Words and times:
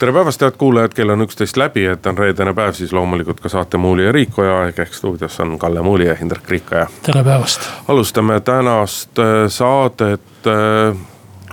tere 0.00 0.12
päevast, 0.12 0.40
head 0.40 0.56
kuulajad, 0.56 0.94
kell 0.96 1.12
on 1.12 1.20
üksteist 1.20 1.58
läbi, 1.60 1.82
et 1.84 2.06
on 2.08 2.18
reedene 2.18 2.54
päev, 2.56 2.72
siis 2.72 2.92
loomulikult 2.96 3.40
ka 3.44 3.50
saate 3.52 3.76
Muuli 3.76 4.06
ja 4.06 4.12
Riikoja 4.12 4.54
ehk 4.68 4.78
ehk 4.86 4.94
stuudios 4.96 5.34
on 5.44 5.58
Kalle 5.58 5.82
Muuli 5.84 6.06
ja 6.06 6.14
Hindrek 6.16 6.48
Riikoja. 6.48 6.86
tere 7.02 7.24
päevast. 7.24 7.68
alustame 7.88 8.40
tänast 8.40 9.18
äh, 9.18 9.24
saadet 9.48 10.46
äh, 10.46 10.96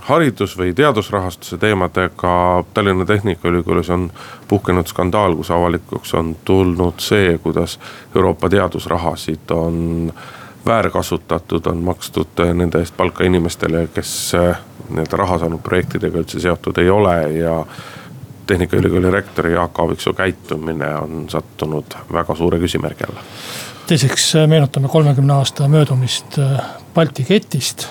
haridus- 0.02 0.56
või 0.58 0.72
teadusrahastuse 0.74 1.58
teemadega. 1.58 2.64
Tallinna 2.74 3.04
Tehnikaülikoolis 3.04 3.90
on 3.90 4.10
puhkenud 4.48 4.86
skandaal, 4.86 5.36
kus 5.36 5.50
avalikuks 5.50 6.14
on 6.14 6.36
tulnud 6.44 7.04
see, 7.04 7.38
kuidas 7.38 7.78
Euroopa 8.16 8.48
teadusrahasid 8.48 9.50
on 9.50 10.12
väärkasutatud, 10.66 11.66
on 11.66 11.84
makstud 11.84 12.40
äh, 12.40 12.54
nende 12.54 12.80
eest 12.80 12.96
palka 12.96 13.24
inimestele, 13.24 13.88
kes 13.94 14.32
nii-öelda 14.88 15.16
raha 15.16 15.38
saanud 15.38 15.60
projektidega 15.60 16.24
üldse 16.24 16.40
seotud 16.40 16.78
ei 16.80 16.90
ole 16.90 17.16
ja 17.32 17.60
Tehnikaülikooli 18.48 19.10
rektori 19.10 19.52
Jaak 19.52 19.78
Aaviksoo 19.78 20.12
käitumine 20.12 20.94
on 20.96 21.24
sattunud 21.28 21.84
väga 22.12 22.34
suure 22.34 22.58
küsimärgi 22.58 23.04
alla. 23.08 23.20
teiseks 23.86 24.36
äh, 24.36 24.48
meenutame 24.48 24.88
kolmekümne 24.88 25.32
aasta 25.32 25.68
möödumist 25.68 26.38
äh, 26.38 26.60
Balti 26.94 27.24
ketist. 27.24 27.86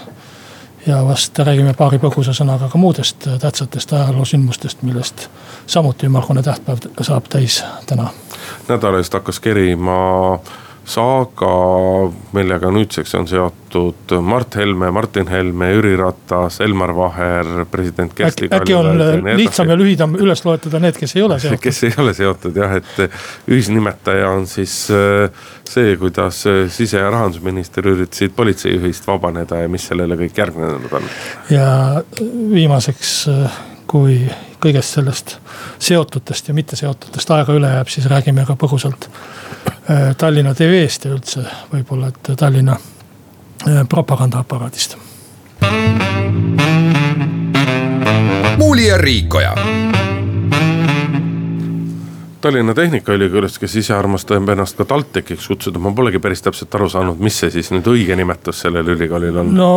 ja 0.87 1.05
vast 1.05 1.39
räägime 1.39 1.73
paari 1.73 1.97
põgusa 1.97 2.33
sõnaga 2.33 2.71
ka 2.71 2.77
muudest 2.77 3.27
äh, 3.27 3.39
tähtsatest 3.39 3.93
ajaloosündmustest, 3.93 4.81
millest 4.81 5.29
samuti 5.67 6.09
ümmargune 6.09 6.43
tähtpäev 6.43 6.89
saab 7.01 7.29
täis 7.29 7.63
täna. 7.85 8.09
nädala 8.67 8.97
eest 8.97 9.13
hakkas 9.13 9.39
kerima 9.39 10.39
saaga, 10.87 11.49
millega 12.35 12.69
nüüdseks 12.71 13.11
on 13.19 13.27
seotud 13.27 14.13
Mart 14.23 14.55
Helme, 14.55 14.87
Martin 14.95 15.27
Helme, 15.27 15.69
Jüri 15.73 15.97
Ratas, 15.99 16.61
Elmar 16.63 16.93
Vaher, 16.95 17.65
president 17.71 18.13
Kersti 18.15 18.47
Kaljulaid. 18.47 19.01
äkki 19.01 19.27
on 19.27 19.37
lihtsam 19.41 19.73
ja 19.73 19.77
lühidam 19.79 20.15
üles 20.15 20.45
loetleda 20.47 20.79
need, 20.79 20.97
kes 20.99 21.15
ei 21.17 21.25
ole 21.27 21.39
seotud. 21.43 21.63
kes 21.63 21.83
ei 21.89 21.93
ole 22.03 22.15
seotud 22.15 22.55
jah, 22.55 22.77
et 22.79 23.03
ühisnimetaja 23.51 24.31
on 24.31 24.47
siis 24.47 24.79
äh, 24.95 25.27
see, 25.67 25.97
kuidas 25.99 26.45
äh, 26.47 26.63
sise- 26.71 27.03
ja 27.03 27.11
rahandusminister 27.11 27.91
üritasid 27.91 28.35
politseijuhist 28.35 29.07
vabaneda 29.07 29.63
ja 29.65 29.71
mis 29.71 29.87
sellele 29.91 30.15
kõik 30.23 30.39
järgnenud 30.39 30.99
on. 31.01 31.09
ja 31.51 31.69
viimaseks, 32.55 33.17
äh, 33.33 33.63
kui 33.87 34.21
kõigest 34.63 34.97
sellest 34.97 35.37
seotutest 35.79 36.47
ja 36.47 36.53
mitteseotutest 36.57 37.31
aega 37.31 37.53
üle 37.53 37.69
jääb, 37.75 37.91
siis 37.93 38.09
räägime 38.09 38.45
ka 38.45 38.57
põgusalt 38.59 39.09
Äh, 39.89 40.15
Tallinna 40.17 40.51
TV-st 40.53 41.05
ja 41.07 41.13
üldse 41.15 41.41
võib-olla, 41.71 42.09
et 42.11 42.29
Tallinna 42.35 42.73
äh, 42.75 43.85
propagandaaparaadist. 43.89 44.97
muuli 48.57 48.87
ja 48.87 48.97
Riikoja. 48.97 49.53
Tallinna 52.41 52.73
Tehnikaülikoolist, 52.73 53.61
kes 53.63 53.75
ise 53.79 53.95
armastab 53.95 54.49
ennast 54.49 54.75
ka 54.75 54.85
TalTechiks 54.85 55.47
kutsuda, 55.47 55.79
ma 55.79 55.93
polegi 55.95 56.19
päris 56.19 56.43
täpselt 56.43 56.75
aru 56.75 56.89
saanud, 56.91 57.23
mis 57.23 57.39
see 57.39 57.53
siis 57.55 57.71
nüüd 57.71 57.87
õige 57.87 58.19
nimetus 58.19 58.65
sellel 58.65 58.91
ülikoolil 58.91 59.39
on? 59.39 59.55
no 59.55 59.71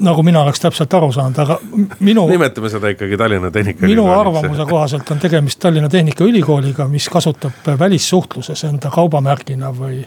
nagu 0.00 0.22
mina 0.26 0.42
oleks 0.42 0.60
täpselt 0.60 0.94
aru 0.94 1.12
saanud, 1.12 1.38
aga 1.38 1.58
minu. 2.00 2.26
nimetame 2.28 2.70
seda 2.72 2.90
ikkagi 2.94 3.16
Tallinna 3.16 3.50
Tehnikaülikooliks. 3.50 3.96
minu 3.96 4.20
arvamuse 4.20 4.66
kohaselt 4.70 5.10
on 5.10 5.18
tegemist 5.22 5.60
Tallinna 5.62 5.88
Tehnikaülikooliga, 5.88 6.88
mis 6.88 7.08
kasutab 7.08 7.72
välissuhtluses 7.78 8.64
enda 8.64 8.90
kaubamärgina 8.94 9.72
või 9.74 10.04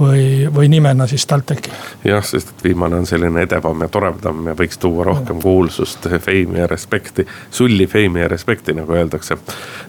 või, 0.00 0.54
või 0.54 0.68
nimena 0.68 1.06
siis 1.06 1.26
TalTechi. 1.26 1.70
jah, 2.04 2.24
sest 2.24 2.48
et 2.48 2.64
viimane 2.64 2.96
on 2.96 3.06
selline 3.06 3.42
edevam 3.42 3.82
ja 3.84 3.88
toredam 3.88 4.46
ja 4.48 4.54
võiks 4.56 4.78
tuua 4.80 5.04
rohkem 5.04 5.42
kuulsust, 5.42 6.08
feimi 6.20 6.58
ja 6.58 6.66
respekti. 6.66 7.26
sulli, 7.50 7.86
feimi 7.86 8.20
ja 8.20 8.28
respekti, 8.28 8.72
nagu 8.72 8.92
öeldakse 8.92 9.36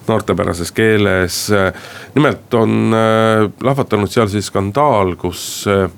noortepärases 0.07 0.71
keeles. 0.71 1.51
nimelt 2.15 2.53
on 2.53 2.93
äh, 2.93 3.51
lahvatanud 3.63 4.11
seal 4.11 4.27
siis 4.27 4.51
skandaal, 4.51 5.15
kus 5.15 5.65
äh, 5.67 5.89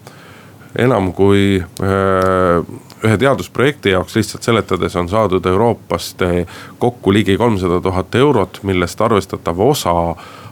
enam 0.75 1.13
kui 1.13 1.61
äh, 1.61 2.81
ühe 3.03 3.17
teadusprojekti 3.17 3.89
jaoks 3.89 4.15
lihtsalt 4.15 4.43
seletades 4.43 4.95
on 4.95 5.09
saadud 5.09 5.45
Euroopast 5.45 6.21
eh, 6.21 6.47
kokku 6.79 7.13
ligi 7.13 7.37
kolmsada 7.37 7.81
tuhat 7.81 8.15
eurot, 8.15 8.59
millest 8.63 9.01
arvestatav 9.01 9.59
osa 9.59 9.93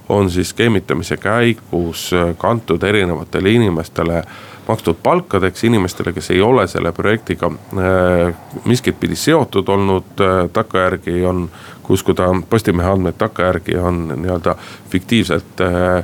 on 0.10 0.30
siis 0.30 0.50
skeemitamise 0.50 1.18
käigus 1.18 2.12
eh, 2.14 2.36
kantud 2.38 2.84
erinevatele 2.84 3.52
inimestele 3.52 4.24
makstud 4.68 5.00
palkadeks 5.04 5.64
inimestele, 5.64 6.14
kes 6.14 6.32
ei 6.32 6.42
ole 6.42 6.68
selle 6.68 6.92
projektiga 6.92 7.50
äh, 7.52 8.36
miskit 8.66 9.00
pidi 9.00 9.16
seotud 9.16 9.68
olnud 9.68 10.22
äh,. 10.22 10.50
takkajärgi 10.54 11.26
on, 11.26 11.50
kui 11.84 11.94
uskuda 11.94 12.30
Postimehe 12.50 12.90
andmeid, 12.90 13.18
takkajärgi 13.18 13.78
on 13.78 14.04
nii-öelda 14.16 14.56
fiktiivselt 14.90 15.62
äh, 15.66 16.04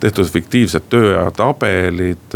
tehtud 0.00 0.26
fiktiivsed 0.26 0.88
tööaja 0.90 1.30
tabelid 1.30 2.34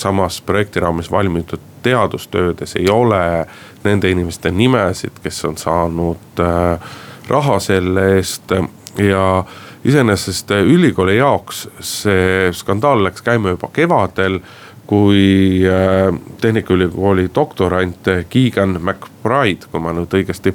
samas 0.00 0.40
projekti 0.40 0.80
raames 0.80 1.10
valminud 1.10 1.58
teadustöödes 1.82 2.76
ei 2.76 2.88
ole 2.90 3.46
nende 3.84 4.10
inimeste 4.10 4.50
nimesid, 4.50 5.20
kes 5.22 5.44
on 5.44 5.56
saanud 5.56 6.42
äh, 6.42 6.90
raha 7.28 7.58
selle 7.58 8.14
eest. 8.16 8.52
Ja 8.98 9.44
iseenesest 9.84 10.50
ülikooli 10.50 11.16
jaoks 11.16 11.68
see 11.80 12.48
skandaal 12.52 13.04
läks 13.04 13.22
käima 13.22 13.52
juba 13.54 13.68
kevadel, 13.72 14.40
kui 14.88 15.60
äh, 15.68 16.08
Tehnikaülikooli 16.40 17.28
doktorant 17.34 18.10
Keegan 18.30 18.80
McBride, 18.80 19.68
kui 19.70 19.80
ma 19.84 19.92
nüüd 19.94 20.18
õigesti 20.18 20.54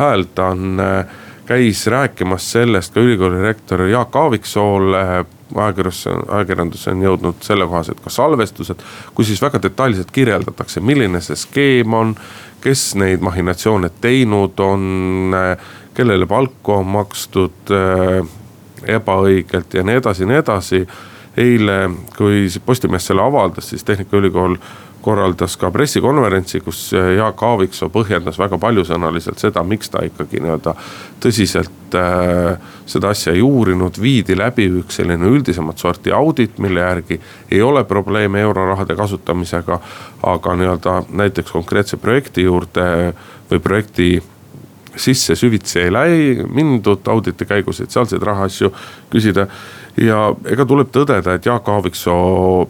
hääldan, 0.00 0.80
äh, 0.80 1.22
käis 1.46 1.86
rääkimas 1.86 2.50
sellest 2.56 2.94
ka 2.94 3.04
ülikooli 3.04 3.42
rektor 3.44 3.86
Jaak 3.86 4.16
Aaviksoole 4.16 5.24
ajakirjandus, 5.54 6.06
ajakirjandusse 6.28 6.90
on 6.90 7.02
jõudnud 7.02 7.44
sellekohased 7.44 8.00
ka 8.04 8.10
salvestused, 8.10 8.82
kus 9.14 9.30
siis 9.30 9.42
väga 9.42 9.62
detailselt 9.62 10.10
kirjeldatakse, 10.14 10.80
milline 10.80 11.20
see 11.24 11.38
skeem 11.38 11.94
on, 11.94 12.14
kes 12.64 12.94
neid 13.00 13.24
mahhinatsioone 13.24 13.90
teinud 14.00 14.60
on, 14.64 15.34
kellele 15.94 16.26
palku 16.26 16.78
on 16.78 16.86
makstud 16.96 17.74
äh, 17.74 18.22
ebaõigelt 18.96 19.74
ja 19.74 19.84
nii 19.84 20.00
edasi 20.00 20.24
ja 20.24 20.30
nii 20.30 20.40
edasi. 20.42 20.86
eile, 21.36 21.90
kui 22.16 22.46
Postimees 22.66 23.06
selle 23.06 23.22
avaldas, 23.22 23.68
siis 23.70 23.84
Tehnikaülikool 23.84 24.54
korraldas 25.04 25.56
ka 25.60 25.68
pressikonverentsi, 25.74 26.60
kus 26.64 26.86
äh, 26.96 27.14
Jaak 27.18 27.42
Aaviksoo 27.44 27.90
põhjendas 27.92 28.38
väga 28.40 28.58
paljusõnaliselt 28.60 29.42
seda, 29.42 29.62
miks 29.66 29.92
ta 29.92 30.04
ikkagi 30.06 30.40
nii-öelda 30.40 30.74
tõsiselt 31.22 31.96
äh, 31.98 32.54
seda 32.88 33.12
asja 33.12 33.34
ei 33.36 33.42
uurinud. 33.44 34.00
viidi 34.00 34.36
läbi 34.38 34.66
üks 34.80 35.00
selline 35.00 35.28
üldisemat 35.28 35.78
sorti 35.78 36.12
audit, 36.12 36.58
mille 36.58 36.80
järgi 36.80 37.20
ei 37.50 37.62
ole 37.62 37.84
probleeme 37.84 38.40
eurorahade 38.40 38.96
kasutamisega. 38.96 39.80
aga 40.22 40.54
nii-öelda 40.56 41.02
näiteks 41.10 41.52
konkreetse 41.52 41.96
projekti 41.96 42.46
juurde 42.48 42.86
või 43.50 43.60
projekti 43.60 44.22
sisse 44.96 45.34
süvitsi 45.34 45.80
ei 45.80 45.92
läi, 45.92 46.46
mindud 46.48 47.08
auditi 47.08 47.44
käigus, 47.44 47.80
et 47.80 47.90
sealseid 47.90 48.22
rahaasju 48.22 48.72
küsida. 49.10 49.46
ja 50.00 50.32
ega 50.48 50.64
tuleb 50.64 50.88
tõdeda, 50.94 51.34
et 51.34 51.46
Jaak 51.46 51.68
Aaviksoo 51.68 52.68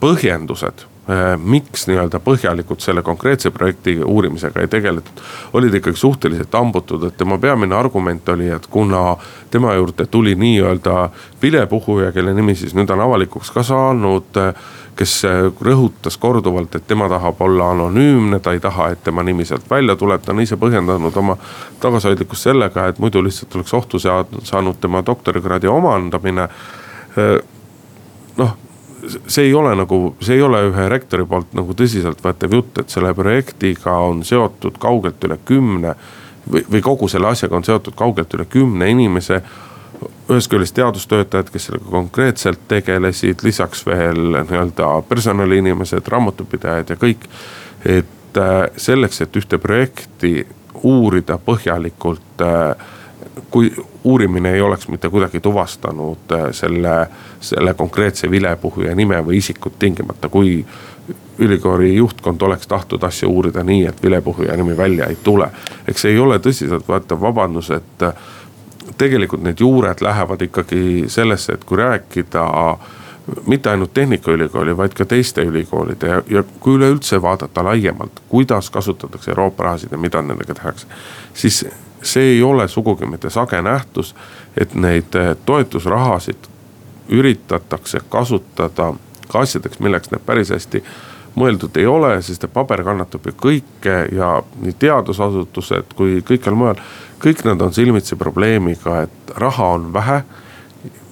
põhjendused 0.00 0.95
miks 1.38 1.84
nii-öelda 1.86 2.18
põhjalikult 2.18 2.82
selle 2.82 3.02
konkreetse 3.06 3.52
projekti 3.54 4.00
uurimisega 4.02 4.60
ei 4.60 4.68
tegeletud. 4.68 5.20
olid 5.52 5.74
ikkagi 5.74 5.96
suhteliselt 5.96 6.52
hambutud, 6.52 7.04
et 7.06 7.16
tema 7.16 7.38
peamine 7.38 7.76
argument 7.76 8.28
oli, 8.28 8.48
et 8.50 8.66
kuna 8.66 9.16
tema 9.50 9.74
juurde 9.74 10.06
tuli 10.06 10.34
nii-öelda 10.34 11.08
vilepuhuja, 11.42 12.12
kelle 12.12 12.34
nimi 12.34 12.54
siis 12.54 12.74
nüüd 12.74 12.90
on 12.90 13.00
avalikuks 13.06 13.54
ka 13.54 13.62
saanud 13.62 14.42
kes 14.96 15.22
rõhutas 15.60 16.16
korduvalt, 16.18 16.74
et 16.74 16.86
tema 16.88 17.08
tahab 17.08 17.40
olla 17.44 17.70
anonüümne, 17.70 18.40
ta 18.40 18.54
ei 18.56 18.60
taha, 18.60 18.88
et 18.94 19.02
tema 19.04 19.22
nimi 19.22 19.44
sealt 19.44 19.68
välja 19.70 19.96
tuleb, 19.96 20.22
ta 20.24 20.32
on 20.32 20.40
ise 20.40 20.56
põhjendanud 20.60 21.16
oma 21.20 21.36
tagasihoidlikkust 21.80 22.48
sellega, 22.48 22.88
et 22.88 23.00
muidu 23.02 23.22
lihtsalt 23.24 23.58
oleks 23.58 23.74
ohtu 23.76 24.00
saanud 24.00 24.80
tema 24.80 25.02
doktorikraadi 25.06 25.68
omandamine 25.68 26.48
äh, 26.48 27.36
noh, 28.36 28.56
see 29.26 29.44
ei 29.44 29.54
ole 29.54 29.74
nagu, 29.76 30.16
see 30.20 30.36
ei 30.38 30.42
ole 30.42 30.62
ühe 30.70 30.88
rektori 30.90 31.26
poolt 31.28 31.54
nagu 31.56 31.74
tõsiseltvõetav 31.76 32.56
jutt, 32.58 32.80
et 32.82 32.92
selle 32.92 33.12
projektiga 33.16 33.96
on 34.06 34.24
seotud 34.26 34.78
kaugelt 34.82 35.24
üle 35.24 35.38
kümne. 35.44 35.94
või, 36.50 36.62
või 36.70 36.80
kogu 36.82 37.08
selle 37.08 37.26
asjaga 37.26 37.56
on 37.56 37.64
seotud 37.64 37.94
kaugelt 37.94 38.34
üle 38.34 38.44
kümne 38.44 38.90
inimese. 38.90 39.42
ühest 40.30 40.50
küljest 40.50 40.74
teadustöötajad, 40.74 41.50
kes 41.50 41.66
sellega 41.66 41.90
konkreetselt 41.90 42.68
tegelesid, 42.68 43.42
lisaks 43.42 43.86
veel 43.86 44.42
nii-öelda 44.42 45.02
personaliinimesed, 45.08 46.08
raamatupidajad 46.08 46.90
ja 46.90 46.96
kõik. 46.96 47.28
et 47.84 48.36
äh, 48.36 48.70
selleks, 48.76 49.20
et 49.20 49.36
ühte 49.36 49.58
projekti 49.58 50.46
uurida 50.82 51.38
põhjalikult 51.38 52.42
äh, 52.42 52.76
kui 53.50 53.72
uurimine 54.04 54.52
ei 54.52 54.60
oleks 54.60 54.88
mitte 54.88 55.08
kuidagi 55.08 55.40
tuvastanud 55.40 56.32
äh, 56.32 56.48
selle, 56.50 57.06
selle 57.40 57.74
konkreetse 57.74 58.30
vilepuhuja 58.30 58.94
nime 58.94 59.20
või 59.24 59.40
isikut 59.42 59.78
tingimata, 59.78 60.28
kui 60.28 60.66
ülikooli 61.38 61.94
juhtkond 61.96 62.42
oleks 62.42 62.66
tahtnud 62.66 63.02
asja 63.02 63.28
uurida 63.28 63.62
nii, 63.64 63.86
et 63.86 64.02
vilepuhuja 64.02 64.56
nimi 64.56 64.76
välja 64.76 65.06
ei 65.06 65.16
tule. 65.22 65.50
eks 65.88 66.02
see 66.02 66.12
ei 66.12 66.18
ole 66.18 66.38
tõsiseltvõetav 66.38 67.20
vabandus, 67.20 67.70
et 67.70 68.04
tegelikult 68.98 69.42
need 69.42 69.60
juured 69.60 70.00
lähevad 70.00 70.42
ikkagi 70.42 71.04
sellesse, 71.12 71.52
et 71.52 71.64
kui 71.64 71.78
rääkida 71.78 72.46
mitte 73.46 73.70
ainult 73.70 73.94
Tehnikaülikooli, 73.94 74.76
vaid 74.76 74.94
ka 74.94 75.04
teiste 75.04 75.42
ülikoolide 75.42 76.06
ja, 76.06 76.22
ja 76.30 76.44
kui 76.60 76.76
üleüldse 76.78 77.22
vaadata 77.22 77.64
laiemalt, 77.64 78.22
kuidas 78.28 78.70
kasutatakse 78.70 79.30
Euroopa 79.30 79.64
rahasid 79.64 79.92
ja 79.92 79.98
mida 79.98 80.22
nendega 80.22 80.54
tehakse. 80.54 80.86
siis 81.34 81.66
see 82.06 82.36
ei 82.36 82.42
ole 82.42 82.68
sugugi 82.68 83.06
mitte 83.06 83.30
sage 83.30 83.62
nähtus, 83.62 84.14
et 84.56 84.74
neid 84.74 85.14
eh, 85.14 85.34
toetusrahasid 85.46 86.48
üritatakse 87.08 88.00
kasutada 88.08 88.94
ka 89.28 89.42
asjadeks, 89.42 89.78
milleks 89.82 90.10
need 90.10 90.22
päris 90.26 90.50
hästi 90.54 90.82
mõeldud 91.36 91.76
ei 91.76 91.86
ole, 91.86 92.14
sest 92.22 92.46
et 92.46 92.52
paber 92.52 92.82
kannatab 92.86 93.26
ju 93.28 93.34
kõike 93.42 93.96
ja 94.16 94.30
nii 94.62 94.76
teadusasutused 94.80 95.92
kui 95.98 96.22
kõikjal 96.24 96.56
mujal 96.56 96.80
kõik 97.22 97.44
nad 97.44 97.60
on 97.60 97.72
silmitsi 97.72 98.16
probleemiga, 98.16 99.02
et 99.06 99.36
raha 99.36 99.72
on 99.78 99.92
vähe. 99.92 100.22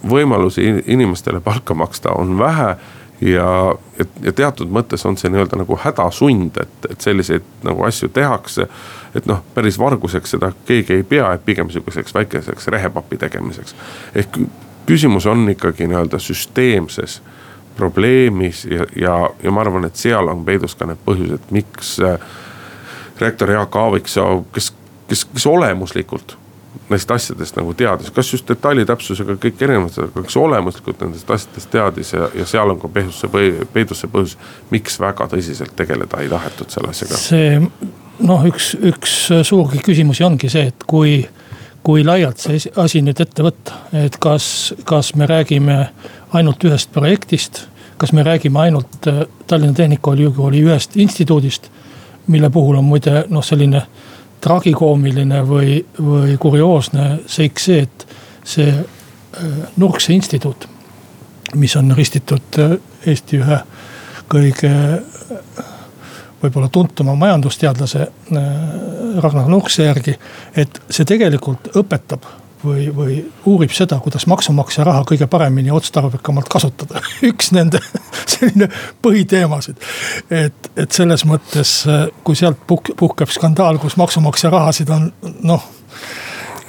võimalusi 0.04 0.60
inimestele 0.86 1.40
palka 1.40 1.74
maksta 1.74 2.12
on 2.12 2.38
vähe 2.38 2.76
ja, 3.20 3.74
ja, 4.22 4.32
teatud 4.32 4.68
mõttes 4.68 5.06
on 5.08 5.16
see 5.16 5.30
nii-öelda 5.32 5.56
nagu 5.56 5.78
hädasund, 5.80 6.58
et, 6.60 6.90
et 6.90 7.00
selliseid 7.00 7.42
nagu 7.64 7.84
asju 7.84 8.08
tehakse. 8.08 8.66
Et 9.14 9.26
noh, 9.26 9.42
päris 9.54 9.78
varguseks 9.78 10.36
seda 10.36 10.52
keegi 10.66 11.00
ei 11.00 11.02
pea, 11.08 11.32
et 11.32 11.44
pigem 11.44 11.70
sihukeseks 11.70 12.14
väikeseks 12.14 12.68
rehepapi 12.74 13.16
tegemiseks. 13.16 13.74
ehk 14.14 14.38
küsimus 14.86 15.26
on 15.26 15.48
ikkagi 15.48 15.86
nii-öelda 15.86 16.18
süsteemses 16.18 17.22
probleemis 17.76 18.64
ja, 18.64 18.86
ja, 18.96 19.30
ja 19.42 19.50
ma 19.50 19.60
arvan, 19.60 19.84
et 19.84 19.96
seal 19.96 20.28
on 20.28 20.44
peidus 20.44 20.74
ka 20.74 20.86
need 20.86 21.00
põhjused, 21.06 21.50
miks 21.50 21.96
äh, 22.02 22.18
rektor 23.20 23.50
Jaak 23.50 23.76
Aaviksoo, 23.76 24.44
kes 24.54 24.72
kes, 25.08 25.24
kes 25.24 25.46
olemuslikult 25.46 26.36
neist 26.90 27.10
asjadest 27.10 27.56
nagu 27.56 27.72
teadis, 27.74 28.10
kas 28.12 28.28
just 28.32 28.48
detailitäpsusega 28.48 29.36
kõik 29.40 29.62
erinevad, 29.62 29.94
aga 30.04 30.24
kes 30.26 30.36
olemuslikult 30.36 31.00
nendest 31.04 31.30
asjadest 31.30 31.70
teadis 31.72 32.12
ja, 32.12 32.28
ja 32.34 32.46
seal 32.48 32.74
on 32.74 32.80
ka 32.82 32.90
peidus 32.92 33.22
see, 33.22 33.44
peidus 33.72 34.02
see 34.02 34.10
põhjus, 34.12 34.34
miks 34.74 34.98
väga 35.00 35.28
tõsiselt 35.32 35.72
tegeleda 35.78 36.20
ei 36.20 36.28
tahetud 36.32 36.74
selle 36.74 36.90
asjaga. 36.92 37.20
see 37.20 37.54
noh, 38.22 38.44
üks, 38.46 38.74
üks 38.78 39.14
suuri 39.46 39.82
küsimusi 39.84 40.24
ongi 40.24 40.50
see, 40.52 40.68
et 40.70 40.86
kui, 40.86 41.18
kui 41.82 42.04
laialt 42.06 42.42
see 42.42 42.60
asi 42.80 43.02
nüüd 43.04 43.20
ette 43.20 43.44
võtta, 43.46 43.84
et 44.04 44.18
kas, 44.22 44.46
kas 44.86 45.14
me 45.18 45.28
räägime 45.30 45.78
ainult 46.34 46.64
ühest 46.64 46.92
projektist, 46.94 47.64
kas 47.98 48.12
me 48.12 48.22
räägime 48.26 48.60
ainult 48.60 49.08
äh, 49.10 49.24
Tallinna 49.46 49.74
Tehnikaülikooli 49.74 50.62
ühest 50.66 50.96
instituudist, 50.96 51.70
mille 52.26 52.50
puhul 52.50 52.78
on 52.80 52.84
muide 52.88 53.24
noh, 53.28 53.44
selline 53.44 53.84
tragikoomiline 54.44 55.40
või, 55.48 55.78
või 55.98 56.36
kurioosne 56.40 57.24
seik 57.26 57.60
see, 57.62 57.84
et 57.86 58.06
see 58.44 58.70
äh, 58.70 59.58
Nurkse 59.76 60.12
instituut, 60.12 60.68
mis 61.54 61.76
on 61.76 61.94
ristitud 61.96 62.60
äh, 62.60 62.78
Eesti 63.06 63.40
ühe 63.42 63.60
kõige 64.32 64.70
võib-olla 66.44 66.70
tuntuma 66.72 67.16
majandusteadlase 67.18 68.06
Ragnar 69.24 69.50
Nurkse 69.50 69.88
järgi. 69.88 70.16
et 70.56 70.80
see 70.90 71.06
tegelikult 71.08 71.70
õpetab 71.80 72.26
või, 72.64 72.88
või 72.96 73.18
uurib 73.50 73.72
seda, 73.74 73.98
kuidas 74.02 74.26
maksumaksja 74.30 74.84
raha 74.84 75.04
kõige 75.08 75.28
paremini 75.30 75.70
ja 75.70 75.76
otstarbekamalt 75.78 76.48
kasutada. 76.52 77.02
üks 77.30 77.52
nende 77.56 77.80
selline 78.32 78.68
põhiteemasid. 79.04 79.80
et, 80.30 80.70
et 80.76 80.92
selles 80.92 81.26
mõttes, 81.28 81.76
kui 82.24 82.38
sealt 82.38 82.60
puhk-, 82.70 82.94
puhkeb 83.00 83.32
skandaal, 83.32 83.80
kus 83.82 83.98
maksumaksja 84.00 84.52
rahasid 84.54 84.92
on 84.94 85.10
noh 85.42 85.70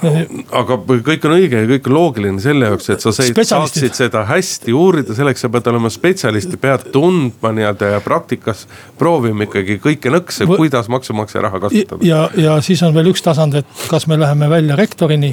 aga 0.02 0.76
kõik 1.06 1.24
on 1.24 1.36
õige 1.38 1.62
ja 1.62 1.68
kõik 1.70 1.88
on 1.88 1.96
loogiline 1.96 2.42
selle 2.44 2.68
jaoks, 2.68 2.90
et 2.92 3.04
sa 3.04 3.14
saaksid 3.16 3.96
seda 3.96 4.26
hästi 4.28 4.74
uurida, 4.76 5.16
selleks 5.16 5.46
sa 5.46 5.50
pead 5.52 5.70
olema 5.72 5.90
spetsialist 5.92 6.52
ja 6.52 6.60
pead 6.60 6.88
tundma 6.92 7.52
nii-öelda 7.56 7.94
ja 7.94 8.04
praktikas 8.04 8.66
proovima 9.00 9.48
ikkagi 9.48 9.78
kõiki 9.82 10.12
nõkse, 10.12 10.48
kuidas 10.52 10.90
maksumaksja 10.92 11.46
raha 11.48 11.64
kasutada. 11.66 12.04
ja, 12.06 12.26
ja 12.36 12.60
siis 12.60 12.82
on 12.84 12.94
veel 12.96 13.12
üks 13.14 13.24
tasand, 13.24 13.56
et 13.62 13.86
kas 13.90 14.08
me 14.10 14.20
läheme 14.20 14.50
välja 14.52 14.76
rektorini 14.76 15.32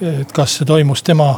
et 0.00 0.32
kas 0.32 0.56
see 0.58 0.68
toimus 0.68 1.02
tema 1.04 1.32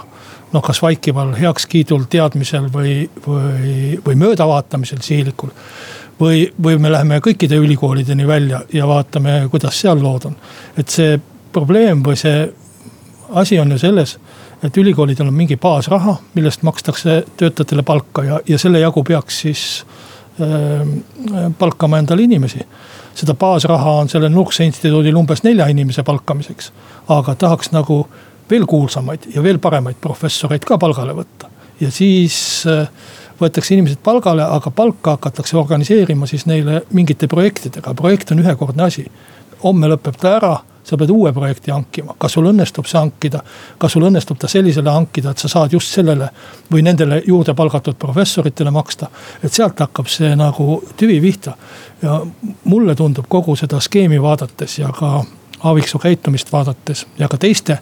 noh, 0.52 0.62
kas 0.64 0.82
vaikival 0.84 1.32
heakskiidul, 1.38 2.06
teadmisel 2.12 2.68
või, 2.72 2.94
või, 3.26 3.98
või 4.04 4.16
möödavaatamisel 4.20 5.00
sihilikul. 5.02 5.50
või, 6.20 6.52
või 6.62 6.78
me 6.78 6.92
läheme 6.92 7.18
kõikide 7.24 7.56
ülikoolideni 7.58 8.26
välja 8.26 8.60
ja 8.72 8.86
vaatame, 8.86 9.48
kuidas 9.50 9.80
seal 9.80 10.02
lood 10.02 10.28
on. 10.30 10.36
et 10.76 10.88
see 10.88 11.18
probleem 11.52 12.02
või 12.04 12.16
see 12.18 12.46
asi 13.32 13.58
on 13.60 13.70
ju 13.72 13.78
selles, 13.78 14.18
et 14.62 14.76
ülikoolidel 14.76 15.26
on 15.26 15.34
mingi 15.34 15.56
baasraha, 15.56 16.16
millest 16.34 16.62
makstakse 16.62 17.22
töötajatele 17.36 17.82
palka 17.82 18.24
ja, 18.24 18.40
ja 18.48 18.58
selle 18.58 18.80
jagu 18.82 19.04
peaks 19.04 19.40
siis 19.46 19.62
äh, 20.40 20.82
palkama 21.58 22.02
endale 22.02 22.28
inimesi 22.28 22.66
seda 23.14 23.34
baasraha 23.38 23.96
on 24.02 24.08
sellel 24.08 24.32
Nurkse 24.32 24.64
instituudil 24.64 25.16
umbes 25.16 25.42
nelja 25.44 25.66
inimese 25.72 26.02
palkamiseks. 26.02 26.72
aga 27.08 27.34
tahaks 27.34 27.72
nagu 27.72 28.06
veel 28.50 28.66
kuulsamaid 28.66 29.26
ja 29.34 29.42
veel 29.42 29.58
paremaid 29.58 29.96
professoreid 30.00 30.64
ka 30.64 30.78
palgale 30.78 31.14
võtta. 31.16 31.50
ja 31.80 31.90
siis 31.90 32.64
äh, 32.66 32.88
võetakse 33.40 33.74
inimesed 33.74 33.98
palgale, 34.02 34.44
aga 34.44 34.70
palka 34.70 35.16
hakatakse 35.16 35.56
organiseerima 35.56 36.26
siis 36.26 36.46
neile 36.46 36.82
mingite 36.92 37.26
projektidega, 37.28 37.94
projekt 37.94 38.30
on 38.32 38.42
ühekordne 38.44 38.82
asi. 38.82 39.06
homme 39.64 39.88
lõpeb 39.88 40.16
ta 40.20 40.36
ära, 40.36 40.56
sa 40.84 40.96
pead 40.96 41.10
uue 41.10 41.32
projekti 41.32 41.70
hankima, 41.70 42.14
kas 42.18 42.32
sul 42.32 42.48
õnnestub 42.50 42.86
see 42.86 42.98
hankida. 42.98 43.42
kas 43.78 43.92
sul 43.92 44.06
õnnestub 44.08 44.38
ta 44.38 44.48
sellisele 44.48 44.90
hankida, 44.90 45.30
et 45.30 45.38
sa 45.38 45.48
saad 45.48 45.72
just 45.72 45.94
sellele 45.94 46.28
või 46.72 46.82
nendele 46.82 47.22
juurde 47.26 47.54
palgatud 47.54 47.98
professoritele 47.98 48.70
maksta. 48.70 49.10
et 49.42 49.52
sealt 49.52 49.80
hakkab 49.80 50.08
see 50.08 50.36
nagu 50.36 50.82
tüvi 50.96 51.20
pihta. 51.20 51.56
ja 52.02 52.20
mulle 52.64 52.94
tundub 52.94 53.28
kogu 53.28 53.56
seda 53.56 53.80
skeemi 53.80 54.22
vaadates 54.22 54.78
ja 54.78 54.88
ka 54.88 55.24
Aaviksoo 55.62 56.00
käitumist 56.02 56.52
vaadates 56.52 57.06
ja 57.18 57.28
ka 57.28 57.38
teiste 57.38 57.78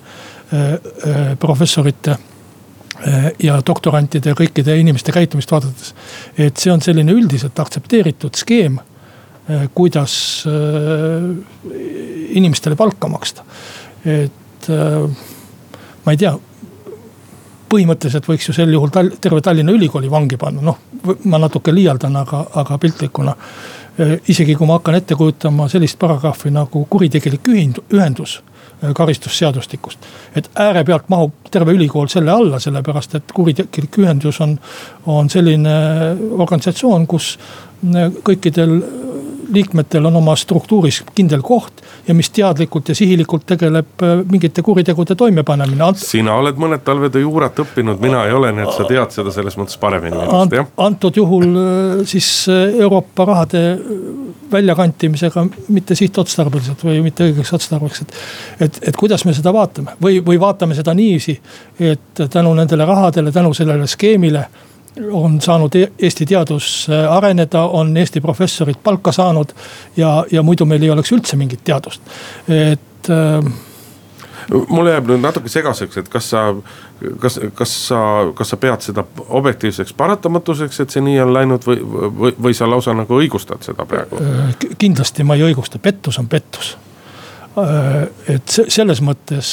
Äh, 0.53 0.73
äh, 0.73 1.37
professorite 1.39 2.11
äh, 2.11 3.31
ja 3.39 3.61
doktorantide 3.67 4.33
ja 4.33 4.35
kõikide 4.35 4.75
inimeste 4.81 5.13
käitumist 5.15 5.53
vaadates. 5.53 5.93
et 6.39 6.57
see 6.57 6.73
on 6.73 6.83
selline 6.83 7.13
üldiselt 7.15 7.59
aktsepteeritud 7.63 8.35
skeem, 8.35 8.81
kuidas 9.75 10.15
inimestele 12.31 12.77
palka 12.77 13.09
maksta. 13.09 13.45
et 14.05 14.69
ma 14.69 16.13
ei 16.13 16.17
tea, 16.21 16.33
põhimõtteliselt 17.71 18.29
võiks 18.29 18.49
ju 18.49 18.55
sel 18.57 18.73
juhul 18.73 18.93
Tall 18.95 19.17
terve 19.21 19.41
Tallinna 19.45 19.73
Ülikooli 19.73 20.11
vangi 20.11 20.39
panna, 20.41 20.63
noh 20.63 20.79
ma 21.25 21.39
natuke 21.39 21.75
liialdan, 21.75 22.17
aga, 22.17 22.45
aga 22.63 22.79
piltlikuna. 22.79 23.35
isegi 24.29 24.55
kui 24.55 24.67
ma 24.67 24.79
hakkan 24.79 24.97
ette 24.97 25.15
kujutama 25.15 25.69
sellist 25.69 25.99
paragrahvi 25.99 26.51
nagu 26.55 26.87
kuritegelik 26.91 27.49
ühendus 27.49 28.41
Äh, 28.85 28.95
karistusseadustikust. 28.95 29.99
et 30.37 30.51
äärepealt 30.57 31.09
mahub 31.09 31.33
terve 31.51 31.73
ülikool 31.73 32.07
selle 32.09 32.31
alla, 32.31 32.59
sellepärast 32.59 33.15
et 33.15 33.33
kuritegelik 33.35 33.99
ühendus 34.01 34.39
on, 34.41 34.55
on 35.07 35.29
selline 35.29 35.75
organisatsioon, 36.31 37.05
kus 37.07 37.35
kõikidel 38.25 38.73
liikmetel 39.53 40.07
on 40.07 40.17
oma 40.17 40.37
struktuuris 40.37 41.03
kindel 41.15 41.43
koht 41.43 41.83
ja 42.09 42.15
mis 42.15 42.31
teadlikult 42.35 42.89
ja 42.89 42.95
sihilikult 42.95 43.47
tegeleb 43.47 44.05
äh, 44.05 44.23
mingite 44.31 44.63
kuritegude 44.63 45.15
toimepanemine 45.19 45.85
Ant.... 45.85 46.01
sina 46.03 46.37
oled 46.41 46.61
mõned 46.61 46.85
talved 46.87 47.19
juurat 47.21 47.59
õppinud, 47.65 48.01
mina 48.03 48.25
ei 48.29 48.37
ole, 48.37 48.53
nii 48.57 48.67
et 48.67 48.77
sa 48.77 48.87
tead 48.89 49.15
seda 49.15 49.35
selles 49.35 49.59
mõttes 49.61 49.79
paremini 49.81 50.17
minust 50.17 50.57
jah. 50.57 50.71
antud 50.87 51.21
juhul 51.21 51.49
äh, 51.51 52.05
siis 52.11 52.31
äh, 52.51 52.81
Euroopa 52.81 53.27
rahade 53.33 53.65
väljakantimisega 54.51 55.45
mitte 55.69 55.95
sihtotstarbeliselt 55.99 56.83
või 56.85 57.03
mitte 57.05 57.29
õigeks 57.29 57.55
otstarbeks, 57.59 58.03
et. 58.05 58.17
et, 58.67 58.81
et 58.91 58.97
kuidas 58.99 59.25
me 59.27 59.35
seda 59.37 59.53
vaatame 59.55 59.95
või, 60.03 60.19
või 60.27 60.41
vaatame 60.41 60.75
seda 60.79 60.95
niiviisi, 60.97 61.37
et 61.93 62.25
tänu 62.31 62.55
nendele 62.59 62.87
rahadele, 62.89 63.33
tänu 63.33 63.55
sellele 63.57 63.87
skeemile 63.91 64.49
on 65.13 65.41
saanud 65.41 65.75
e-, 65.75 65.93
Eesti 65.99 66.27
teadus 66.27 66.87
äh, 66.91 67.13
areneda, 67.13 67.65
on 67.65 67.97
Eesti 67.97 68.21
professorid 68.21 68.81
palka 68.83 69.13
saanud 69.13 69.55
ja, 69.97 70.25
ja 70.31 70.43
muidu 70.43 70.67
meil 70.67 70.83
ei 70.83 70.91
oleks 70.91 71.13
üldse 71.13 71.37
mingit 71.37 71.65
teadust, 71.65 72.03
et 72.49 73.11
äh, 73.11 73.53
mulle 74.69 74.95
jääb 74.97 75.11
nüüd 75.11 75.23
natuke 75.23 75.49
segaseks, 75.53 76.01
et 76.03 76.11
kas 76.11 76.31
sa, 76.33 76.45
kas, 77.23 77.39
kas 77.55 77.75
sa, 77.89 78.03
kas 78.35 78.53
sa 78.53 78.59
pead 78.61 78.85
seda 78.85 79.05
objektiivseks 79.29 79.95
paratamatuseks, 79.99 80.83
et 80.83 80.95
see 80.95 81.05
nii 81.07 81.21
on 81.25 81.35
läinud 81.37 81.67
või, 81.67 81.81
või, 81.85 82.35
või 82.49 82.57
sa 82.57 82.69
lausa 82.71 82.95
nagu 82.97 83.21
õigustad 83.21 83.63
seda 83.67 83.87
praegu? 83.89 84.21
kindlasti 84.79 85.27
ma 85.27 85.39
ei 85.39 85.51
õigusta, 85.51 85.83
pettus 85.83 86.19
on 86.19 86.29
pettus 86.31 86.75
et 88.31 88.53
selles 88.69 89.01
mõttes 89.03 89.49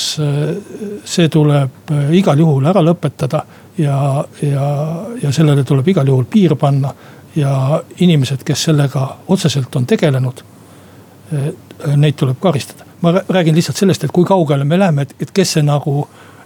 see 1.10 1.30
tuleb 1.34 1.94
igal 2.13 2.38
juhul 2.38 2.68
ära 2.70 2.84
lõpetada 2.86 3.42
ja, 3.77 4.24
ja, 4.46 4.68
ja 5.22 5.32
sellele 5.34 5.63
tuleb 5.66 5.88
igal 5.96 6.08
juhul 6.08 6.27
piir 6.30 6.54
panna. 6.56 6.94
ja 7.36 7.82
inimesed, 8.00 8.44
kes 8.46 8.63
sellega 8.70 9.08
otseselt 9.27 9.75
on 9.75 9.86
tegelenud, 9.86 10.44
neid 11.96 12.16
tuleb 12.18 12.38
karistada 12.39 12.86
ma 13.01 13.13
räägin 13.30 13.56
lihtsalt 13.56 13.77
sellest, 13.77 14.04
et 14.04 14.12
kui 14.12 14.25
kaugele 14.25 14.63
me 14.63 14.80
läheme, 14.80 15.01
et, 15.01 15.16
et 15.22 15.32
kes 15.32 15.51
see 15.58 15.66
nagu 15.66 16.00
äh, 16.01 16.37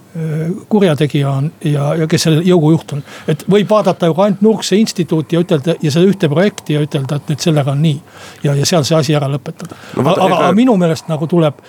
kurjategija 0.68 1.30
on 1.30 1.46
ja, 1.64 1.94
ja 1.94 2.06
kes 2.10 2.26
selle 2.26 2.42
jõugujuht 2.44 2.92
on. 2.92 3.02
et 3.32 3.44
võib 3.48 3.70
vaadata 3.70 4.10
ju 4.10 4.16
ka 4.16 4.26
ainult 4.26 4.42
Nurkse 4.44 4.76
instituuti 4.76 5.36
ja 5.36 5.40
ütelda 5.40 5.76
ja 5.80 5.92
seda 5.94 6.04
ühte 6.04 6.28
projekti 6.28 6.76
ja 6.76 6.82
ütelda, 6.84 7.16
et 7.16 7.32
nüüd 7.32 7.40
sellega 7.40 7.72
on 7.72 7.80
nii. 7.80 8.00
ja, 8.44 8.54
ja 8.54 8.66
seal 8.68 8.84
see 8.84 8.98
asi 8.98 9.16
ära 9.16 9.30
lõpetada 9.32 9.72
no,. 9.96 10.04
aga, 10.04 10.26
aga 10.26 10.50
minu 10.56 10.76
meelest 10.76 11.08
nagu 11.08 11.28
tuleb 11.30 11.64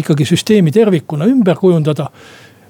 ikkagi 0.00 0.24
süsteemi 0.26 0.72
tervikuna 0.72 1.28
ümber 1.28 1.60
kujundada 1.60 2.08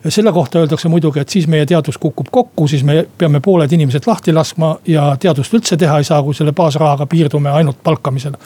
selle 0.09 0.33
kohta 0.33 0.59
öeldakse 0.59 0.89
muidugi, 0.89 1.21
et 1.21 1.29
siis 1.29 1.47
meie 1.49 1.67
teadus 1.67 1.99
kukub 1.99 2.29
kokku, 2.31 2.69
siis 2.69 2.85
me 2.85 3.07
peame 3.19 3.41
pooled 3.41 3.73
inimesed 3.73 4.05
lahti 4.07 4.33
laskma 4.33 4.77
ja 4.87 5.17
teadust 5.21 5.55
üldse 5.55 5.77
teha 5.81 5.99
ei 5.99 6.05
saa, 6.05 6.23
kui 6.23 6.35
selle 6.37 6.53
baasrahaga 6.53 7.07
piirdume 7.07 7.51
ainult 7.51 7.83
palkamisele. 7.83 8.39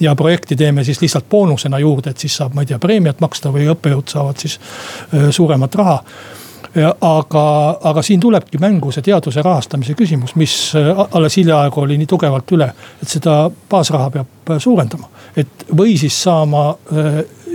ja 0.00 0.14
projekti 0.14 0.56
teeme 0.56 0.84
siis 0.84 1.00
lihtsalt 1.00 1.28
boonusena 1.30 1.78
juurde, 1.78 2.10
et 2.10 2.18
siis 2.18 2.36
saab, 2.36 2.54
ma 2.54 2.62
ei 2.62 2.66
tea, 2.66 2.78
preemiat 2.78 3.20
maksta 3.20 3.52
või 3.52 3.68
õppejõud 3.72 4.12
saavad 4.12 4.36
siis 4.44 4.60
suuremat 5.30 5.74
raha 5.74 6.02
Ja, 6.76 6.90
aga, 7.00 7.42
aga 7.88 8.02
siin 8.04 8.20
tulebki 8.20 8.58
mängu 8.60 8.90
see 8.92 9.04
teaduse 9.06 9.40
rahastamise 9.42 9.94
küsimus, 9.96 10.34
mis 10.36 10.52
alles 11.08 11.38
hiljaaegu 11.38 11.80
oli 11.80 11.96
nii 11.96 12.08
tugevalt 12.10 12.52
üle, 12.52 12.66
et 13.00 13.08
seda 13.08 13.36
baasraha 13.70 14.10
peab 14.12 14.52
suurendama. 14.60 15.08
et 15.36 15.64
või 15.72 15.96
siis 15.96 16.18
saama 16.22 16.74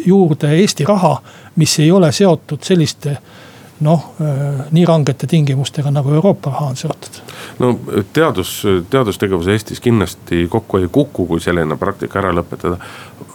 juurde 0.05 0.55
Eesti 0.57 0.85
raha, 0.89 1.21
mis 1.55 1.79
ei 1.79 1.91
ole 1.91 2.11
seotud 2.11 2.63
selliste 2.65 3.17
noh, 3.81 4.11
äh, 4.21 4.65
nii 4.71 4.85
rangete 4.85 5.27
tingimustega 5.27 5.91
nagu 5.91 6.13
Euroopa 6.13 6.51
raha 6.53 6.71
on 6.71 6.77
seotud. 6.77 7.21
no 7.59 7.73
teadus, 8.13 8.63
teadustegevus 8.89 9.47
Eestis 9.47 9.81
kindlasti 9.81 10.47
kokku 10.49 10.77
ei 10.77 10.87
kuku, 10.91 11.25
kui 11.25 11.39
selline 11.39 11.77
praktika 11.77 12.21
ära 12.21 12.33
lõpetada. 12.35 12.77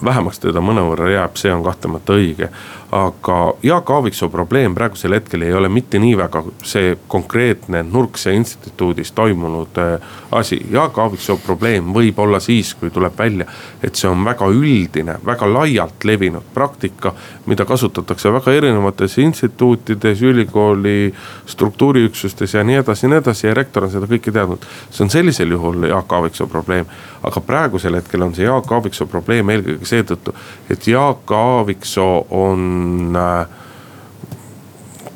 Vähemaks 0.03 0.39
teda 0.39 0.61
mõnevõrra 0.63 1.11
jääb, 1.11 1.37
see 1.39 1.53
on 1.53 1.63
kahtlemata 1.65 2.17
õige 2.17 2.49
aga 2.91 3.53
Jaak 3.63 3.89
Aaviksoo 3.89 4.29
probleem 4.29 4.75
praegusel 4.75 5.13
hetkel 5.13 5.41
ei 5.43 5.53
ole 5.53 5.67
mitte 5.69 5.99
nii 5.99 6.13
väga 6.17 6.43
see 6.63 6.93
konkreetne 7.07 7.81
Nurkse 7.83 8.31
instituudis 8.33 9.11
toimunud 9.11 9.79
äh, 9.83 10.05
asi. 10.31 10.61
Jaak 10.71 10.97
Aaviksoo 10.97 11.37
probleem 11.43 11.91
võib 11.93 12.19
olla 12.23 12.39
siis, 12.39 12.73
kui 12.79 12.89
tuleb 12.89 13.17
välja, 13.19 13.47
et 13.83 13.95
see 13.95 14.07
on 14.07 14.23
väga 14.23 14.47
üldine, 14.47 15.17
väga 15.25 15.49
laialt 15.51 16.07
levinud 16.07 16.53
praktika. 16.53 17.13
mida 17.47 17.65
kasutatakse 17.65 18.31
väga 18.33 18.51
erinevates 18.51 19.17
instituutides, 19.17 20.21
ülikooli 20.21 21.13
struktuuriüksustes 21.45 22.53
ja 22.53 22.63
nii 22.63 22.75
edasi 22.75 23.05
ja 23.05 23.09
nii 23.09 23.17
edasi 23.17 23.47
ja 23.47 23.53
rektor 23.53 23.83
on 23.83 23.91
seda 23.91 24.07
kõike 24.07 24.31
teadnud. 24.31 24.63
see 24.91 25.03
on 25.03 25.09
sellisel 25.09 25.51
juhul 25.51 25.83
Jaak 25.83 26.13
Aaviksoo 26.13 26.47
probleem, 26.47 26.85
aga 27.27 27.41
praegusel 27.43 27.99
hetkel 27.99 28.23
on 28.25 28.35
see 28.35 28.47
Jaak 28.47 28.71
Aaviksoo 28.71 29.07
probleem 29.11 29.49
eelkõige 29.53 29.87
seetõttu, 29.87 30.33
et 30.71 30.87
Jaak 30.87 31.31
Aaviksoo 31.31 32.27
on 32.39 33.17
äh, 33.19 33.47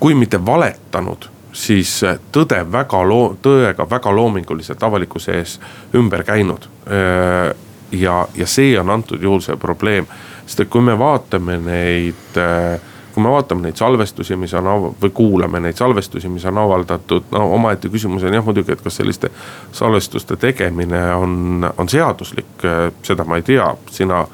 kui 0.01 0.15
mitte 0.17 0.39
valetanud, 0.45 1.29
siis 1.53 1.93
äh, 2.07 2.19
tõde 2.33 2.61
väga 2.71 3.03
loo-, 3.07 3.35
tõega 3.41 3.87
väga 3.89 4.13
loominguliselt 4.15 4.83
avalikkuse 4.83 5.37
ees 5.39 5.57
ümber 5.95 6.25
käinud. 6.27 6.67
Äh, 6.87 7.51
ja, 7.91 8.21
ja 8.35 8.47
see 8.47 8.73
on 8.79 8.89
antud 8.89 9.23
juhul 9.23 9.43
see 9.45 9.57
probleem, 9.61 10.07
sest 10.45 10.65
et 10.65 10.71
kui 10.71 10.83
me 10.83 10.97
vaatame 10.99 11.59
neid 11.61 12.39
kui 13.13 13.23
me 13.23 13.33
vaatame 13.33 13.67
neid 13.67 13.79
salvestusi, 13.79 14.37
mis 14.39 14.53
on 14.57 14.69
või 15.01 15.11
kuulame 15.13 15.59
neid 15.63 15.79
salvestusi, 15.79 16.29
mis 16.31 16.45
on 16.49 16.61
avaldatud, 16.61 17.29
no 17.35 17.47
omaette 17.57 17.91
küsimus 17.91 18.23
on 18.27 18.37
jah 18.37 18.45
muidugi, 18.45 18.75
et 18.75 18.81
kas 18.81 19.01
selliste 19.01 19.31
salvestuste 19.75 20.37
tegemine 20.41 21.03
on, 21.15 21.67
on 21.77 21.91
seaduslik, 21.91 22.65
seda 23.05 23.27
ma 23.27 23.39
ei 23.39 23.47
tea, 23.47 23.69
sina 23.91 24.25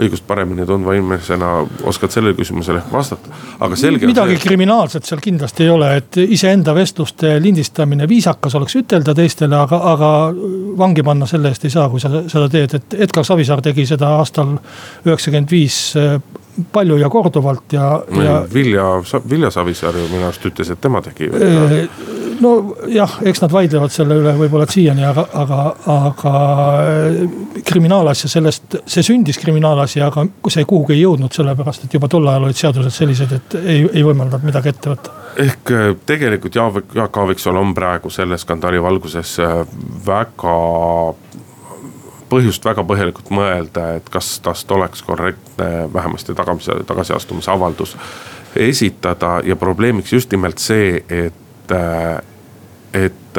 õigust 0.00 0.24
paremini 0.26 0.64
tundva 0.66 0.94
inimesena 0.96 1.50
oskad 1.88 2.12
sellele 2.14 2.36
küsimusele 2.38 2.82
vastata, 2.92 3.32
aga 3.60 3.76
selge. 3.78 4.08
midagi 4.08 4.36
see... 4.36 4.44
kriminaalset 4.46 5.08
seal 5.08 5.22
kindlasti 5.22 5.66
ei 5.66 5.72
ole, 5.72 5.90
et 6.00 6.20
iseenda 6.22 6.74
vestluste 6.76 7.36
lindistamine, 7.42 8.08
viisakas 8.08 8.56
oleks 8.58 8.78
ütelda 8.80 9.14
teistele, 9.16 9.58
aga, 9.58 9.80
aga 9.92 10.10
vangi 10.80 11.04
panna 11.06 11.28
selle 11.30 11.52
eest 11.52 11.66
ei 11.68 11.74
saa, 11.74 11.88
kui 11.92 12.02
sa 12.02 12.12
seda 12.22 12.46
teed, 12.52 12.76
et 12.78 13.00
Edgar 13.08 13.26
Savisaar 13.26 13.64
tegi 13.64 13.86
seda 13.88 14.14
aastal 14.20 14.56
üheksakümmend 15.06 15.50
viis 15.52 15.80
palju 16.72 16.98
ja 17.00 17.08
korduvalt 17.10 17.72
ja, 17.72 17.90
ja. 18.22 18.38
Vilja, 18.54 18.86
Vilja 19.30 19.50
Savisaar 19.50 19.96
ju 19.96 20.08
minu 20.10 20.26
arust 20.28 20.46
ütles, 20.50 20.70
et 20.72 20.80
tema 20.80 21.02
tegi 21.04 21.30
nojah, 22.40 23.18
eks 23.26 23.42
nad 23.44 23.52
vaidlevad 23.52 23.92
selle 23.92 24.16
üle 24.20 24.32
võib-olla 24.38 24.66
siiani, 24.70 25.04
aga, 25.06 25.26
aga, 25.42 25.60
aga 25.94 26.34
äh, 26.80 27.62
kriminaalasja 27.66 28.30
sellest, 28.32 28.78
see 28.88 29.04
sündis 29.06 29.38
kriminaalasi, 29.40 30.02
aga 30.04 30.24
see 30.48 30.64
kuhugi 30.68 30.96
ei 30.96 31.02
jõudnud, 31.04 31.32
sellepärast 31.36 31.86
et 31.86 31.96
juba 31.98 32.08
tol 32.10 32.28
ajal 32.30 32.48
olid 32.48 32.60
seadused 32.60 32.96
sellised, 32.96 33.34
et 33.36 33.58
ei, 33.60 33.82
ei 33.92 34.04
võimaldanud 34.06 34.46
midagi 34.48 34.72
ette 34.72 34.94
võtta 34.94 35.16
ehk 35.40 35.74
äh, 35.74 35.90
tegelikult 36.06 36.56
Jaak, 36.56 37.16
Aaviksoo 37.16 37.54
on 37.60 37.74
praegu 37.74 38.10
selle 38.10 38.38
skandaali 38.38 38.82
valguses 38.82 39.36
äh, 39.44 39.60
väga 40.06 40.56
põhjust 42.30 42.64
väga 42.64 42.84
põhjalikult 42.86 43.30
mõelda, 43.34 43.96
et 43.98 44.08
kas 44.12 44.38
tast 44.44 44.70
oleks 44.72 45.02
korrektne 45.06 45.88
vähemasti 45.92 46.34
tagamise, 46.38 46.78
tagasiastumise 46.86 47.50
avaldus 47.50 47.96
esitada 48.56 49.40
ja 49.44 49.56
probleemiks 49.56 50.12
just 50.12 50.32
nimelt 50.32 50.58
see, 50.58 51.04
et 51.08 51.34
et 52.94 53.38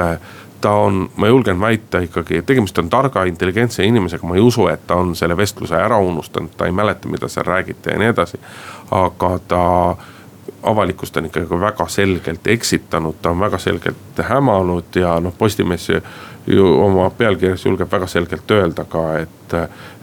ta 0.61 0.71
on, 0.71 1.09
ma 1.15 1.27
julgen 1.27 1.59
väita 1.59 1.99
ikkagi, 1.99 2.41
tegemist 2.41 2.77
on 2.77 2.89
targa, 2.89 3.23
intelligentse 3.23 3.83
inimesega, 3.83 4.27
ma 4.27 4.37
ei 4.37 4.45
usu, 4.45 4.67
et 4.71 4.85
ta 4.87 4.95
on 5.01 5.15
selle 5.17 5.37
vestluse 5.37 5.75
ära 5.75 5.97
unustanud, 5.99 6.53
ta 6.57 6.69
ei 6.69 6.71
mäleta, 6.75 7.09
mida 7.09 7.27
seal 7.27 7.45
räägiti 7.45 7.91
ja 7.91 7.99
nii 7.99 8.11
edasi. 8.13 8.39
aga 8.91 9.39
ta 9.47 9.63
avalikkust 10.63 11.17
on 11.17 11.25
ikkagi 11.25 11.59
väga 11.59 11.87
selgelt 11.87 12.47
eksitanud, 12.47 13.15
ta 13.21 13.29
on 13.29 13.39
väga 13.39 13.57
selgelt 13.57 14.21
hämanud 14.29 14.95
ja 14.95 15.19
noh, 15.19 15.33
Postimees 15.37 15.89
ju 16.47 16.83
oma 16.83 17.09
pealkirjas 17.09 17.65
julgeb 17.65 17.91
väga 17.91 18.07
selgelt 18.07 18.51
öelda 18.51 18.83
ka, 18.89 19.03
et, 19.19 19.53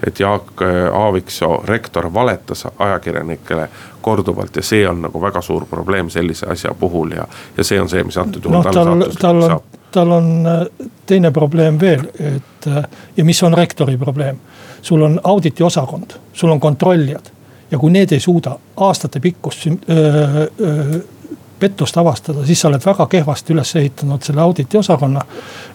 et 0.06 0.20
Jaak 0.20 0.62
Aaviksoo, 0.92 1.64
rektor 1.66 2.14
valetas 2.14 2.66
ajakirjanikele 2.78 3.68
korduvalt 4.00 4.56
ja 4.56 4.62
see 4.62 4.88
on 4.88 5.02
nagu 5.02 5.22
väga 5.22 5.42
suur 5.42 5.66
probleem 5.70 6.10
sellise 6.10 6.46
asja 6.46 6.74
puhul 6.74 7.16
ja, 7.16 7.26
ja 7.56 7.64
see 7.64 7.80
on 7.80 7.88
see, 7.88 8.04
mis 8.04 8.18
antud 8.18 8.44
juhul 8.44 8.56
no, 8.56 8.62
tal, 8.62 9.04
tal 9.20 9.42
on, 9.42 9.60
tal 9.92 10.14
on 10.20 10.30
äh, 10.46 10.86
teine 11.06 11.30
probleem 11.34 11.80
veel, 11.80 12.06
et 12.36 12.70
äh, 12.70 12.84
ja 13.16 13.24
mis 13.24 13.42
on 13.42 13.54
rektori 13.54 13.96
probleem. 13.96 14.38
sul 14.82 15.02
on 15.02 15.20
auditiosakond, 15.24 16.14
sul 16.32 16.50
on 16.50 16.60
kontrollijad 16.60 17.32
ja 17.70 17.78
kui 17.78 17.90
need 17.90 18.12
ei 18.12 18.20
suuda 18.20 18.56
aastate 18.76 19.20
pikkust 19.20 19.66
öö, 19.66 20.46
öö, 20.60 21.00
pettust 21.58 21.96
avastada, 21.96 22.46
siis 22.46 22.60
sa 22.60 22.68
oled 22.68 22.84
väga 22.84 23.06
kehvasti 23.06 23.52
üles 23.54 23.74
ehitanud 23.76 24.22
selle 24.22 24.40
auditi 24.40 24.78
osakonna. 24.78 25.24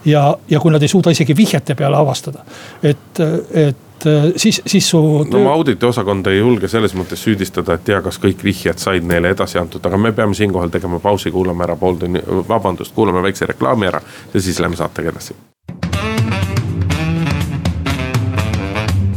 Ja, 0.06 0.38
ja 0.50 0.60
kui 0.60 0.72
nad 0.72 0.82
ei 0.82 0.92
suuda 0.92 1.12
isegi 1.14 1.36
vihjete 1.38 1.76
peale 1.76 1.98
avastada, 1.98 2.44
et, 2.84 3.20
et 3.52 4.08
siis, 4.36 4.62
siis 4.68 4.90
su. 4.90 5.02
no 5.32 5.44
ma 5.44 5.54
auditi 5.54 5.86
osakonda 5.86 6.32
ei 6.32 6.40
julge 6.40 6.68
selles 6.68 6.96
mõttes 6.98 7.24
süüdistada, 7.24 7.78
et 7.78 7.86
tea, 7.88 8.02
kas 8.02 8.20
kõik 8.24 8.44
vihjed 8.44 8.82
said 8.82 9.08
neile 9.08 9.34
edasi 9.36 9.60
antud, 9.62 9.86
aga 9.86 9.98
me 9.98 10.12
peame 10.12 10.36
siinkohal 10.38 10.74
tegema 10.74 11.00
pausi, 11.00 11.32
kuulame 11.32 11.68
ära 11.68 11.78
pool 11.80 12.00
tunni, 12.02 12.22
vabandust, 12.48 12.96
kuulame 12.96 13.24
väikse 13.24 13.50
reklaami 13.54 13.92
ära 13.92 14.02
ja 14.34 14.42
siis 14.42 14.60
lähme 14.60 14.80
saatega 14.80 15.16
edasi. 15.16 15.36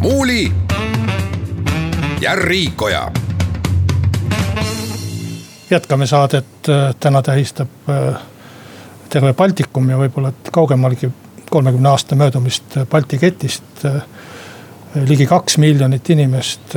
muuli 0.06 0.52
ja 2.20 2.34
Riikoja 2.34 3.10
jätkame 5.70 6.06
saadet, 6.06 6.46
äh, 6.68 6.94
täna 7.00 7.22
tähistab 7.22 7.68
äh, 7.88 8.20
terve 9.08 9.32
Baltikum 9.34 9.90
ja 9.90 9.98
võib-olla 10.00 10.32
kaugemalgi 10.52 11.10
kolmekümne 11.50 11.88
aasta 11.88 12.16
möödumist 12.18 12.78
Balti 12.90 13.18
ketist. 13.18 13.84
ligi 15.06 15.26
kaks 15.26 15.58
miljonit 15.58 16.10
inimest, 16.10 16.76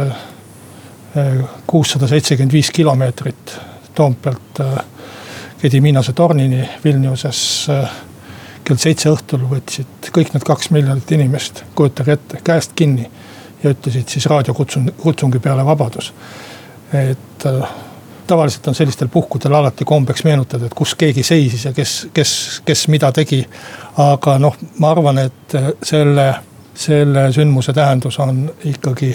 kuussada 1.68 2.08
seitsekümmend 2.08 2.54
viis 2.54 2.72
kilomeetrit 2.72 3.54
Toompealt 3.96 4.60
Gedimiinase 5.62 6.14
tornini 6.14 6.70
Vilniuses. 6.84 7.68
kell 8.64 8.78
seitse 8.78 9.10
õhtul 9.10 9.48
võtsid 9.50 10.12
kõik 10.14 10.34
need 10.34 10.44
kaks 10.46 10.70
miljonit 10.70 11.12
inimest, 11.12 11.64
kujutage 11.76 12.12
ette, 12.12 12.42
käest 12.44 12.76
kinni 12.76 13.10
ja 13.64 13.72
ütlesid 13.74 14.08
siis 14.08 14.26
raadiokutsungi 14.30 15.40
peale 15.40 15.66
vabadus. 15.66 16.14
et 16.94 17.48
tavaliselt 18.30 18.68
on 18.72 18.78
sellistel 18.78 19.10
puhkudel 19.12 19.54
alati 19.58 19.86
kombeks 19.86 20.24
meenutada, 20.28 20.70
et 20.70 20.78
kus 20.78 20.94
keegi 21.00 21.24
seisis 21.26 21.66
ja 21.66 21.74
kes, 21.74 21.96
kes, 22.14 22.32
kes 22.66 22.88
mida 22.94 23.12
tegi. 23.16 23.42
aga 23.98 24.38
noh, 24.40 24.56
ma 24.80 24.94
arvan, 24.94 25.22
et 25.26 25.58
selle, 25.84 26.30
selle 26.78 27.30
sündmuse 27.36 27.74
tähendus 27.76 28.20
on 28.24 28.46
ikkagi 28.70 29.14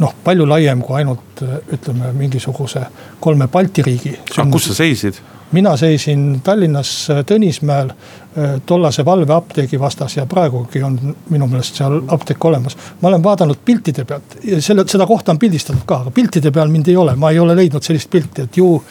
noh, 0.00 0.14
palju 0.24 0.46
laiem 0.48 0.82
kui 0.84 0.98
ainult 1.00 1.42
ütleme 1.72 2.12
mingisuguse 2.16 2.86
kolme 3.20 3.48
Balti 3.52 3.84
riigi. 3.86 4.14
aga 4.36 4.50
kus 4.52 4.70
sa 4.70 4.78
seisid? 4.82 5.20
Mina 5.52 5.76
seisin 5.76 6.40
Tallinnas 6.44 7.08
Tõnismäel 7.26 7.92
Äh, 8.38 8.60
tollase 8.66 9.04
valveapteegi 9.04 9.80
vastas 9.80 10.16
ja 10.16 10.26
praegugi 10.26 10.82
on 10.82 10.98
minu 11.32 11.46
meelest 11.48 11.78
seal 11.78 12.02
apteek 12.12 12.44
olemas. 12.44 12.76
ma 13.00 13.08
olen 13.08 13.22
vaadanud 13.22 13.62
piltide 13.64 14.04
pealt 14.04 14.36
ja 14.44 14.58
selle, 14.62 14.84
seda 14.88 15.06
kohta 15.06 15.32
on 15.32 15.38
pildistatud 15.38 15.86
ka, 15.86 16.02
aga 16.04 16.10
piltide 16.10 16.52
peal 16.52 16.68
mind 16.68 16.90
ei 16.92 16.96
ole, 17.00 17.14
ma 17.16 17.30
ei 17.30 17.38
ole 17.38 17.56
leidnud 17.56 17.82
sellist 17.82 18.10
pilti, 18.10 18.42
et 18.42 18.56
ju. 18.56 18.82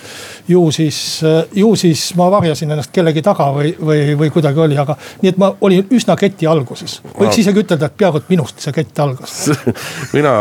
Ju 0.48 0.72
siis, 0.72 1.24
äh, 1.24 1.44
ju 1.54 1.75
siis 1.75 2.16
ma 2.16 2.30
varjasin 2.32 2.72
ennast 2.72 2.92
kellegi 2.94 3.22
taga 3.25 3.48
või, 3.56 3.74
või, 3.82 4.14
või 4.20 4.30
kuidagi 4.34 4.60
oli, 4.60 4.78
aga 4.78 4.98
nii 5.22 5.32
et 5.34 5.40
ma 5.42 5.52
olin 5.62 5.88
üsna 5.96 6.16
keti 6.20 6.48
alguses. 6.48 7.00
võiks 7.20 7.40
isegi 7.42 7.64
ütelda, 7.64 7.90
et 7.90 7.98
peaaegu 7.98 8.22
et 8.22 8.30
minust 8.30 8.62
see 8.62 8.74
kett 8.75 9.00
algas 9.00 9.36
mina, 10.18 10.34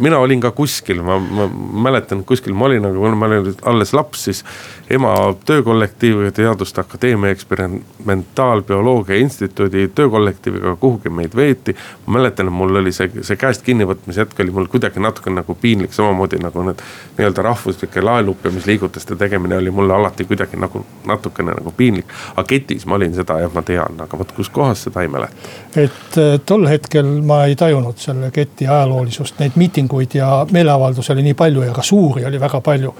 mina 0.00 0.18
olin 0.20 0.42
ka 0.44 0.50
kuskil, 0.56 1.02
ma, 1.06 1.18
ma 1.18 1.48
mäletan 1.88 2.24
kuskil 2.28 2.54
ma 2.54 2.68
olin, 2.68 2.84
aga 2.88 3.00
kui 3.00 3.14
ma 3.16 3.30
olin 3.30 3.54
alles 3.72 3.94
laps, 3.96 4.26
siis 4.28 4.44
ema 4.90 5.14
töökollektiiviga 5.46 6.32
Teaduste 6.36 6.80
Akadeemia 6.80 7.30
Eksperimentaalbioloogia 7.30 9.16
Instituudi 9.16 9.88
töökollektiiviga 9.88 10.76
kuhugi 10.80 11.08
meid 11.08 11.36
veeti. 11.36 11.76
ma 12.06 12.18
mäletan, 12.18 12.46
et 12.46 12.52
mul 12.52 12.76
oli 12.76 12.92
see, 12.92 13.10
see 13.22 13.36
käest 13.40 13.64
kinnivõtmise 13.66 14.20
hetk 14.24 14.40
oli 14.40 14.50
mul 14.50 14.68
kuidagi 14.70 15.00
natuke 15.00 15.30
nagu 15.30 15.54
piinlik, 15.54 15.92
samamoodi 15.96 16.38
nagu 16.42 16.62
need 16.68 16.82
nii-öelda 17.16 17.42
rahvuslike 17.42 18.02
laelupjamisliigutuste 18.04 19.16
tegemine 19.16 19.45
oli 19.54 19.70
mulle 19.70 19.94
alati 19.94 20.24
kuidagi 20.24 20.56
nagu 20.56 20.84
natukene 21.06 21.54
nagu 21.54 21.72
piinlik. 21.76 22.06
aga 22.36 22.46
ketis 22.48 22.86
ma 22.86 22.94
olin 22.94 23.14
seda 23.14 23.38
jah, 23.40 23.52
ma 23.54 23.62
tean, 23.62 24.00
aga 24.00 24.18
vot 24.18 24.32
kus 24.32 24.50
kohas 24.50 24.82
seda 24.88 25.02
ei 25.02 25.08
mäleta. 25.08 25.54
et 25.76 26.18
äh, 26.18 26.40
tol 26.46 26.66
hetkel 26.66 27.06
ma 27.22 27.44
ei 27.44 27.56
tajunud 27.56 27.98
selle 27.98 28.30
keti 28.30 28.66
ajaloolisust, 28.66 29.38
neid 29.38 29.56
miitinguid 29.56 30.14
ja 30.14 30.46
meeleavaldusi 30.50 31.12
oli 31.12 31.22
nii 31.22 31.34
palju 31.34 31.62
ja 31.62 31.72
ka 31.72 31.82
suuri 31.82 32.24
oli 32.24 32.40
väga 32.40 32.60
palju 32.60 32.94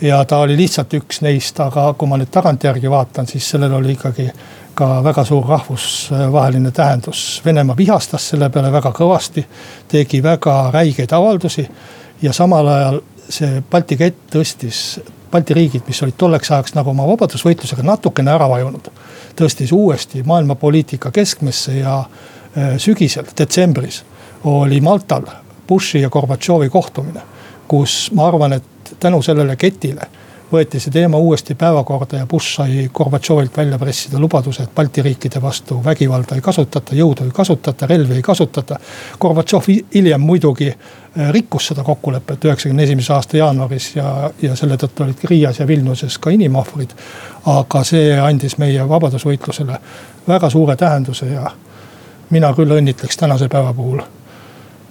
ja 0.00 0.24
ta 0.24 0.38
oli 0.38 0.56
lihtsalt 0.56 0.94
üks 0.94 1.20
neist, 1.20 1.60
aga 1.60 1.92
kui 1.98 2.08
ma 2.08 2.16
nüüd 2.20 2.30
tagantjärgi 2.32 2.90
vaatan, 2.90 3.26
siis 3.26 3.50
sellel 3.50 3.74
oli 3.76 3.92
ikkagi 3.98 4.30
ka 4.74 4.88
väga 5.04 5.24
suur 5.24 5.44
rahvusvaheline 5.48 6.70
tähendus. 6.70 7.42
Venemaa 7.44 7.76
vihastas 7.76 8.30
selle 8.32 8.48
peale 8.50 8.72
väga 8.72 8.92
kõvasti, 8.96 9.44
tegi 9.88 10.22
väga 10.22 10.70
räigeid 10.72 11.12
avaldusi 11.12 11.66
ja 12.22 12.32
samal 12.32 12.68
ajal 12.68 13.00
see 13.30 13.62
Balti 13.70 13.96
kett 14.00 14.28
tõstis 14.32 15.00
Balti 15.30 15.54
riigid, 15.54 15.82
mis 15.86 16.02
olid 16.02 16.16
tolleks 16.18 16.50
ajaks 16.50 16.74
nagu 16.74 16.90
oma 16.90 17.06
vabadusvõitlusega 17.06 17.82
natukene 17.86 18.32
ära 18.34 18.48
vajunud. 18.50 18.90
tõstis 19.36 19.72
uuesti 19.72 20.22
maailmapoliitika 20.26 21.10
keskmesse 21.10 21.78
ja 21.78 22.00
äh, 22.00 22.74
sügisel, 22.78 23.24
detsembris 23.38 24.02
oli 24.44 24.80
Maltal 24.80 25.26
Bushi 25.68 26.00
ja 26.00 26.10
Gorbatšovi 26.10 26.68
kohtumine. 26.68 27.20
kus 27.68 28.10
ma 28.14 28.26
arvan, 28.26 28.52
et 28.52 28.94
tänu 29.00 29.22
sellele 29.22 29.56
ketile 29.56 30.08
võeti 30.52 30.80
see 30.82 30.92
teema 30.92 31.18
uuesti 31.18 31.54
päevakorda 31.54 32.22
ja 32.22 32.26
Bush 32.26 32.56
sai 32.56 32.88
Gorbatšovilt 32.94 33.56
välja 33.56 33.78
pressida 33.78 34.18
lubaduse, 34.18 34.62
et 34.62 34.74
Balti 34.74 35.02
riikide 35.02 35.42
vastu 35.42 35.80
vägivalda 35.84 36.34
ei 36.34 36.44
kasutata, 36.44 36.94
jõudu 36.94 37.24
ei 37.24 37.34
kasutata, 37.34 37.86
relvi 37.86 38.18
ei 38.18 38.22
kasutata. 38.22 38.78
Gorbatšov 39.20 39.68
hiljem 39.94 40.20
muidugi 40.20 40.68
äh, 40.70 41.30
rikkus 41.30 41.70
seda 41.70 41.84
kokkulepet 41.86 42.44
üheksakümne 42.44 42.82
esimese 42.82 43.12
aasta 43.12 43.36
jaanuaris 43.36 43.90
ja, 43.96 44.30
ja 44.42 44.56
selle 44.56 44.78
tõttu 44.80 45.06
olid 45.06 45.24
Riias 45.30 45.60
ja 45.60 45.66
Vilniuses 45.66 46.18
ka 46.18 46.30
inimohvrid. 46.30 46.94
aga 47.46 47.84
see 47.84 48.18
andis 48.20 48.58
meie 48.58 48.88
vabadusvõitlusele 48.88 49.78
väga 50.28 50.50
suure 50.50 50.76
tähenduse 50.76 51.26
ja 51.26 51.50
mina 52.30 52.52
küll 52.54 52.76
õnnitleks 52.76 53.16
tänase 53.16 53.48
päeva 53.48 53.72
puhul 53.74 54.02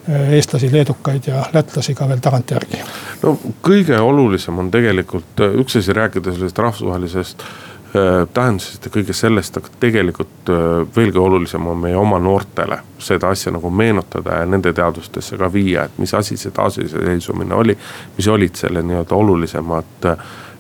eestlasi, 0.10 0.72
leedukaid 0.74 1.28
ja 1.28 1.46
lätlasi 1.54 1.96
ka 1.96 2.08
veel 2.10 2.22
tagantjärgi. 2.24 2.84
no 3.24 3.38
kõige 3.66 4.00
olulisem 4.00 4.60
on 4.60 4.72
tegelikult 4.72 5.42
äh, 5.44 5.58
üks 5.62 5.80
asi 5.80 5.94
rääkida 5.94 6.34
sellest 6.34 6.60
rahvusvahelisest 6.60 7.44
äh, 7.44 8.28
tähendusest 8.34 8.86
ja 8.86 8.94
kõigest 8.94 9.26
sellest, 9.26 9.58
aga 9.58 9.72
tegelikult 9.80 10.54
veelgi 10.96 11.18
olulisem 11.18 11.68
on 11.68 11.78
meie 11.78 11.98
oma 11.98 12.20
noortele 12.20 12.80
seda 13.00 13.30
asja 13.34 13.54
nagu 13.56 13.70
meenutada 13.70 14.42
ja 14.42 14.50
nende 14.50 14.74
teadvustesse 14.74 15.38
ka 15.38 15.52
viia, 15.54 15.86
et 15.86 15.98
mis 16.02 16.14
asi 16.14 16.38
see 16.38 16.52
taasiseseisvumine 16.56 17.56
oli. 17.56 17.78
mis 18.18 18.28
olid 18.28 18.56
selle 18.56 18.84
nii-öelda 18.84 19.16
olulisemad 19.16 20.10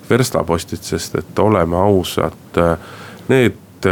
verstapostid, 0.09 0.81
sest 0.81 1.15
et 1.15 1.39
oleme 1.39 1.77
ausad, 1.77 2.61
need 3.29 3.85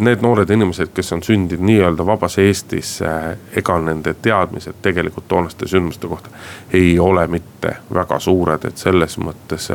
need 0.00 0.22
noored 0.22 0.50
inimesed, 0.50 0.92
kes 0.94 1.12
on 1.12 1.22
sündinud 1.22 1.64
nii-öelda 1.66 2.06
vabas 2.06 2.38
Eestis, 2.38 2.98
ega 3.56 3.78
nende 3.80 4.14
teadmised 4.14 4.80
tegelikult 4.82 5.28
toonaste 5.28 5.68
sündmuste 5.68 6.08
kohta 6.08 6.30
ei 6.72 6.98
ole 7.00 7.26
mitte 7.26 7.76
väga 7.94 8.18
suured, 8.18 8.64
et 8.64 8.78
selles 8.78 9.18
mõttes 9.18 9.70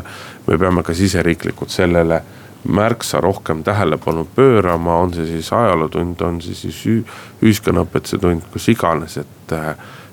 me 0.48 0.58
peame 0.58 0.84
ka 0.84 0.94
siseriiklikult 0.98 1.70
sellele 1.70 2.22
märksa 2.68 3.22
rohkem 3.22 3.64
tähelepanu 3.64 4.28
pöörama, 4.36 4.98
on 4.98 5.14
see 5.14 5.26
siis 5.26 5.54
ajalootund, 5.54 6.22
on 6.22 6.42
see 6.42 6.56
siis 6.56 6.82
ühiskonnaõpetuse 7.44 8.18
tund, 8.22 8.50
kus 8.52 8.70
iganes, 8.74 9.18
et 9.18 9.56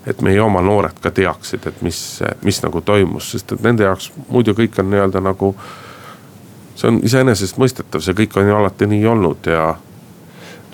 et 0.06 0.20
meie 0.20 0.40
oma 0.42 0.60
noored 0.60 0.98
ka 1.00 1.08
teaksid, 1.10 1.64
et 1.66 1.78
mis, 1.82 1.98
mis 2.44 2.58
nagu 2.60 2.80
toimus, 2.84 3.30
sest 3.32 3.54
et 3.56 3.62
nende 3.64 3.86
jaoks 3.86 4.10
muidu 4.28 4.52
kõik 4.52 4.76
on 4.82 4.90
nii-öelda 4.92 5.22
nagu. 5.24 5.54
see 6.76 6.88
on 6.90 6.98
iseenesestmõistetav, 7.06 8.02
see 8.02 8.14
kõik 8.18 8.36
on 8.36 8.48
ju 8.48 8.56
alati 8.56 8.86
nii 8.86 9.06
olnud 9.06 9.46
ja 9.46 9.76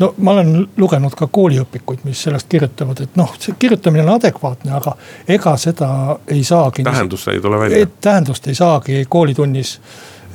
no 0.01 0.15
ma 0.19 0.33
olen 0.33 0.69
lugenud 0.77 1.15
ka 1.17 1.29
kooliõpikuid, 1.33 2.05
mis 2.09 2.23
sellest 2.25 2.49
kirjutavad, 2.51 3.03
et 3.05 3.17
noh, 3.21 3.33
see 3.41 3.57
kirjutamine 3.61 4.05
on 4.07 4.15
adekvaatne, 4.15 4.73
aga 4.77 4.95
ega 5.29 5.57
seda 5.61 5.91
ei 6.29 6.45
saagi. 6.45 6.85
tähendust 6.87 7.29
ei 7.29 7.41
tule 7.41 7.59
välja. 7.61 7.87
tähendust 8.01 8.49
ei 8.49 8.55
saagi 8.55 9.05
koolitunnis, 9.09 9.75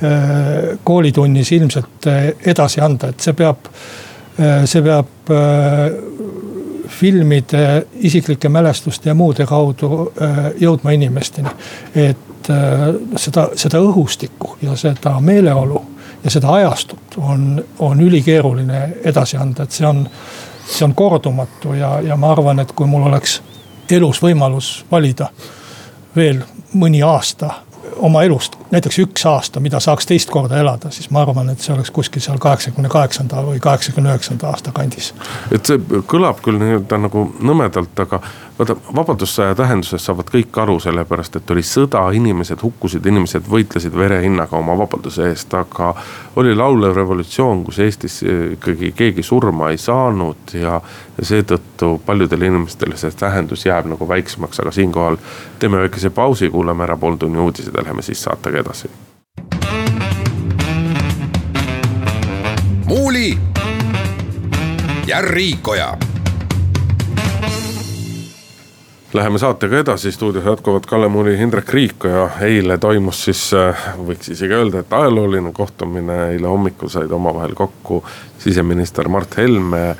äh, 0.04 0.78
koolitunnis 0.84 1.52
ilmselt 1.52 2.06
äh, 2.06 2.28
edasi 2.46 2.80
anda, 2.80 3.10
et 3.10 3.26
see 3.26 3.34
peab, 3.34 3.66
äh, 4.38 4.62
see 4.64 4.84
peab 4.86 5.34
filmide, 6.96 7.86
isiklike 8.06 8.48
mälestuste 8.48 9.10
ja 9.10 9.14
muude 9.14 9.42
kaudu 9.46 10.12
jõudma 10.60 10.92
inimesteni. 10.94 11.50
et 11.94 12.50
seda, 13.18 13.48
seda 13.58 13.80
õhustikku 13.82 14.54
ja 14.62 14.76
seda 14.78 15.16
meeleolu 15.20 15.82
ja 16.26 16.30
seda 16.30 16.52
ajastut 16.52 17.18
on, 17.22 17.64
on 17.78 18.00
ülikeeruline 18.00 18.80
edasi 19.04 19.38
anda, 19.38 19.62
et 19.62 19.76
see 19.76 19.86
on, 19.86 20.02
see 20.66 20.84
on 20.84 20.94
kordumatu 20.98 21.76
ja, 21.78 22.00
ja 22.02 22.16
ma 22.18 22.32
arvan, 22.34 22.58
et 22.58 22.72
kui 22.74 22.88
mul 22.90 23.06
oleks 23.06 23.38
elus 23.94 24.18
võimalus 24.22 24.72
valida 24.90 25.30
veel 26.16 26.42
mõni 26.74 27.04
aasta 27.06 27.52
oma 28.02 28.24
elust, 28.26 28.56
näiteks 28.72 28.98
üks 29.04 29.26
aasta, 29.30 29.60
mida 29.62 29.78
saaks 29.80 30.08
teist 30.10 30.30
korda 30.34 30.58
elada, 30.58 30.90
siis 30.90 31.06
ma 31.14 31.22
arvan, 31.22 31.52
et 31.52 31.62
see 31.62 31.72
oleks 31.74 31.92
kuskil 31.94 32.24
seal 32.24 32.40
kaheksakümne 32.42 32.90
kaheksanda 32.92 33.44
või 33.46 33.60
kaheksakümne 33.62 34.10
üheksanda 34.10 34.50
aasta 34.50 34.74
kandis. 34.74 35.12
et 35.54 35.70
see 35.70 36.02
kõlab 36.10 36.42
küll 36.44 36.58
nii-öelda 36.60 36.98
nagu 37.06 37.28
nõmedalt, 37.38 38.02
aga 38.02 38.20
vaata 38.58 38.76
vabadussõja 38.96 39.54
tähenduses 39.54 40.04
saavad 40.04 40.30
kõik 40.32 40.56
aru, 40.62 40.78
sellepärast 40.80 41.36
et 41.36 41.50
oli 41.52 41.62
sõda, 41.66 42.00
inimesed 42.16 42.62
hukkusid, 42.62 43.06
inimesed 43.06 43.48
võitlesid 43.50 43.96
verehinnaga 43.96 44.56
oma 44.56 44.76
vabaduse 44.78 45.28
eest, 45.28 45.54
aga. 45.54 45.94
oli 46.36 46.54
laulev 46.54 46.96
revolutsioon, 46.96 47.64
kus 47.64 47.78
Eestis 47.78 48.22
ikkagi 48.52 48.92
keegi 48.96 49.22
surma 49.22 49.70
ei 49.70 49.78
saanud 49.78 50.54
ja, 50.54 50.80
ja 51.18 51.24
seetõttu 51.24 52.00
paljudele 52.06 52.46
inimestele 52.46 52.96
see 52.96 53.10
tähendus 53.10 53.66
jääb 53.66 53.86
nagu 53.92 54.08
väiksemaks, 54.08 54.60
aga 54.60 54.72
siinkohal 54.72 55.16
teeme 55.58 55.84
väikese 55.84 56.10
pausi, 56.10 56.50
kuulame 56.50 56.84
ära 56.84 56.96
pooltunni 56.96 57.38
uudised 57.38 57.74
ja 57.74 57.84
läheme 57.84 58.02
siis 58.02 58.22
saatega 58.22 58.64
edasi. 58.64 58.90
muuli 62.86 63.38
ja 65.06 65.20
Riikoja 65.20 65.96
Läheme 69.16 69.38
saatega 69.40 69.78
edasi, 69.80 70.10
stuudios 70.12 70.44
jätkuvad 70.44 70.84
Kalle 70.86 71.08
Muuli, 71.08 71.34
Indrek 71.40 71.70
Riik 71.72 72.04
ja 72.04 72.26
eile 72.44 72.76
toimus 72.78 73.22
siis, 73.24 73.46
äh, 73.56 73.86
võiks 73.96 74.28
isegi 74.34 74.52
öelda, 74.52 74.82
et 74.82 74.92
ajalooline 74.92 75.52
kohtumine, 75.56 76.18
eile 76.34 76.50
hommikul 76.50 76.90
said 76.92 77.14
omavahel 77.16 77.54
kokku 77.56 78.02
siseminister 78.42 79.08
Mart 79.08 79.38
Helme 79.40 79.96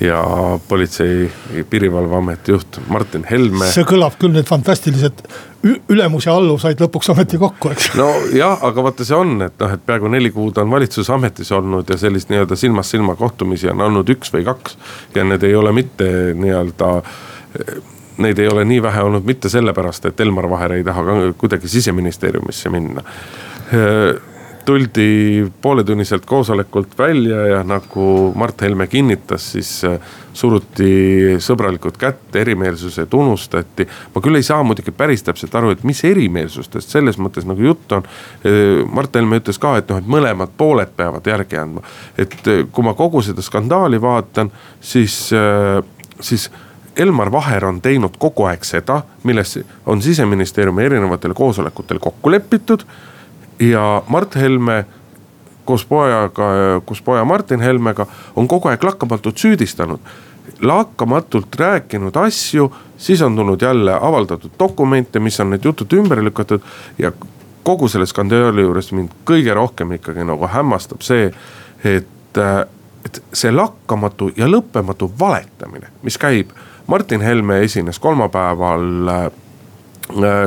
ja 0.00 0.22
politsei 0.68 1.32
piirivalveameti 1.70 2.52
juht 2.52 2.78
Martin 2.88 3.24
Helme. 3.30 3.66
see 3.70 3.86
kõlab 3.86 4.14
küll 4.20 4.34
nüüd 4.34 4.46
fantastiliselt, 4.48 5.24
ülemus 5.90 6.26
ja 6.26 6.34
alluv 6.38 6.60
said 6.62 6.80
lõpuks 6.82 7.10
ometi 7.12 7.38
kokku, 7.42 7.72
eks. 7.74 7.92
nojah, 7.98 8.62
aga 8.66 8.86
vaata, 8.86 9.06
see 9.06 9.18
on, 9.18 9.36
et 9.46 9.58
noh, 9.62 9.74
et 9.74 9.86
peaaegu 9.86 10.10
neli 10.12 10.30
kuud 10.34 10.58
on 10.62 10.70
valitsus 10.70 11.10
ametis 11.10 11.50
olnud 11.54 11.90
ja 11.90 11.98
sellist 11.98 12.30
nii-öelda 12.30 12.58
silmast 12.58 12.94
silma 12.94 13.16
kohtumisi 13.18 13.70
on 13.74 13.82
olnud 13.88 14.14
üks 14.14 14.30
või 14.34 14.46
kaks. 14.46 14.78
ja 15.14 15.26
need 15.26 15.50
ei 15.50 15.58
ole 15.58 15.74
mitte 15.74 16.12
nii-öelda 16.38 16.94
neid 18.18 18.38
ei 18.38 18.48
ole 18.48 18.64
nii 18.64 18.82
vähe 18.82 19.02
olnud 19.02 19.24
mitte 19.24 19.48
sellepärast, 19.48 20.06
et 20.06 20.20
Elmar 20.20 20.50
Vaher 20.50 20.76
ei 20.76 20.84
taha 20.84 21.32
kuidagi 21.38 21.68
siseministeeriumisse 21.68 22.72
minna 22.72 23.04
tuldi 24.64 25.52
pooletunniselt 25.62 26.26
koosolekult 26.26 26.98
välja 26.98 27.46
ja 27.46 27.62
nagu 27.64 28.32
Mart 28.34 28.60
Helme 28.62 28.86
kinnitas, 28.86 29.52
siis 29.52 29.70
suruti 30.32 31.36
sõbralikult 31.42 31.98
kätt, 31.98 32.36
erimeelsused 32.36 33.14
unustati. 33.14 33.86
ma 34.14 34.22
küll 34.22 34.38
ei 34.38 34.46
saa 34.46 34.62
muidugi 34.62 34.94
päris 34.96 35.22
täpselt 35.22 35.54
aru, 35.54 35.72
et 35.74 35.84
mis 35.84 36.04
erimeelsustest 36.04 36.94
selles 36.94 37.18
mõttes 37.18 37.46
nagu 37.48 37.62
jutt 37.62 37.92
on. 37.92 38.06
Mart 38.92 39.14
Helme 39.14 39.42
ütles 39.42 39.58
ka, 39.58 39.76
et 39.78 39.90
noh, 39.90 39.98
et 39.98 40.08
mõlemad 40.08 40.54
pooled 40.56 40.94
peavad 40.96 41.26
järgi 41.26 41.58
andma. 41.58 41.82
et 42.18 42.38
kui 42.72 42.84
ma 42.84 42.94
kogu 42.94 43.22
seda 43.22 43.42
skandaali 43.42 44.00
vaatan, 44.00 44.52
siis, 44.80 45.30
siis 46.20 46.50
Elmar 46.96 47.32
Vaher 47.32 47.64
on 47.64 47.80
teinud 47.80 48.16
kogu 48.18 48.44
aeg 48.44 48.64
seda, 48.64 49.02
milles 49.22 49.58
on 49.86 50.02
siseministeeriumi 50.02 50.84
erinevatel 50.84 51.34
koosolekutel 51.34 51.98
kokku 51.98 52.30
lepitud 52.30 52.84
ja 53.60 54.02
Mart 54.08 54.36
Helme 54.36 54.84
koos 55.64 55.84
pojaga, 55.84 56.50
koos 56.84 57.02
poja 57.02 57.24
Martin 57.24 57.60
Helmega 57.60 58.06
on 58.36 58.48
kogu 58.48 58.68
aeg 58.68 58.84
lakkamatult 58.84 59.38
süüdistanud 59.38 60.00
lakkamatult 60.62 61.54
rääkinud 61.54 62.16
asju, 62.16 62.74
siis 62.98 63.22
on 63.22 63.36
tulnud 63.36 63.62
jälle 63.62 63.94
avaldatud 64.00 64.50
dokumente, 64.58 65.20
mis 65.20 65.40
on 65.40 65.50
need 65.50 65.64
jutud 65.64 65.92
ümber 65.92 66.24
lükatud. 66.24 66.60
ja 66.98 67.12
kogu 67.62 67.88
selle 67.88 68.06
skandaali 68.06 68.62
juures 68.62 68.92
mind 68.92 69.14
kõige 69.26 69.54
rohkem 69.54 69.92
ikkagi 69.92 70.24
nagu 70.26 70.48
hämmastab 70.50 71.02
see, 71.02 71.30
et, 71.84 72.40
et 73.06 73.22
see 73.32 73.52
lakkamatu 73.52 74.32
ja 74.36 74.48
lõppematu 74.50 75.10
valetamine, 75.18 75.92
mis 76.02 76.18
käib. 76.18 76.50
Martin 76.86 77.20
Helme 77.20 77.58
esines 77.60 77.98
kolmapäeval 77.98 79.08
Äh, 79.08 79.30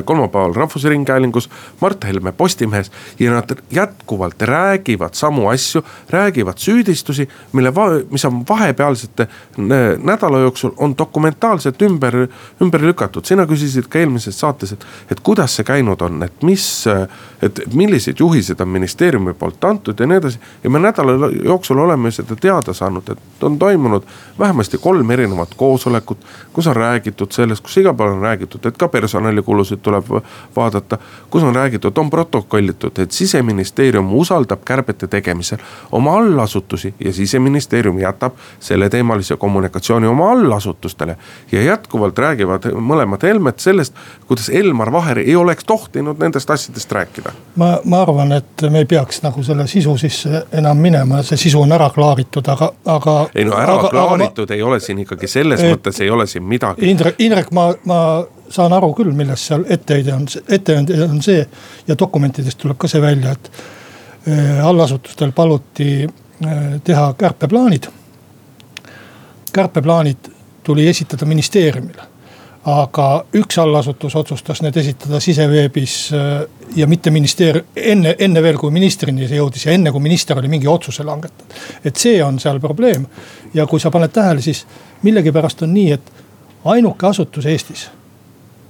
kolmapäeval 0.06 0.54
Rahvusringhäälingus, 0.54 1.50
Mart 1.82 2.04
Helme 2.04 2.32
Postimehes 2.32 2.92
ja 3.20 3.32
nad 3.32 3.58
jätkuvalt 3.72 4.42
räägivad 4.42 5.14
samu 5.14 5.48
asju, 5.48 5.82
räägivad 6.10 6.58
süüdistusi, 6.58 7.30
mille, 7.54 7.74
mis 8.10 8.26
on 8.26 8.44
vahepealsete 8.50 9.24
äh, 9.24 9.96
nädala 10.04 10.40
jooksul 10.40 10.72
on 10.78 10.98
dokumentaalselt 10.98 11.82
ümber, 11.82 12.28
ümber 12.62 12.82
lükatud. 12.82 13.26
sina 13.26 13.46
küsisid 13.46 13.88
ka 13.90 14.00
eelmises 14.00 14.40
saates, 14.40 14.74
et, 14.74 14.86
et 15.12 15.20
kuidas 15.20 15.56
see 15.56 15.66
käinud 15.66 16.02
on, 16.02 16.24
et 16.24 16.44
mis, 16.44 16.66
et 17.42 17.62
millised 17.74 18.20
juhised 18.20 18.60
on 18.62 18.70
ministeeriumi 18.70 19.34
poolt 19.34 19.64
antud 19.64 20.00
ja 20.00 20.08
nii 20.08 20.18
edasi. 20.18 20.40
ja 20.64 20.70
me 20.70 20.80
nädala 20.80 21.30
jooksul 21.44 21.78
oleme 21.78 22.12
seda 22.12 22.36
teada 22.36 22.74
saanud, 22.74 23.10
et 23.10 23.44
on 23.44 23.60
toimunud 23.60 24.04
vähemasti 24.40 24.78
kolm 24.78 25.12
erinevat 25.12 25.56
koosolekut, 25.56 26.26
kus 26.54 26.68
on 26.68 26.76
räägitud 26.76 27.32
sellest, 27.32 27.64
kus 27.64 27.78
igal 27.78 27.94
pool 27.94 28.16
on 28.16 28.22
räägitud, 28.22 28.66
et 28.66 28.78
ka 28.78 28.88
personalikulu 28.88 29.55
kulusid 29.56 29.80
tuleb 29.82 30.06
vaadata. 30.56 30.98
kus 31.30 31.44
on 31.44 31.56
räägitud, 31.56 31.98
on 31.98 32.10
protokollitud, 32.10 33.00
et 33.00 33.12
siseministeerium 33.12 34.14
usaldab 34.14 34.60
kärbete 34.66 35.08
tegemisel 35.08 35.58
oma 35.92 36.18
allasutusi 36.18 36.94
ja 37.00 37.14
siseministeerium 37.14 38.00
jätab 38.00 38.34
selleteemalise 38.60 39.36
kommunikatsiooni 39.36 40.08
oma 40.08 40.32
allasutustele. 40.32 41.18
ja 41.52 41.64
jätkuvalt 41.64 42.18
räägivad 42.18 42.66
mõlemad 42.74 43.24
Helmed 43.24 43.54
sellest, 43.58 43.94
kuidas 44.28 44.50
Elmar 44.50 44.92
Vaher 44.92 45.20
ei 45.20 45.36
oleks 45.36 45.64
tohtinud 45.64 46.20
nendest 46.20 46.50
asjadest 46.50 46.92
rääkida. 46.92 47.32
ma, 47.56 47.80
ma 47.84 48.02
arvan, 48.02 48.32
et 48.32 48.62
me 48.70 48.78
ei 48.78 48.86
peaks 48.86 49.22
nagu 49.22 49.44
selle 49.44 49.68
sisu 49.68 49.98
sisse 49.98 50.46
enam 50.52 50.78
minema, 50.78 51.24
see 51.24 51.38
sisu 51.38 51.62
on 51.62 51.72
ära 51.72 51.90
klaaritud, 51.90 52.48
aga, 52.48 52.72
aga. 52.86 53.18
ei 53.36 53.46
no 53.46 53.58
ära 53.58 53.80
aga, 53.80 53.90
klaaritud 53.90 54.50
aga, 54.50 54.54
ei 54.54 54.64
ole 54.64 54.80
siin 54.80 55.00
ikkagi 55.00 55.28
selles 55.28 55.64
et, 55.64 55.72
mõttes 55.72 56.02
ei 56.02 56.10
ole 56.10 56.28
siin 56.28 56.44
midagi. 56.44 56.90
Indrek, 56.92 57.16
Indrek, 57.20 57.52
ma, 57.52 57.72
ma 57.86 58.00
saan 58.50 58.74
aru 58.74 58.94
küll, 58.94 59.12
milles 59.12 59.48
seal 59.48 59.66
etteheide 59.70 60.14
on, 60.14 60.28
etteheide 60.50 61.04
on 61.04 61.22
see 61.22 61.46
ja 61.88 61.98
dokumentidest 62.00 62.58
tuleb 62.62 62.78
ka 62.78 62.88
see 62.88 63.02
välja, 63.02 63.32
et 63.32 63.52
äh, 64.30 64.66
allasutustel 64.66 65.32
paluti 65.32 66.06
äh, 66.06 66.82
teha 66.84 67.14
kärpeplaanid. 67.14 67.88
kärpeplaanid 69.54 70.32
tuli 70.64 70.88
esitada 70.88 71.26
ministeeriumile 71.26 72.16
aga 72.66 73.08
üks 73.38 73.60
allasutus 73.62 74.16
otsustas 74.18 74.64
need 74.66 74.78
esitada 74.82 75.20
siseveebis 75.22 75.96
äh, 76.18 76.32
ja 76.76 76.88
mitte 76.90 77.12
ministeerium, 77.14 77.68
enne, 77.78 78.16
enne 78.20 78.42
veel 78.42 78.58
kui 78.58 78.74
ministrini 78.74 79.28
see 79.30 79.38
jõudis 79.38 79.68
ja 79.68 79.76
enne 79.78 79.94
kui 79.94 80.02
minister 80.02 80.40
oli 80.42 80.50
mingi 80.50 80.68
otsuse 80.68 81.06
langetanud. 81.06 81.60
et 81.86 81.96
see 81.96 82.24
on 82.24 82.40
seal 82.42 82.60
probleem 82.60 83.06
ja 83.54 83.68
kui 83.70 83.80
sa 83.80 83.92
paned 83.94 84.14
tähele, 84.14 84.42
siis 84.42 84.66
millegipärast 85.06 85.62
on 85.62 85.74
nii, 85.78 85.92
et 85.92 86.12
ainuke 86.74 87.08
asutus 87.08 87.46
Eestis 87.46 87.86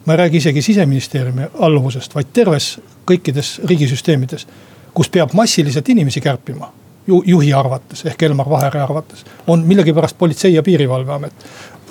ma 0.06 0.14
ei 0.14 0.18
räägi 0.18 0.38
isegi 0.38 0.62
siseministeeriumi 0.62 1.50
alluvusest, 1.60 2.16
vaid 2.16 2.34
terves 2.34 2.76
kõikides 3.10 3.60
riigisüsteemides, 3.66 4.48
kus 4.94 5.10
peab 5.10 5.34
massiliselt 5.34 5.90
inimesi 5.90 6.22
kärpima 6.22 6.72
ju, 7.08 7.24
juhi 7.26 7.54
arvates 7.54 8.06
ehk 8.06 8.24
Elmar 8.24 8.50
Vaheri 8.50 8.80
arvates, 8.80 9.26
on 9.48 9.66
millegipärast 9.68 10.18
Politsei- 10.18 10.54
ja 10.54 10.64
Piirivalveamet. 10.64 11.34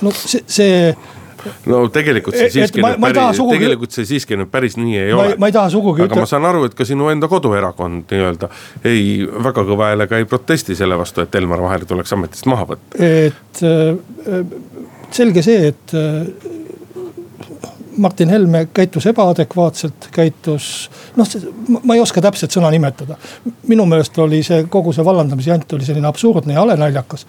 no 0.03 0.11
see, 0.11 0.45
see 0.47 0.97
no 1.67 1.81
tegelikult 1.93 2.37
see 2.37 2.51
siiski 2.51 2.83
ma, 2.83 2.95
ma 2.99 3.11
päris, 3.13 3.39
sugugi... 3.39 3.59
tegelikult 3.59 3.95
see 3.97 4.09
siiski 4.09 4.39
nüüd 4.41 4.51
päris 4.53 4.79
nii 4.81 4.97
ei 4.99 5.13
ma, 5.13 5.23
ole. 5.23 5.37
ma 5.39 5.51
ei 5.51 5.57
taha 5.57 5.71
sugugi. 5.75 6.03
aga 6.03 6.13
ütle... 6.13 6.25
ma 6.25 6.31
saan 6.31 6.49
aru, 6.49 6.65
et 6.69 6.75
ka 6.79 6.87
sinu 6.89 7.11
enda 7.13 7.29
koduerakond 7.31 8.15
nii-öelda 8.15 8.51
ei, 8.91 9.05
väga 9.49 9.67
kõva 9.71 9.91
häälega 9.93 10.21
ei 10.21 10.29
protesti 10.31 10.77
selle 10.79 10.99
vastu, 11.01 11.25
et 11.25 11.39
Elmar 11.41 11.63
Vaher 11.65 11.87
tuleks 11.89 12.15
ametist 12.17 12.49
maha 12.51 12.69
võtta. 12.75 12.99
et 12.99 13.65
äh, 13.65 14.43
selge 15.15 15.45
see, 15.47 15.73
et 15.73 15.97
äh, 15.99 16.53
Martin 17.97 18.29
Helme 18.29 18.67
käitus 18.75 19.07
ebaadekvaatselt, 19.07 20.09
käitus, 20.15 20.91
noh, 21.17 21.29
ma 21.83 21.95
ei 21.95 22.03
oska 22.03 22.23
täpset 22.25 22.55
sõna 22.55 22.71
nimetada. 22.75 23.17
minu 23.69 23.87
meelest 23.87 24.19
oli 24.19 24.43
see 24.43 24.65
kogu 24.71 24.93
see 24.93 25.05
vallandamise 25.05 25.51
jant 25.51 25.73
oli 25.73 25.87
selline 25.87 26.09
absurdne 26.11 26.57
ja 26.57 26.65
halenaljakas 26.65 27.27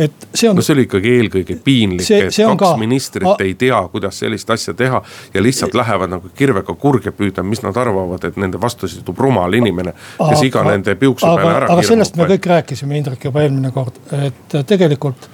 et 0.00 0.28
see 0.34 0.48
on. 0.50 0.56
no 0.56 0.64
see 0.64 0.74
oli 0.74 0.84
ikkagi 0.86 1.12
eelkõige 1.18 1.56
piinlik, 1.64 2.06
et 2.14 2.30
kaks 2.30 2.62
ka... 2.62 2.70
ministrit 2.80 3.28
a... 3.28 3.34
ei 3.44 3.54
tea, 3.58 3.80
kuidas 3.92 4.20
sellist 4.22 4.50
asja 4.50 4.74
teha. 4.76 5.02
ja 5.34 5.42
lihtsalt 5.42 5.74
lähevad 5.76 6.12
nagu 6.14 6.30
kirvega 6.36 6.74
kurge 6.74 7.12
püüda, 7.16 7.44
mis 7.46 7.62
nad 7.64 7.76
arvavad, 7.76 8.24
et 8.28 8.38
nende 8.40 8.60
vastu 8.60 8.88
sidub 8.90 9.18
rumal 9.20 9.54
inimene, 9.58 9.94
kes 10.18 10.46
iga 10.46 10.62
aga, 10.62 10.76
nende 10.76 10.96
piuksu 11.00 11.26
peale 11.26 11.54
ära. 11.58 11.70
aga 11.74 11.86
sellest 11.86 12.18
me 12.20 12.28
kõik 12.34 12.50
rääkisime, 12.54 12.98
Indrek, 13.00 13.28
juba 13.30 13.44
eelmine 13.44 13.72
kord, 13.74 14.00
et 14.16 14.60
tegelikult 14.68 15.28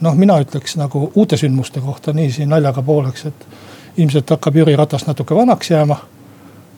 noh, 0.00 0.14
mina 0.14 0.36
ütleks 0.38 0.76
nagu 0.78 1.10
uute 1.14 1.36
sündmuste 1.36 1.80
kohta 1.80 2.12
niiviisi 2.14 2.46
naljaga 2.46 2.82
pooleks, 2.82 3.24
et 3.26 3.46
ilmselt 3.96 4.30
hakkab 4.30 4.56
Jüri 4.56 4.76
Ratas 4.76 5.06
natuke 5.06 5.34
vanaks 5.34 5.70
jääma. 5.70 5.96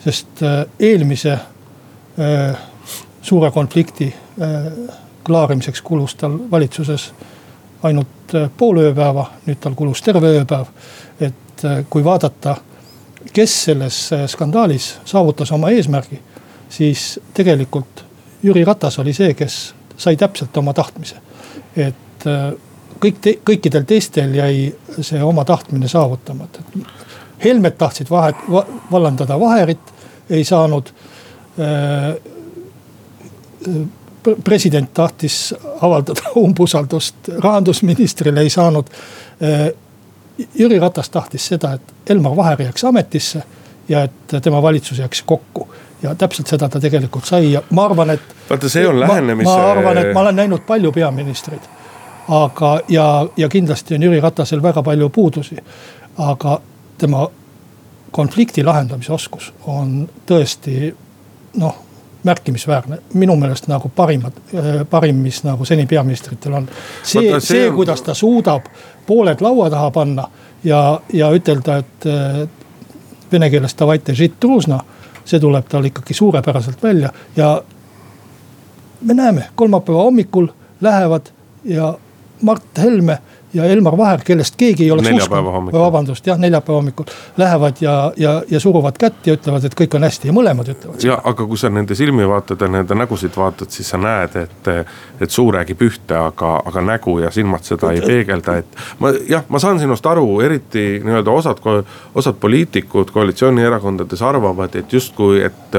sest 0.04 0.42
äh, 0.42 0.66
eelmise 0.80 1.32
äh, 1.32 2.56
suure 3.22 3.50
konflikti 3.50 4.14
klaarimiseks 5.24 5.82
kulus 5.82 6.14
tal 6.14 6.36
valitsuses 6.50 7.12
ainult 7.82 8.32
pool 8.56 8.78
ööpäeva, 8.78 9.24
nüüd 9.46 9.58
tal 9.60 9.74
kulus 9.74 10.02
terve 10.02 10.30
ööpäev. 10.38 10.66
et 11.20 11.64
kui 11.90 12.04
vaadata, 12.04 12.56
kes 13.32 13.64
selles 13.64 13.98
skandaalis 14.26 14.98
saavutas 15.04 15.52
oma 15.52 15.70
eesmärgi, 15.70 16.20
siis 16.70 17.20
tegelikult 17.34 18.04
Jüri 18.42 18.64
Ratas 18.64 18.98
oli 18.98 19.12
see, 19.12 19.34
kes 19.34 19.74
sai 19.96 20.16
täpselt 20.16 20.56
oma 20.56 20.72
tahtmise. 20.72 21.16
et 21.76 22.07
et 22.18 22.26
äh, 22.26 22.52
kõik 23.00 23.20
te, 23.22 23.34
kõikidel 23.46 23.84
teistel 23.86 24.34
jäi 24.34 24.72
see 25.00 25.22
oma 25.22 25.44
tahtmine 25.44 25.88
saavutamata. 25.88 26.64
Helmed 27.44 27.76
tahtsid 27.78 28.10
vahet 28.10 28.36
va,, 28.50 28.64
vallandada 28.90 29.38
Vaherit, 29.40 29.92
ei 30.30 30.44
saanud 30.44 30.90
äh, 31.62 32.16
president 34.44 34.92
tahtis 34.94 35.54
avaldada 35.80 36.34
umbusaldust 36.44 37.30
rahandusministrile, 37.38 38.40
ei 38.40 38.50
saanud. 38.50 38.90
Äh, 39.42 39.70
Jüri 40.54 40.78
Ratas 40.78 41.10
tahtis 41.10 41.48
seda, 41.50 41.72
et 41.74 42.10
Elmar 42.14 42.36
Vaher 42.36 42.60
jääks 42.62 42.84
ametisse 42.86 43.42
ja 43.88 44.04
et 44.06 44.42
tema 44.42 44.62
valitsus 44.62 44.98
jääks 44.98 45.22
kokku. 45.26 45.68
ja 46.02 46.14
täpselt 46.14 46.46
seda 46.46 46.68
ta 46.68 46.78
tegelikult 46.80 47.24
sai 47.26 47.52
ja 47.52 47.62
ma 47.74 47.88
arvan, 47.88 48.10
et. 48.10 48.22
vaata, 48.50 48.68
see 48.70 48.86
on 48.86 49.00
lähenemise. 49.00 49.50
ma 49.50 49.70
arvan, 49.70 49.98
et 49.98 50.12
ma 50.14 50.20
olen 50.20 50.36
näinud 50.36 50.62
palju 50.66 50.92
peaministreid 50.92 51.66
aga, 52.27 52.79
ja, 52.89 53.27
ja 53.37 53.49
kindlasti 53.49 53.95
on 53.95 54.03
Jüri 54.03 54.19
Ratasel 54.21 54.61
väga 54.63 54.83
palju 54.83 55.09
puudusi. 55.09 55.57
aga 56.17 56.61
tema 56.97 57.27
konflikti 58.11 58.63
lahendamise 58.63 59.13
oskus 59.13 59.53
on 59.67 60.09
tõesti 60.29 60.93
noh, 61.57 61.75
märkimisväärne, 62.23 62.97
minu 63.13 63.35
meelest 63.35 63.67
nagu 63.67 63.89
parimad, 63.95 64.33
parim, 64.89 65.15
mis 65.15 65.41
nagu 65.43 65.65
seni 65.65 65.85
peaministritel 65.85 66.53
on. 66.53 66.67
see, 67.03 67.21
see, 67.21 67.39
see, 67.39 67.71
kuidas 67.71 68.01
ta 68.01 68.13
suudab 68.13 68.69
pooled 69.07 69.41
laua 69.41 69.69
taha 69.69 69.91
panna 69.91 70.27
ja, 70.63 71.01
ja 71.13 71.31
ütelda, 71.33 71.77
et 71.77 72.07
vene 73.31 73.49
keeles 73.49 73.75
davайте 73.79 74.15
žit 74.15 74.39
truzna, 74.39 74.79
see 75.25 75.39
tuleb 75.39 75.67
tal 75.69 75.85
ikkagi 75.89 76.13
suurepäraselt 76.13 76.83
välja 76.83 77.09
ja 77.35 77.55
me 79.01 79.13
näeme, 79.13 79.49
kolmapäeva 79.55 80.03
hommikul 80.03 80.47
lähevad 80.81 81.33
ja 81.63 81.93
Mart 82.42 82.78
Helme 82.78 83.18
ja 83.54 83.64
Elmar 83.64 83.96
Vaher, 83.96 84.20
kellest 84.24 84.56
keegi 84.60 84.84
ei 84.84 84.90
oleks 84.92 85.08
uskunud, 85.08 85.70
vabandust 85.72 86.26
jah, 86.26 86.38
neljapäeva 86.40 86.78
hommikul. 86.78 87.08
Lähevad 87.40 87.80
ja, 87.80 87.94
ja, 88.16 88.34
ja 88.50 88.60
suruvad 88.60 88.98
kätt 89.00 89.26
ja 89.26 89.36
ütlevad, 89.38 89.64
et 89.64 89.76
kõik 89.78 89.96
on 89.96 90.04
hästi 90.04 90.28
ja 90.28 90.34
mõlemad 90.36 90.68
ütlevad. 90.74 91.04
ja 91.04 91.16
aga 91.24 91.46
kui 91.48 91.60
sa 91.60 91.70
nende 91.72 91.96
silmi 91.98 92.26
vaatad 92.28 92.60
ja 92.60 92.68
nende 92.72 92.98
nägusid 92.98 93.36
vaatad, 93.36 93.72
siis 93.72 93.88
sa 93.88 94.00
näed, 94.00 94.36
et, 94.36 94.70
et 95.20 95.32
suu 95.32 95.48
räägib 95.54 95.82
ühte, 95.88 96.16
aga, 96.18 96.58
aga 96.68 96.84
nägu 96.92 97.18
ja 97.22 97.32
silmad 97.34 97.64
seda 97.64 97.92
ei 97.96 98.04
peegelda, 98.04 98.58
et. 98.60 98.78
ma 99.00 99.14
jah, 99.28 99.46
ma 99.48 99.62
saan 99.62 99.80
sinust 99.80 100.06
aru, 100.06 100.40
eriti 100.44 100.86
nii-öelda 101.04 101.40
osad, 101.40 101.64
osad 102.14 102.40
poliitikud 102.40 103.14
koalitsioonierakondades 103.16 104.22
arvavad, 104.22 104.76
et 104.76 104.92
justkui, 104.92 105.40
et 105.48 105.78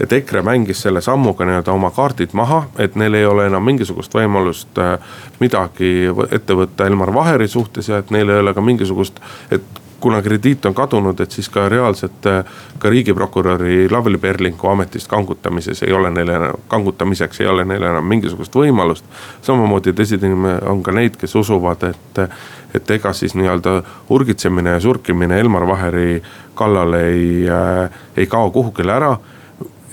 et 0.00 0.12
EKRE 0.12 0.42
mängis 0.42 0.82
selle 0.82 1.00
sammuga 1.00 1.44
nii-öelda 1.44 1.72
oma 1.72 1.90
kaardid 1.90 2.32
maha, 2.32 2.64
et 2.78 2.96
neil 2.96 3.14
ei 3.14 3.26
ole 3.28 3.46
enam 3.50 3.64
mingisugust 3.64 4.14
võimalust 4.14 4.78
äh, 4.80 4.96
midagi 5.40 6.08
ette 6.30 6.56
võtta 6.56 6.86
Elmar 6.88 7.12
Vaheri 7.14 7.48
suhtes 7.48 7.88
ja 7.88 8.00
et 8.00 8.10
neil 8.10 8.30
ei 8.30 8.40
ole 8.40 8.54
ka 8.56 8.64
mingisugust, 8.64 9.20
et 9.52 9.80
kuna 10.00 10.22
krediit 10.24 10.64
on 10.66 10.74
kadunud, 10.74 11.20
et 11.20 11.30
siis 11.30 11.48
ka 11.52 11.66
reaalselt 11.68 12.26
äh, 12.26 12.44
ka 12.78 12.90
riigiprokuröri 12.90 13.90
Lavly 13.92 14.18
Perlingu 14.18 14.68
ametist 14.68 15.08
kangutamises 15.10 15.82
ei 15.82 15.92
ole 15.92 16.10
neil 16.10 16.32
enam, 16.32 16.62
kangutamiseks 16.68 17.40
ei 17.40 17.50
ole 17.52 17.66
neil 17.68 17.84
enam 17.84 18.06
mingisugust 18.08 18.56
võimalust. 18.56 19.04
samamoodi 19.42 19.92
tõsine 19.92 20.32
on 20.68 20.80
ka 20.82 20.94
neid, 20.96 21.18
kes 21.20 21.36
usuvad, 21.36 21.84
et, 21.90 22.22
et 22.74 22.94
ega 22.96 23.12
siis 23.12 23.36
nii-öelda 23.36 23.82
urgitsemine 24.08 24.78
ja 24.78 24.80
surkimine 24.80 25.40
Elmar 25.40 25.68
Vaheri 25.68 26.22
kallale 26.54 27.04
ei 27.10 27.44
äh,, 27.48 28.00
ei 28.16 28.26
kao 28.26 28.50
kuhugile 28.50 28.96
ära 28.96 29.12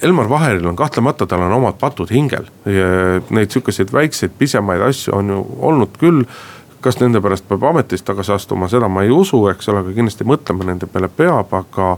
Elmar 0.02 0.30
Vaheril 0.30 0.68
on 0.70 0.76
kahtlemata, 0.76 1.26
tal 1.26 1.42
on 1.42 1.56
omad 1.58 1.80
patud 1.82 2.12
hingel. 2.14 2.46
Neid 2.66 3.54
sihukeseid 3.54 3.94
väikseid 3.94 4.36
pisemaid 4.38 4.84
asju 4.90 5.16
on 5.18 5.34
ju 5.34 5.42
olnud 5.58 5.98
küll. 6.00 6.24
kas 6.82 7.00
nende 7.02 7.20
pärast 7.20 7.48
peab 7.50 7.64
ametist 7.66 8.06
tagasi 8.06 8.32
astuma, 8.32 8.68
seda 8.70 8.88
ma 8.88 9.02
ei 9.04 9.10
usu, 9.12 9.40
eks 9.50 9.68
ole, 9.72 9.82
aga 9.82 9.96
kindlasti 9.96 10.24
mõtlema 10.30 10.68
nende 10.70 10.88
peale 10.88 11.10
peab, 11.10 11.54
aga. 11.54 11.98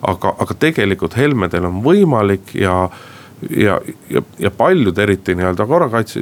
aga, 0.00 0.30
aga 0.40 0.54
tegelikult 0.54 1.16
Helmedel 1.18 1.66
on 1.68 1.82
võimalik 1.84 2.54
ja 2.54 2.86
ja, 3.50 3.80
ja, 4.10 4.22
ja 4.38 4.50
paljud 4.50 4.98
eriti 4.98 5.34
nii-öelda 5.34 5.66
korrakaitse 5.66 6.20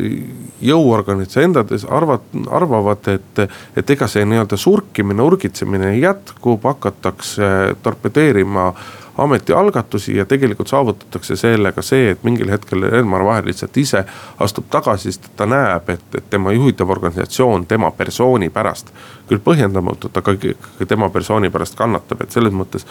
jõuorganid 0.62 1.34
endades 1.42 1.84
arvad, 1.84 2.24
arvavad, 2.50 3.10
et, 3.12 3.42
et 3.76 3.90
ega 3.90 4.08
see 4.10 4.24
nii-öelda 4.28 4.58
surkimine, 4.60 5.22
urgitsemine 5.22 5.94
jätkub, 5.98 6.64
hakatakse 6.64 7.74
torpedeerima 7.82 8.70
ametialgatusi 9.18 10.16
ja 10.16 10.24
tegelikult 10.24 10.68
saavutatakse 10.68 11.36
sellega 11.36 11.82
see, 11.82 12.10
et 12.10 12.22
mingil 12.22 12.50
hetkel 12.50 12.82
Elmar 12.82 13.24
Vaher 13.26 13.46
lihtsalt 13.46 13.76
ise 13.76 14.04
astub 14.40 14.68
tagasi, 14.70 15.12
sest 15.12 15.30
ta 15.36 15.46
näeb, 15.46 15.90
et, 15.90 16.04
et 16.14 16.30
tema 16.30 16.52
juhitav 16.54 16.90
organisatsioon 16.90 17.66
tema 17.66 17.90
persooni 17.90 18.50
pärast. 18.50 18.92
küll 19.28 19.42
põhjendamatult, 19.44 20.16
aga 20.16 20.32
ikkagi 20.32 20.86
tema 20.88 21.10
persooni 21.12 21.50
pärast 21.52 21.74
kannatab, 21.76 22.22
et 22.24 22.32
selles 22.32 22.54
mõttes 22.56 22.86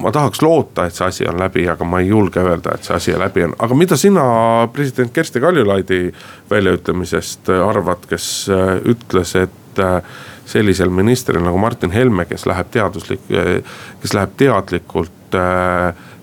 ma 0.00 0.12
tahaks 0.12 0.40
loota, 0.42 0.86
et 0.86 0.96
see 0.96 1.06
asi 1.06 1.26
on 1.28 1.36
läbi, 1.38 1.66
aga 1.68 1.84
ma 1.84 2.00
ei 2.00 2.08
julge 2.08 2.40
öelda, 2.40 2.74
et 2.74 2.86
see 2.86 2.96
asi 2.96 3.18
läbi 3.18 3.44
on, 3.44 3.52
aga 3.58 3.76
mida 3.76 3.98
sina 4.00 4.24
president 4.72 5.12
Kersti 5.12 5.40
Kaljulaidi 5.40 6.00
väljaütlemisest 6.50 7.52
arvad, 7.68 8.08
kes 8.08 8.48
ütles, 8.88 9.36
et 9.36 9.84
sellisel 10.50 10.90
ministril 10.90 11.44
nagu 11.44 11.58
Martin 11.58 11.92
Helme, 11.92 12.24
kes 12.24 12.46
läheb 12.48 12.72
teaduslik, 12.72 13.28
kes 14.00 14.14
läheb 14.16 14.32
teadlikult 14.40 15.12
Äh, 15.12 15.19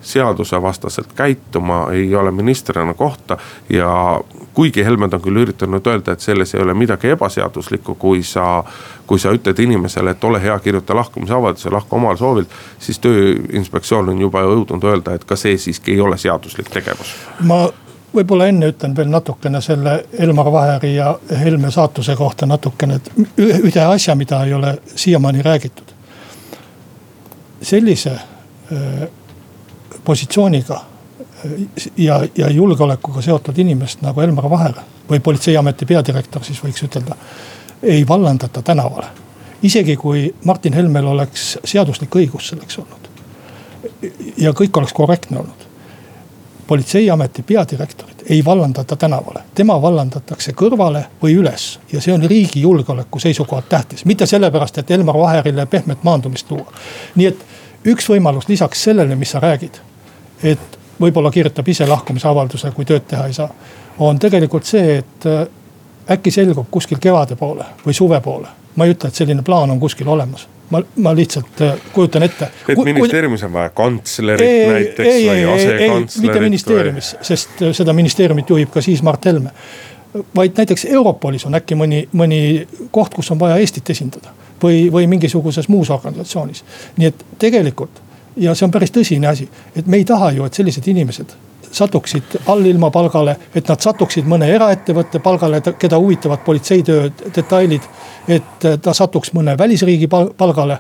seadusevastaselt 0.02 1.13
käituma 1.13 1.88
ei 1.91 2.15
ole 2.15 2.32
ministrina 2.32 2.93
kohta. 2.93 3.38
ja 3.70 4.22
kuigi 4.54 4.86
Helmed 4.86 5.13
on 5.13 5.22
küll 5.22 5.38
üritanud 5.38 5.88
öelda, 5.88 6.12
et 6.12 6.20
selles 6.20 6.56
ei 6.56 6.62
ole 6.62 6.74
midagi 6.74 7.10
ebaseaduslikku, 7.13 7.96
kui 7.96 8.24
sa, 8.24 8.63
kui 9.08 9.20
sa 9.20 9.30
ütled 9.36 9.60
inimesele, 9.60 10.15
et 10.15 10.24
ole 10.24 10.41
hea, 10.41 10.60
kirjuta 10.60 10.96
lahkumisavalduse, 10.96 11.70
lahku 11.70 11.96
omal 11.96 12.17
soovil. 12.17 12.46
siis 12.80 13.00
tööinspektsioon 13.00 14.10
on 14.10 14.22
juba 14.22 14.41
jõudnud 14.41 14.84
öelda, 14.84 15.13
et 15.13 15.26
ka 15.26 15.36
see 15.36 15.58
siiski 15.58 15.93
ei 15.93 16.02
ole 16.02 16.17
seaduslik 16.17 16.72
tegevus. 16.74 17.13
ma 17.39 17.67
võib-olla 18.15 18.48
enne 18.48 18.72
ütlen 18.72 18.96
veel 18.98 19.12
natukene 19.13 19.62
selle 19.62 20.00
Elmar 20.20 20.52
Vaheri 20.52 20.96
ja 20.96 21.12
Helme 21.43 21.72
saatuse 21.72 22.15
kohta 22.15 22.46
natukene, 22.46 22.96
et 22.96 23.12
ühe 23.38 23.86
asja, 23.86 24.15
mida 24.15 24.41
ei 24.46 24.54
ole 24.54 24.78
siiamaani 24.96 25.41
räägitud. 25.41 25.93
sellise 27.62 28.12
Äh, 28.12 28.37
positsiooniga 30.03 30.75
äh, 30.75 30.88
ja, 31.97 32.27
ja 32.38 32.49
julgeolekuga 32.49 33.21
seotud 33.21 33.58
inimest 33.58 34.01
nagu 34.01 34.21
Elmar 34.21 34.49
Vaher 34.49 34.73
või 35.10 35.19
politseiameti 35.19 35.86
peadirektor 35.86 36.43
siis 36.43 36.60
võiks 36.63 36.84
ütelda. 36.84 37.15
ei 37.84 38.08
vallandata 38.08 38.62
tänavale, 38.62 39.08
isegi 39.62 39.95
kui 39.95 40.34
Martin 40.45 40.73
Helmel 40.73 41.06
oleks 41.06 41.58
seaduslik 41.63 42.15
õigus 42.15 42.49
selleks 42.49 42.80
olnud. 42.80 43.10
ja 44.38 44.51
kõik 44.51 44.77
oleks 44.77 44.93
korrektne 44.93 45.39
olnud. 45.39 45.67
politseiameti 46.67 47.43
peadirektorit 47.43 48.23
ei 48.30 48.45
vallandata 48.45 48.95
tänavale, 48.95 49.43
tema 49.56 49.82
vallandatakse 49.82 50.51
kõrvale 50.51 51.06
või 51.23 51.38
üles 51.39 51.80
ja 51.93 52.01
see 52.01 52.13
on 52.13 52.23
riigi 52.23 52.62
julgeoleku 52.62 53.19
seisukohalt 53.19 53.69
tähtis, 53.69 54.06
mitte 54.06 54.25
sellepärast, 54.25 54.77
et 54.77 54.91
Elmar 54.91 55.17
Vaherile 55.17 55.65
pehmet 55.65 56.03
maandumist 56.03 56.51
luua. 56.51 56.73
nii 57.15 57.27
et 57.27 57.45
üks 57.88 58.10
võimalus 58.10 58.50
lisaks 58.50 58.84
sellele, 58.89 59.15
mis 59.15 59.32
sa 59.36 59.41
räägid, 59.43 59.80
et 60.43 60.78
võib-olla 61.02 61.32
kirjutab 61.32 61.67
ise 61.67 61.88
lahkumisavalduse, 61.88 62.71
kui 62.76 62.86
tööd 62.86 63.08
teha 63.08 63.28
ei 63.28 63.34
saa. 63.34 63.50
on 64.00 64.19
tegelikult 64.19 64.65
see, 64.65 64.97
et 64.97 65.26
äh, 65.26 65.47
äkki 66.12 66.32
selgub 66.32 66.67
kuskil 66.71 67.00
kevade 67.02 67.36
poole 67.36 67.65
või 67.86 67.93
suve 67.93 68.21
poole. 68.21 68.47
ma 68.76 68.86
ei 68.86 68.93
ütle, 68.93 69.10
et 69.10 69.15
selline 69.15 69.43
plaan 69.43 69.71
on 69.71 69.80
kuskil 69.80 70.08
olemas 70.08 70.47
ma, 70.69 70.82
ma 70.95 71.13
lihtsalt 71.15 71.62
äh, 71.62 71.76
kujutan 71.93 72.23
ette. 72.23 72.50
et 72.69 72.78
ministeeriumis 72.84 73.43
on 73.43 73.54
vaja 73.54 73.69
kantslerit 73.76 74.47
ei, 74.47 74.69
näiteks 74.71 75.10
ei, 75.10 75.28
või 75.30 75.45
asekantslerit? 75.54 76.28
mitte 76.28 76.43
ministeeriumis 76.43 77.13
või..., 77.15 77.30
sest 77.32 77.62
äh, 77.62 77.76
seda 77.78 77.95
ministeeriumit 77.97 78.50
juhib 78.50 78.73
ka 78.73 78.84
siis 78.84 79.04
Mart 79.06 79.26
Helme. 79.26 79.54
Vaid 80.36 80.58
näiteks 80.58 80.86
Europolis 80.86 81.45
on 81.45 81.56
äkki 81.56 81.75
mõni, 81.75 82.03
mõni 82.13 82.67
koht, 82.91 83.13
kus 83.13 83.32
on 83.32 83.39
vaja 83.39 83.58
Eestit 83.62 83.89
esindada 83.89 84.34
või, 84.63 84.88
või 84.91 85.08
mingisuguses 85.08 85.69
muus 85.69 85.89
organisatsioonis. 85.89 86.63
nii 86.97 87.08
et 87.08 87.25
tegelikult 87.39 88.01
ja 88.38 88.56
see 88.56 88.65
on 88.67 88.71
päris 88.71 88.93
tõsine 88.93 89.27
asi, 89.27 89.49
et 89.75 89.88
me 89.88 89.97
ei 89.97 90.06
taha 90.06 90.32
ju, 90.32 90.45
et 90.45 90.53
sellised 90.53 90.88
inimesed 90.88 91.36
satuksid 91.71 92.38
allilma 92.47 92.89
palgale, 92.91 93.36
et 93.56 93.67
nad 93.67 93.82
satuksid 93.82 94.27
mõne 94.30 94.47
eraettevõtte 94.53 95.19
palgale, 95.19 95.62
keda 95.80 95.99
huvitavad 95.99 96.43
politseitöö 96.45 97.10
detailid. 97.36 97.82
et 98.27 98.65
ta 98.82 98.93
satuks 98.93 99.34
mõne 99.34 99.58
välisriigi 99.58 100.08
palgale 100.38 100.80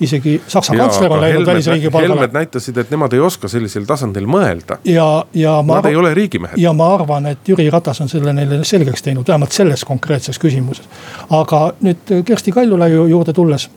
isegi 0.00 0.42
Saksa 0.48 0.74
ja, 0.74 0.82
kantsler 0.82 1.12
on 1.12 1.20
läinud 1.20 1.46
välisriigi 1.46 1.90
palgale. 1.90 2.14
Helmed 2.14 2.32
näitasid, 2.32 2.76
et 2.76 2.90
nemad 2.90 3.12
ei 3.12 3.20
oska 3.20 3.48
sellisel 3.48 3.86
tasandil 3.88 4.26
mõelda. 4.28 4.78
ja, 4.84 5.24
ja 5.34 5.56
ma. 5.62 5.80
Nad 5.80 5.90
ei 5.90 5.96
ole 5.96 6.14
riigimehed. 6.14 6.58
ja 6.60 6.72
ma 6.72 6.92
arvan, 6.94 7.26
et 7.32 7.48
Jüri 7.48 7.70
Ratas 7.70 8.00
on 8.00 8.08
selle 8.08 8.32
neile 8.32 8.60
selgeks 8.64 9.02
teinud, 9.02 9.28
vähemalt 9.28 9.52
selles 9.52 9.84
konkreetses 9.84 10.38
küsimuses. 10.42 10.84
aga 11.30 11.72
nüüd 11.80 12.22
Kersti 12.24 12.52
Kaljulaiu 12.52 13.06
juurde 13.06 13.32
tulles. 13.32 13.70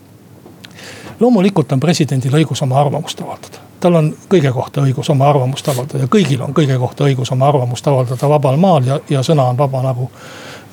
loomulikult 1.20 1.72
on 1.72 1.80
presidendil 1.80 2.36
õigus 2.44 2.64
oma 2.64 2.80
arvamust 2.82 3.22
avaldada 3.22 3.70
tal 3.80 3.96
on 3.96 4.14
kõige 4.30 4.52
kohta 4.52 4.82
õigus 4.84 5.10
oma 5.12 5.30
arvamust 5.30 5.68
avaldada 5.72 6.04
ja 6.04 6.12
kõigil 6.12 6.42
on 6.44 6.54
kõige 6.54 6.78
kohta 6.80 7.08
õigus 7.08 7.32
oma 7.32 7.48
arvamust 7.48 7.88
avaldada 7.88 8.30
vabal 8.30 8.58
maal 8.58 8.88
ja, 8.88 9.00
ja 9.10 9.24
sõna 9.24 9.50
on 9.50 9.58
vaba 9.58 9.84
nagu. 9.84 10.10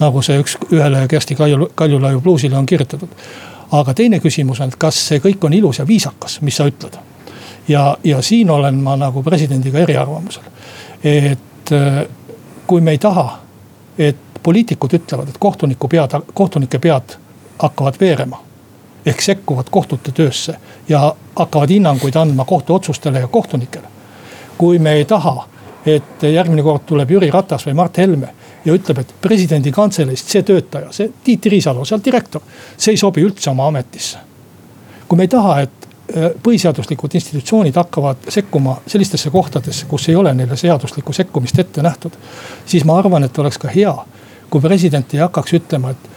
nagu 0.00 0.22
see 0.22 0.36
üks, 0.42 0.58
ühele 0.72 1.06
Kersti 1.08 1.34
Kalju, 1.34 1.70
Kaljulaiu 1.74 2.20
bluusile 2.20 2.56
on 2.58 2.66
kirjutatud 2.66 3.08
aga 3.72 3.94
teine 3.94 4.20
küsimus 4.20 4.60
on, 4.60 4.68
et 4.68 4.78
kas 4.78 4.98
see 5.08 5.20
kõik 5.22 5.44
on 5.44 5.52
ilus 5.52 5.78
ja 5.78 5.86
viisakas, 5.86 6.40
mis 6.40 6.56
sa 6.56 6.66
ütled. 6.66 6.98
ja, 7.68 7.96
ja 8.04 8.22
siin 8.22 8.50
olen 8.50 8.74
ma 8.74 8.96
nagu 8.96 9.22
presidendiga 9.22 9.78
eriarvamusel. 9.78 10.42
et 11.04 11.72
äh, 11.72 12.06
kui 12.66 12.80
me 12.80 12.90
ei 12.90 12.98
taha, 12.98 13.38
et 13.98 14.16
poliitikud 14.42 14.92
ütlevad, 14.92 15.28
et 15.28 15.38
kohtuniku 15.38 15.88
pead, 15.88 16.14
kohtunike 16.34 16.78
pead 16.78 17.16
hakkavad 17.58 17.94
veerema. 18.00 18.42
ehk 19.06 19.20
sekkuvad 19.20 19.66
kohtute 19.70 20.12
töösse 20.12 20.56
ja 20.88 21.14
hakkavad 21.36 21.70
hinnanguid 21.70 22.16
andma 22.16 22.44
kohtuotsustele 22.44 23.20
ja 23.20 23.28
kohtunikele. 23.28 23.88
kui 24.58 24.78
me 24.78 24.92
ei 24.92 25.04
taha, 25.04 25.48
et 25.86 26.22
järgmine 26.22 26.62
kord 26.62 26.82
tuleb 26.86 27.10
Jüri 27.10 27.30
Ratas 27.30 27.66
või 27.66 27.74
Mart 27.74 27.98
Helme 27.98 28.28
ja 28.66 28.74
ütleb, 28.74 29.00
et 29.00 29.14
presidendi 29.22 29.70
kantseleist 29.72 30.32
see 30.32 30.42
töötaja, 30.46 30.90
see 30.94 31.10
Tiit 31.24 31.46
Riisalo, 31.50 31.84
seal 31.86 32.02
direktor, 32.04 32.42
see 32.76 32.96
ei 32.96 33.00
sobi 33.00 33.22
üldse 33.24 33.50
oma 33.50 33.68
ametisse. 33.70 34.18
kui 35.08 35.18
me 35.18 35.22
ei 35.22 35.30
taha, 35.30 35.60
et 35.62 35.86
äh, 35.86 36.32
põhiseaduslikud 36.42 37.14
institutsioonid 37.14 37.76
hakkavad 37.78 38.26
sekkuma 38.28 38.80
sellistesse 38.86 39.30
kohtadesse, 39.30 39.86
kus 39.86 40.08
ei 40.08 40.16
ole 40.16 40.34
neile 40.34 40.56
seaduslikku 40.56 41.12
sekkumist 41.12 41.58
ette 41.58 41.82
nähtud. 41.82 42.12
siis 42.66 42.84
ma 42.84 42.98
arvan, 42.98 43.24
et 43.24 43.38
oleks 43.38 43.58
ka 43.58 43.68
hea, 43.68 43.94
kui 44.50 44.60
president 44.60 45.14
ei 45.14 45.22
hakkaks 45.22 45.54
ütlema, 45.60 45.90
et 45.90 46.10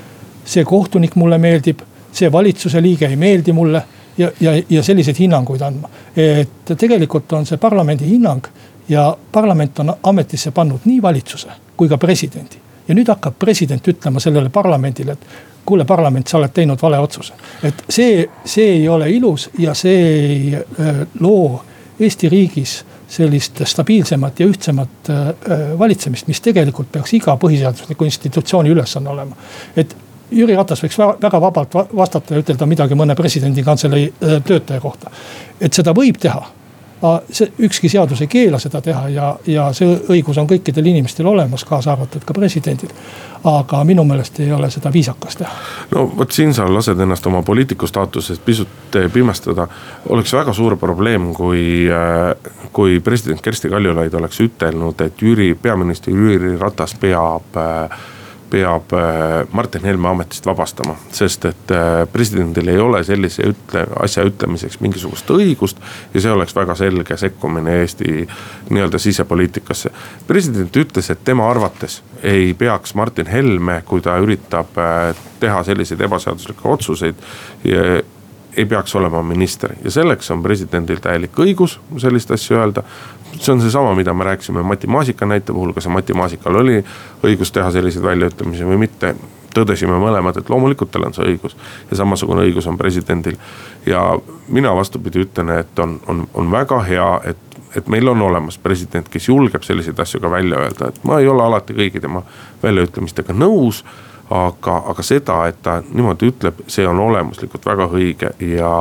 see 0.46 0.66
kohtunik 0.66 1.16
mulle 1.16 1.38
meeldib, 1.38 1.86
see 2.12 2.32
valitsuse 2.32 2.82
liige 2.82 3.08
ei 3.08 3.16
meeldi 3.16 3.54
mulle 3.54 3.84
ja, 4.18 4.32
ja, 4.42 4.58
ja 4.70 4.84
selliseid 4.84 5.20
hinnanguid 5.20 5.62
andma. 5.62 5.90
et 6.18 6.78
tegelikult 6.78 7.34
on 7.34 7.46
see 7.46 7.58
parlamendi 7.58 8.10
hinnang 8.10 8.48
ja 8.90 9.18
parlament 9.32 9.80
on 9.80 9.94
ametisse 10.04 10.52
pannud 10.52 10.86
nii 10.86 11.02
valitsuse 11.02 11.69
kui 11.80 11.90
ka 11.90 11.98
presidendi. 11.98 12.60
ja 12.88 12.96
nüüd 12.98 13.08
hakkab 13.08 13.36
president 13.40 13.88
ütlema 13.88 14.20
sellele 14.20 14.50
parlamendile, 14.50 15.14
et 15.14 15.26
kuule 15.66 15.86
parlament, 15.86 16.28
sa 16.28 16.40
oled 16.40 16.52
teinud 16.54 16.82
vale 16.82 17.00
otsuse. 17.00 17.34
et 17.64 17.84
see, 17.90 18.26
see 18.46 18.72
ei 18.80 18.88
ole 18.90 19.10
ilus 19.12 19.50
ja 19.58 19.74
see 19.74 20.00
ei 20.20 20.56
äh, 20.56 21.04
loo 21.20 21.64
Eesti 22.00 22.30
riigis 22.32 22.74
sellist 23.12 23.60
stabiilsemat 23.68 24.40
ja 24.40 24.46
ühtsemat 24.48 25.10
äh, 25.12 25.32
valitsemist, 25.80 26.28
mis 26.28 26.42
tegelikult 26.42 26.92
peaks 26.92 27.14
iga 27.14 27.36
põhiseadusliku 27.40 28.08
institutsiooni 28.08 28.76
ülesanne 28.76 29.10
olema. 29.10 29.36
et 29.76 29.96
Jüri 30.32 30.56
Ratas 30.56 30.84
võiks 30.84 30.98
väga 31.00 31.42
vabalt 31.42 31.74
vastata 31.96 32.36
ja 32.36 32.44
ütelda 32.44 32.68
midagi 32.70 32.96
mõne 32.96 33.16
presidendi 33.18 33.64
kantselei 33.64 34.12
töötaja 34.20 34.82
kohta. 34.82 35.12
et 35.62 35.74
seda 35.74 35.96
võib 35.96 36.20
teha 36.20 36.44
see 37.32 37.52
ükski 37.60 37.90
seadus 37.90 38.22
ei 38.22 38.28
keela 38.28 38.60
seda 38.60 38.82
teha 38.82 39.10
ja, 39.10 39.30
ja 39.48 39.70
see 39.76 39.88
õigus 40.12 40.38
on 40.42 40.48
kõikidel 40.50 40.90
inimestel 40.92 41.28
olemas, 41.32 41.64
kaasa 41.66 41.94
arvatud 41.94 42.26
ka 42.28 42.34
presidendil. 42.36 42.92
aga 43.44 43.84
minu 43.88 44.04
meelest 44.04 44.40
ei 44.44 44.52
ole 44.52 44.68
seda 44.70 44.92
viisakas 44.94 45.40
teha. 45.40 45.52
no 45.96 46.06
vot 46.18 46.32
siin 46.32 46.54
sa 46.54 46.68
lased 46.74 47.00
ennast 47.00 47.28
oma 47.28 47.42
poliitiku 47.44 47.88
staatusest 47.88 48.46
pisut 48.46 48.96
eh, 48.96 49.12
pimestada. 49.12 49.68
oleks 50.10 50.34
väga 50.34 50.54
suur 50.54 50.78
probleem, 50.78 51.34
kui, 51.34 51.88
eh, 51.88 52.52
kui 52.74 53.00
president 53.00 53.42
Kersti 53.42 53.70
Kaljulaid 53.70 54.14
oleks 54.14 54.40
ütelnud, 54.40 55.02
et 55.02 55.22
Jüri, 55.22 55.54
peaminister 55.62 56.14
Jüri 56.14 56.58
Ratas 56.60 56.96
peab 57.00 57.56
äh, 57.56 58.00
peab 58.50 58.94
äh, 58.94 59.48
Martin 59.52 59.86
Helme 59.86 60.10
ametist 60.10 60.46
vabastama. 60.46 60.96
sest 61.12 61.46
et 61.46 61.72
äh, 61.72 62.08
presidendil 62.12 62.68
ei 62.68 62.80
ole 62.80 63.04
sellise 63.04 63.48
ütle, 63.54 63.86
asja 64.04 64.26
ütlemiseks 64.28 64.80
mingisugust 64.84 65.30
õigust. 65.34 65.78
ja 66.14 66.22
see 66.22 66.32
oleks 66.32 66.56
väga 66.56 66.76
selge 66.76 67.18
sekkumine 67.18 67.80
Eesti 67.82 68.28
nii-öelda 68.70 69.00
sisepoliitikasse. 69.00 69.92
president 70.28 70.76
ütles, 70.76 71.10
et 71.10 71.24
tema 71.24 71.50
arvates 71.50 72.02
ei 72.24 72.54
peaks 72.54 72.96
Martin 72.96 73.28
Helme, 73.28 73.82
kui 73.86 74.02
ta 74.02 74.18
üritab 74.20 74.78
äh, 74.78 75.16
teha 75.40 75.64
selliseid 75.64 76.02
ebaseaduslikke 76.02 76.68
otsuseid 76.68 77.28
ei 78.58 78.66
peaks 78.66 78.96
olema 78.96 79.24
minister 79.24 79.74
ja 79.84 79.92
selleks 79.92 80.32
on 80.32 80.44
presidendil 80.44 81.02
täielik 81.04 81.38
õigus 81.40 81.80
sellist 81.98 82.32
asja 82.32 82.58
öelda 82.58 82.84
see 83.38 83.54
on 83.54 83.62
seesama, 83.62 83.96
mida 83.96 84.14
me 84.14 84.24
rääkisime 84.24 84.64
Mati 84.64 84.88
Maasika 84.88 85.26
näite 85.26 85.54
puhul, 85.54 85.74
kas 85.74 85.88
Mati 85.88 86.14
Maasikal 86.14 86.56
oli 86.56 86.84
õigus 87.24 87.52
teha 87.54 87.72
selliseid 87.72 88.06
väljaütlemisi 88.06 88.66
või 88.66 88.78
mitte. 88.78 89.16
tõdesime 89.50 89.96
mõlemad, 89.98 90.38
et 90.38 90.50
loomulikult 90.50 90.92
tal 90.94 91.08
on 91.08 91.14
see 91.14 91.26
õigus 91.26 91.56
ja 91.90 91.98
samasugune 91.98 92.44
õigus 92.46 92.68
on 92.70 92.78
presidendil. 92.78 93.38
ja 93.86 94.20
mina 94.48 94.76
vastupidi 94.76 95.20
ütlen, 95.20 95.50
et 95.50 95.80
on, 95.80 96.00
on, 96.08 96.28
on 96.34 96.52
väga 96.52 96.84
hea, 96.84 97.22
et 97.24 97.38
et 97.76 97.88
meil 97.88 98.08
on 98.08 98.22
olemas 98.22 98.58
president, 98.58 99.10
kes 99.10 99.28
julgeb 99.28 99.64
selliseid 99.64 100.00
asju 100.00 100.20
ka 100.20 100.32
välja 100.32 100.58
öelda, 100.58 100.88
et 100.88 101.04
ma 101.04 101.20
ei 101.20 101.28
ole 101.28 101.44
alati 101.44 101.74
kõigi 101.74 102.02
tema 102.02 102.24
väljaütlemistega 102.64 103.34
nõus 103.34 103.84
aga, 104.30 104.76
aga 104.92 105.04
seda, 105.04 105.40
et 105.50 105.62
ta 105.66 105.80
niimoodi 105.82 106.30
ütleb, 106.30 106.62
see 106.70 106.86
on 106.88 107.00
olemuslikult 107.02 107.66
väga 107.66 107.88
õige 107.90 108.34
ja, 108.46 108.74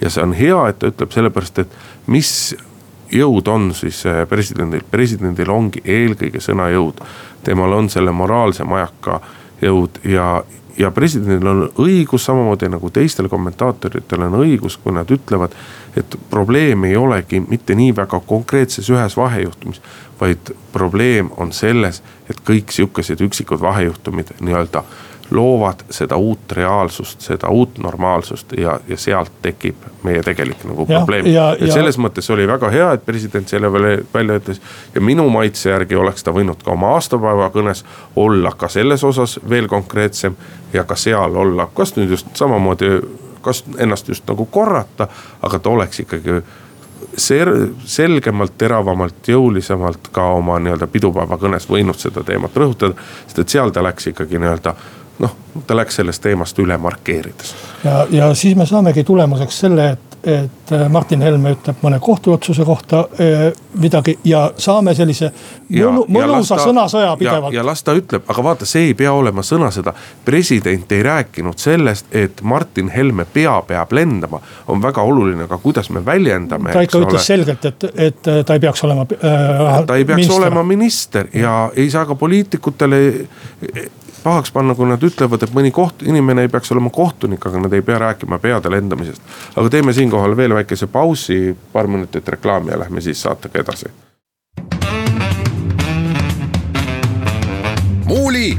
ja 0.00 0.10
see 0.10 0.22
on 0.22 0.34
hea, 0.38 0.60
et 0.70 0.78
ta 0.78 0.92
ütleb 0.92 1.14
sellepärast, 1.14 1.58
et 1.64 1.74
mis 2.06 2.32
jõud 3.12 3.48
on 3.52 3.70
siis 3.76 4.04
eh, 4.06 4.22
presidendil, 4.28 4.84
presidendil 4.90 5.50
ongi 5.50 5.82
eelkõige 5.84 6.40
sõnajõud. 6.40 7.02
temal 7.42 7.72
on 7.72 7.90
selle 7.90 8.12
moraalse 8.14 8.64
majaka 8.64 9.20
jõud 9.62 9.98
ja, 10.04 10.42
ja 10.78 10.90
presidendil 10.90 11.48
on 11.48 11.62
õigus, 11.84 12.24
samamoodi 12.24 12.68
nagu 12.72 12.90
teistel 12.90 13.28
kommentaatoritel 13.28 14.26
on 14.26 14.38
õigus, 14.40 14.78
kui 14.82 14.92
nad 14.92 15.10
ütlevad. 15.10 15.54
et 15.96 16.14
probleem 16.30 16.84
ei 16.84 16.96
olegi 16.96 17.40
mitte 17.40 17.74
nii 17.74 17.96
väga 17.96 18.20
konkreetses 18.26 18.88
ühes 18.90 19.16
vahejuhtumis, 19.16 19.82
vaid 20.20 20.54
probleem 20.72 21.28
on 21.36 21.52
selles, 21.52 22.02
et 22.30 22.40
kõik 22.40 22.72
sihukesed 22.72 23.20
üksikud 23.20 23.60
vahejuhtumid 23.60 24.32
nii-öelda 24.40 24.84
loovad 25.32 25.84
seda 25.90 26.16
uut 26.16 26.52
reaalsust, 26.52 27.20
seda 27.20 27.48
uut 27.48 27.78
normaalsust 27.78 28.52
ja, 28.58 28.78
ja 28.88 28.96
sealt 28.96 29.32
tekib 29.42 29.76
meie 30.02 30.22
tegelik 30.22 30.64
nagu 30.64 30.86
ja, 30.88 30.98
probleem. 31.00 31.26
et 31.58 31.72
selles 31.72 31.96
ja... 31.96 32.02
mõttes 32.04 32.30
oli 32.34 32.46
väga 32.48 32.70
hea, 32.70 32.88
et 32.96 33.04
president 33.06 33.48
selle 33.48 33.72
välja 33.72 34.38
ütles. 34.40 34.60
ja 34.94 35.00
minu 35.00 35.28
maitse 35.32 35.70
järgi 35.70 35.96
oleks 35.96 36.24
ta 36.24 36.34
võinud 36.34 36.62
ka 36.64 36.74
oma 36.74 36.94
aastapäeva 36.96 37.50
kõnes 37.54 37.84
olla 38.16 38.52
ka 38.56 38.68
selles 38.68 39.04
osas 39.04 39.38
veel 39.48 39.68
konkreetsem. 39.68 40.36
ja 40.72 40.84
ka 40.84 40.96
seal 40.96 41.36
olla, 41.36 41.68
kas 41.74 41.96
nüüd 41.96 42.10
just 42.10 42.26
samamoodi, 42.36 42.90
kas 43.42 43.64
ennast 43.78 44.08
just 44.08 44.28
nagu 44.28 44.46
korrata, 44.46 45.08
aga 45.42 45.58
ta 45.58 45.70
oleks 45.70 46.00
ikkagi 46.00 46.42
ser-, 47.16 47.68
selgemalt, 47.84 48.56
teravamalt, 48.58 49.28
jõulisemalt 49.28 50.10
ka 50.12 50.24
oma 50.38 50.58
nii-öelda 50.62 50.86
pidupäeva 50.86 51.38
kõnes 51.40 51.68
võinud 51.70 51.98
seda 51.98 52.24
teemat 52.24 52.56
rõhutada. 52.56 52.94
sest 53.26 53.38
et 53.38 53.48
seal 53.48 53.70
ta 53.70 53.82
läks 53.82 54.06
ikkagi 54.12 54.38
nii-öelda 54.38 54.74
noh, 55.18 55.34
ta 55.66 55.76
läks 55.76 56.00
sellest 56.00 56.22
teemast 56.22 56.58
üle 56.58 56.78
markeerides. 56.78 57.54
ja, 57.84 58.06
ja 58.10 58.34
siis 58.34 58.56
me 58.56 58.66
saamegi 58.66 59.04
tulemuseks 59.04 59.58
selle, 59.64 59.88
et, 59.90 60.16
et 60.22 60.72
äh, 60.72 60.88
Martin 60.88 61.22
Helme 61.22 61.52
ütleb 61.56 61.82
mõne 61.82 61.98
kohtuotsuse 62.00 62.64
kohta 62.64 63.04
eh, 63.18 63.52
midagi 63.82 64.14
ja 64.24 64.44
saame 64.56 64.94
sellise 64.94 65.32
mõnu, 65.68 66.04
mõnusa 66.08 66.56
sõnasõja 66.62 67.16
pidevalt. 67.18 67.54
ja 67.54 67.64
las 67.66 67.82
ta 67.82 67.94
ütleb, 67.98 68.24
aga 68.28 68.44
vaata, 68.44 68.68
see 68.68 68.90
ei 68.90 68.94
pea 68.94 69.12
olema 69.12 69.44
sõnasõda. 69.44 69.92
president 70.24 70.92
ei 70.92 71.02
rääkinud 71.02 71.58
sellest, 71.58 72.06
et 72.14 72.42
Martin 72.42 72.88
Helme 72.88 73.26
pea 73.32 73.58
peab 73.66 73.92
lendama. 73.92 74.40
on 74.68 74.82
väga 74.82 75.02
oluline 75.02 75.48
ka, 75.48 75.58
kuidas 75.58 75.90
me 75.90 76.04
väljendame. 76.04 76.72
ta 76.72 76.80
ikka 76.80 76.98
ütles 76.98 77.20
ole. 77.20 77.26
selgelt, 77.26 77.64
et, 77.64 77.84
et 77.94 78.22
ta 78.46 78.54
ei 78.54 78.60
peaks 78.60 78.84
olema 78.84 79.02
äh,. 79.02 79.84
ta 79.86 79.96
ei 79.96 80.04
peaks 80.04 80.16
minister. 80.16 80.36
olema 80.36 80.62
minister 80.62 81.26
ja 81.34 81.70
ei 81.76 81.90
saa 81.90 82.06
ka 82.06 82.14
poliitikutele 82.14 83.02
pahaks 84.22 84.52
panna, 84.52 84.74
kui 84.74 84.86
nad 84.86 85.02
ütlevad, 85.02 85.42
et 85.42 85.54
mõni 85.54 85.72
koht, 85.74 86.02
inimene 86.06 86.46
ei 86.46 86.50
peaks 86.52 86.72
olema 86.72 86.90
kohtunik, 86.90 87.46
aga 87.46 87.64
nad 87.64 87.72
ei 87.72 87.82
pea 87.82 87.98
rääkima 87.98 88.38
peade 88.38 88.70
lendamisest. 88.70 89.22
aga 89.56 89.70
teeme 89.70 89.92
siinkohal 89.92 90.36
veel 90.36 90.54
väikese 90.54 90.86
pausi, 90.86 91.56
paar 91.72 91.86
minutit 91.86 92.28
reklaami 92.28 92.70
ja 92.70 92.78
lähme 92.78 93.00
siis 93.00 93.22
saatega 93.22 93.60
edasi. 93.60 93.86
muuli 98.04 98.58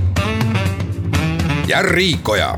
ja 1.68 1.82
Riikoja 1.82 2.58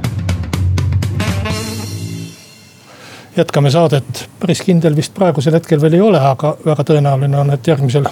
jätkame 3.38 3.72
saadet, 3.72 4.30
päris 4.40 4.62
kindel 4.62 4.96
vist 4.96 5.14
praegusel 5.14 5.54
hetkel 5.54 5.82
veel 5.82 5.94
ei 5.94 6.02
ole, 6.02 6.20
aga 6.20 6.56
väga 6.66 6.84
tõenäoline 6.84 7.38
on, 7.38 7.52
et 7.52 7.68
järgmisel 7.68 8.08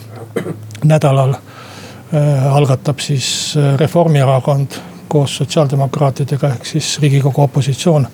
nädalal 0.83 1.35
algatab 2.51 2.99
siis 2.99 3.55
äh, 3.57 3.77
Reformierakond 3.77 4.71
koos 5.07 5.37
sotsiaaldemokraatidega 5.37 6.47
ehk 6.47 6.65
siis 6.65 6.99
riigikogu 7.01 7.41
opositsioon 7.41 8.07
äh, 8.07 8.11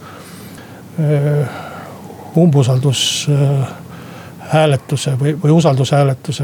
umbusaldushääletuse 2.36 5.20
või, 5.20 5.44
või 5.44 5.52
usaldushääletuse 5.52 6.44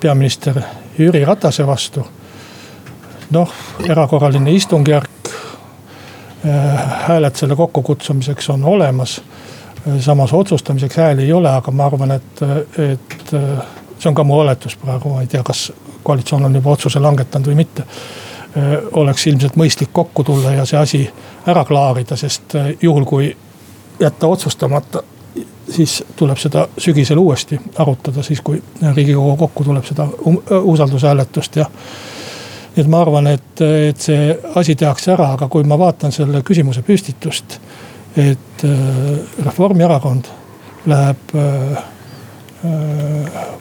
peaminister 0.00 0.60
Jüri 0.98 1.24
Ratase 1.24 1.66
vastu. 1.66 2.06
noh, 3.30 3.50
erakorraline 3.88 4.52
istungjärk, 4.52 5.10
hääled 7.08 7.34
selle 7.34 7.56
kokkukutsumiseks 7.56 8.50
on 8.50 8.64
olemas. 8.64 9.22
samas 10.00 10.32
otsustamiseks 10.32 10.96
hääli 10.96 11.22
ei 11.22 11.32
ole, 11.32 11.50
aga 11.50 11.70
ma 11.70 11.86
arvan, 11.86 12.10
et, 12.10 12.42
et 12.78 13.30
see 13.98 14.08
on 14.08 14.14
ka 14.14 14.24
mu 14.24 14.38
oletus 14.38 14.76
praegu, 14.76 15.08
ma 15.08 15.20
ei 15.20 15.26
tea, 15.26 15.42
kas 15.42 15.72
koalitsioon 16.04 16.44
on 16.44 16.54
juba 16.54 16.70
otsuse 16.70 17.00
langetanud 17.00 17.50
või 17.50 17.64
mitte. 17.64 17.84
oleks 18.92 19.26
ilmselt 19.26 19.56
mõistlik 19.58 19.88
kokku 19.92 20.22
tulla 20.24 20.52
ja 20.54 20.64
see 20.64 20.78
asi 20.78 21.00
ära 21.46 21.64
klaarida, 21.64 22.16
sest 22.16 22.54
juhul 22.82 23.04
kui 23.04 23.36
jätta 24.00 24.26
otsustamata, 24.26 25.02
siis 25.70 26.04
tuleb 26.16 26.38
seda 26.38 26.68
sügisel 26.78 27.18
uuesti 27.18 27.58
arutada, 27.78 28.22
siis 28.22 28.40
kui 28.40 28.62
riigikogu 28.94 29.36
kokku 29.36 29.64
tuleb 29.64 29.84
seda 29.84 30.06
um-, 30.26 30.42
usaldushääletust 30.62 31.56
ja 31.56 31.66
nii 32.76 32.82
et 32.82 32.90
ma 32.90 33.00
arvan, 33.00 33.26
et, 33.30 33.60
et 33.88 34.00
see 34.00 34.38
asi 34.54 34.74
tehakse 34.74 35.12
ära, 35.14 35.32
aga 35.34 35.48
kui 35.48 35.66
ma 35.66 35.78
vaatan 35.78 36.12
selle 36.12 36.42
küsimuse 36.42 36.82
püstitust, 36.82 37.58
et 38.18 38.64
Reformierakond 39.44 40.30
läheb 40.86 41.36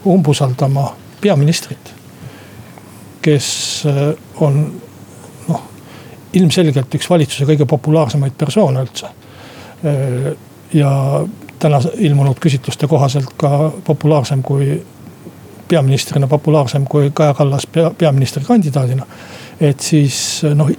umbusaldama 0.06 0.88
peaministrit 1.22 1.94
kes 3.24 3.48
äh, 3.88 4.02
on 4.44 4.60
noh, 5.48 5.62
ilmselgelt 6.34 6.96
üks 6.98 7.10
valitsuse 7.10 7.48
kõige 7.50 7.68
populaarsemaid 7.70 8.36
persoone 8.38 8.84
üldse. 8.86 9.12
Äh, 9.88 10.34
ja 10.74 10.92
täna 11.60 11.80
ilmunud 11.96 12.40
küsitluste 12.44 12.88
kohaselt 12.92 13.36
ka 13.40 13.72
populaarsem 13.86 14.44
kui, 14.44 14.82
peaministrina 15.68 16.28
populaarsem 16.28 16.86
kui 16.90 17.12
Kaja 17.14 17.34
Kallas 17.34 17.68
pea, 17.68 17.92
peaministrikandidaadina. 17.98 19.06
et 19.62 19.80
siis 19.80 20.18
noh, 20.56 20.70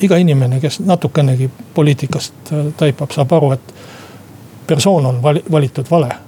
iga 0.00 0.16
inimene, 0.16 0.58
kes 0.60 0.80
natukenegi 0.80 1.50
poliitikast 1.74 2.52
taipab, 2.76 3.12
saab 3.14 3.32
aru, 3.32 3.52
et 3.52 3.74
persoon 4.66 5.06
on 5.06 5.22
valitud 5.22 5.90
vale 5.90 6.23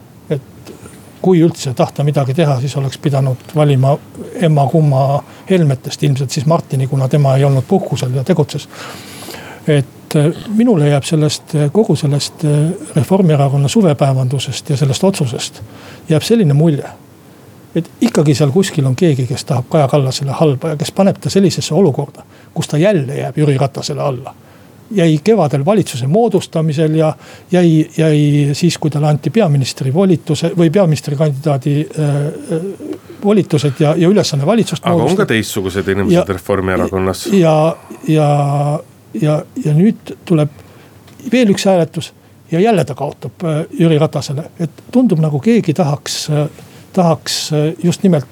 kui 1.22 1.40
üldse 1.42 1.74
tahta 1.74 2.04
midagi 2.04 2.34
teha, 2.34 2.58
siis 2.60 2.76
oleks 2.76 2.98
pidanud 2.98 3.54
valima 3.54 3.96
emma-kumma 4.34 5.22
Helmetest, 5.50 6.02
ilmselt 6.02 6.30
siis 6.30 6.46
Martini, 6.46 6.86
kuna 6.86 7.08
tema 7.08 7.36
ei 7.36 7.44
olnud 7.44 7.64
puhkusel 7.68 8.14
ja 8.14 8.24
tegutses. 8.24 8.68
et 9.66 10.14
minule 10.48 10.88
jääb 10.88 11.04
sellest, 11.04 11.56
kogu 11.72 11.96
sellest 11.96 12.44
Reformierakonna 12.96 13.68
suvepäevandusest 13.68 14.70
ja 14.70 14.76
sellest 14.76 15.04
otsusest 15.04 15.62
jääb 16.08 16.22
selline 16.22 16.54
mulje 16.54 16.86
et 17.76 17.90
ikkagi 18.00 18.34
seal 18.34 18.50
kuskil 18.54 18.86
on 18.88 18.96
keegi, 18.96 19.26
kes 19.28 19.44
tahab 19.44 19.68
Kaja 19.68 19.88
Kallasele 19.88 20.32
halba 20.38 20.72
ja 20.72 20.80
kes 20.80 20.92
paneb 20.96 21.20
ta 21.20 21.30
sellisesse 21.30 21.74
olukorda, 21.74 22.24
kus 22.54 22.68
ta 22.68 22.80
jälle 22.80 23.18
jääb 23.20 23.38
Jüri 23.38 23.58
Ratasele 23.58 24.02
alla. 24.02 24.34
Jäi 24.90 25.18
kevadel 25.24 25.64
valitsuse 25.64 26.06
moodustamisel 26.06 26.94
ja 26.94 27.12
jäi, 27.52 27.88
jäi 27.98 28.50
siis, 28.52 28.78
kui 28.78 28.90
talle 28.90 29.08
anti 29.08 29.30
peaministri 29.30 29.94
volituse 29.94 30.52
või 30.58 30.70
peaministrikandidaadi 30.70 31.88
äh, 31.98 32.60
volitused 33.24 33.80
ja, 33.80 33.94
ja 33.96 34.08
ülesanne 34.08 34.46
valitsust 34.46 34.84
aga 34.84 34.92
moodustada. 34.92 35.22
on 35.22 35.26
ka 35.26 35.32
teistsugused 35.32 35.88
inimesed 35.88 36.18
ja, 36.18 36.24
Reformierakonnas. 36.28 37.26
ja, 37.32 37.76
ja, 38.08 38.28
ja, 39.20 39.42
ja 39.64 39.74
nüüd 39.74 40.14
tuleb 40.24 40.62
veel 41.32 41.50
üks 41.50 41.66
hääletus 41.66 42.12
ja 42.50 42.60
jälle 42.60 42.84
ta 42.84 42.94
kaotab 42.94 43.44
äh, 43.44 43.64
Jüri 43.78 43.98
Ratasele, 43.98 44.50
et 44.60 44.70
tundub 44.92 45.20
nagu 45.20 45.40
keegi 45.40 45.74
tahaks 45.74 46.30
äh, 46.30 46.48
tahaks 46.92 47.52
äh, 47.52 47.74
just 47.82 48.02
nimelt 48.02 48.26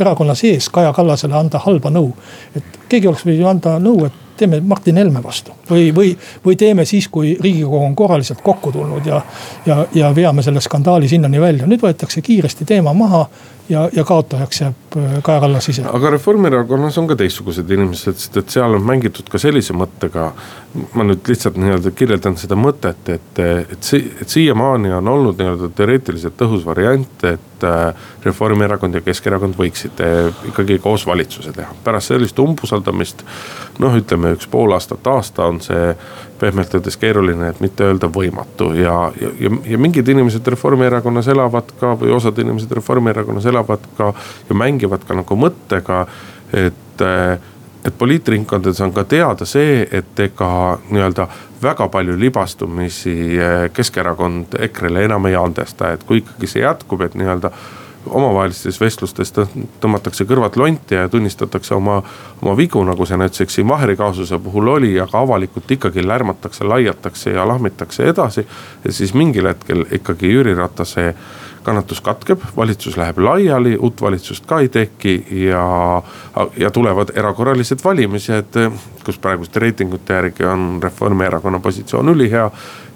erakonna 0.00 0.34
sees 0.34 0.68
Kaja 0.68 0.92
Kallasele 0.92 1.34
anda 1.34 1.58
halba 1.58 1.90
nõu. 1.90 2.12
et 2.56 2.64
keegi 2.88 3.08
oleks 3.08 3.26
võinud 3.26 3.40
ju 3.40 3.48
anda 3.48 3.78
nõu, 3.78 4.06
et 4.06 4.20
teeme 4.36 4.60
Martin 4.60 4.96
Helme 4.98 5.22
vastu 5.22 5.54
või, 5.70 5.88
või, 5.94 6.12
või 6.44 6.56
teeme 6.56 6.84
siis, 6.84 7.08
kui 7.08 7.36
riigikogu 7.40 7.84
on 7.84 7.96
korraliselt 7.96 8.42
kokku 8.42 8.72
tulnud 8.72 9.06
ja, 9.06 9.22
ja, 9.66 9.84
ja 9.94 10.14
veame 10.14 10.42
selle 10.42 10.60
skandaali 10.60 11.08
sinnani 11.08 11.40
välja. 11.40 11.66
nüüd 11.66 11.82
võetakse 11.82 12.22
kiiresti 12.22 12.64
teema 12.68 12.94
maha 12.94 13.26
ja, 13.68 13.88
ja 13.92 14.04
kaotajaks 14.04 14.60
jääb 14.60 14.96
äh, 14.96 15.22
Kaja 15.22 15.40
Kallas 15.40 15.68
ise. 15.68 15.84
aga 15.92 16.10
Reformierakonnas 16.10 16.98
on 16.98 17.08
ka 17.08 17.16
teistsugused 17.16 17.70
inimesed, 17.70 18.18
sest 18.20 18.36
et 18.36 18.52
seal 18.52 18.76
on 18.76 18.84
mängitud 18.84 19.28
ka 19.30 19.40
sellise 19.40 19.76
mõttega. 19.76 20.32
ma 20.94 21.04
nüüd 21.06 21.28
lihtsalt 21.30 21.54
nii-öelda 21.60 21.92
kirjeldan 21.94 22.36
seda 22.36 22.56
mõtet, 22.58 23.08
et, 23.08 23.38
et 23.38 23.86
see, 23.86 24.08
et 24.20 24.28
siiamaani 24.28 24.90
on 24.92 25.08
olnud 25.08 25.38
nii-öelda 25.38 25.68
teoreetiliselt 25.76 26.34
tõhus 26.40 26.64
variant, 26.66 27.24
et 27.30 27.66
äh, 27.68 28.08
Reformierakond 28.24 28.98
ja 28.98 29.04
Keskerakond 29.04 29.54
võiksid 29.58 30.02
äh, 30.02 30.32
ikkagi 30.50 30.80
koos 30.82 31.06
valitsuse 31.06 31.54
teha. 31.54 31.70
pärast 31.84 32.10
sellist 32.12 32.38
umbusaldamist 32.42 33.22
noh, 33.78 33.94
ütleme 33.96 34.34
üks 34.34 34.50
pool 34.50 34.74
aastat, 34.74 35.06
aasta 35.06 35.46
on 35.46 35.53
see 35.62 35.94
pehmelt 36.40 36.74
öeldes 36.74 36.96
keeruline, 37.00 37.48
et 37.52 37.60
mitte 37.60 37.86
öelda 37.86 38.08
võimatu. 38.12 38.72
Ja, 38.78 38.96
ja, 39.20 39.32
ja, 39.40 39.50
ja 39.74 39.80
mingid 39.80 40.08
inimesed 40.08 40.46
Reformierakonnas 40.54 41.28
elavad 41.34 41.74
ka 41.80 41.94
või 42.00 42.14
osad 42.16 42.38
inimesed 42.42 42.72
Reformierakonnas 42.80 43.46
elavad 43.50 43.84
ka 43.98 44.12
ja 44.48 44.58
mängivad 44.58 45.06
ka 45.06 45.18
nagu 45.22 45.38
mõttega, 45.46 46.04
et 46.52 47.04
et 47.84 47.98
poliitringkondades 47.98 48.80
on 48.80 48.92
ka 48.96 49.04
teada 49.04 49.44
see, 49.44 49.82
et 49.92 50.20
ega 50.24 50.78
nii-öelda 50.88 51.26
väga 51.62 51.88
palju 51.92 52.16
libastumisi 52.16 53.36
Keskerakond 53.76 54.56
EKRE-le 54.68 55.04
enam 55.04 55.28
ei 55.28 55.36
andesta, 55.36 55.92
et 55.92 56.04
kui 56.08 56.22
ikkagi 56.22 56.48
see 56.48 56.62
jätkub, 56.64 57.04
et 57.04 57.16
nii-öelda 57.18 57.50
omavahelistes 58.06 58.80
vestlustes 58.80 59.32
tõmmatakse 59.80 60.26
kõrvad 60.28 60.56
lonti 60.60 60.98
ja 60.98 61.08
tunnistatakse 61.08 61.74
oma, 61.74 62.00
oma 62.42 62.56
vigu, 62.56 62.82
nagu 62.84 63.06
see 63.06 63.18
näiteks 63.20 63.58
siin 63.58 63.68
Vaheri 63.68 63.96
kaasuse 63.96 64.38
puhul 64.38 64.68
oli, 64.76 64.92
aga 65.00 65.22
avalikult 65.24 65.70
ikkagi 65.70 66.04
lärmatakse, 66.06 66.64
laiatakse 66.64 67.34
ja 67.36 67.48
lahmitakse 67.48 68.08
edasi. 68.08 68.46
ja 68.84 68.92
siis 68.92 69.14
mingil 69.14 69.48
hetkel 69.48 69.86
ikkagi 69.92 70.32
Jüri 70.32 70.54
Ratase 70.54 71.14
kannatus 71.64 72.00
katkeb, 72.00 72.40
valitsus 72.56 72.96
läheb 72.96 73.18
laiali, 73.18 73.76
uut 73.80 74.02
valitsust 74.02 74.46
ka 74.46 74.60
ei 74.60 74.68
teki 74.68 75.14
ja, 75.48 75.64
ja 76.56 76.70
tulevad 76.70 77.14
erakorralised 77.16 77.80
valimised, 77.84 78.58
kus 79.04 79.18
praeguste 79.18 79.62
reitingute 79.64 80.14
järgi 80.14 80.44
on 80.44 80.78
Reformierakonna 80.82 81.60
positsioon 81.64 82.08
ülihea 82.08 82.50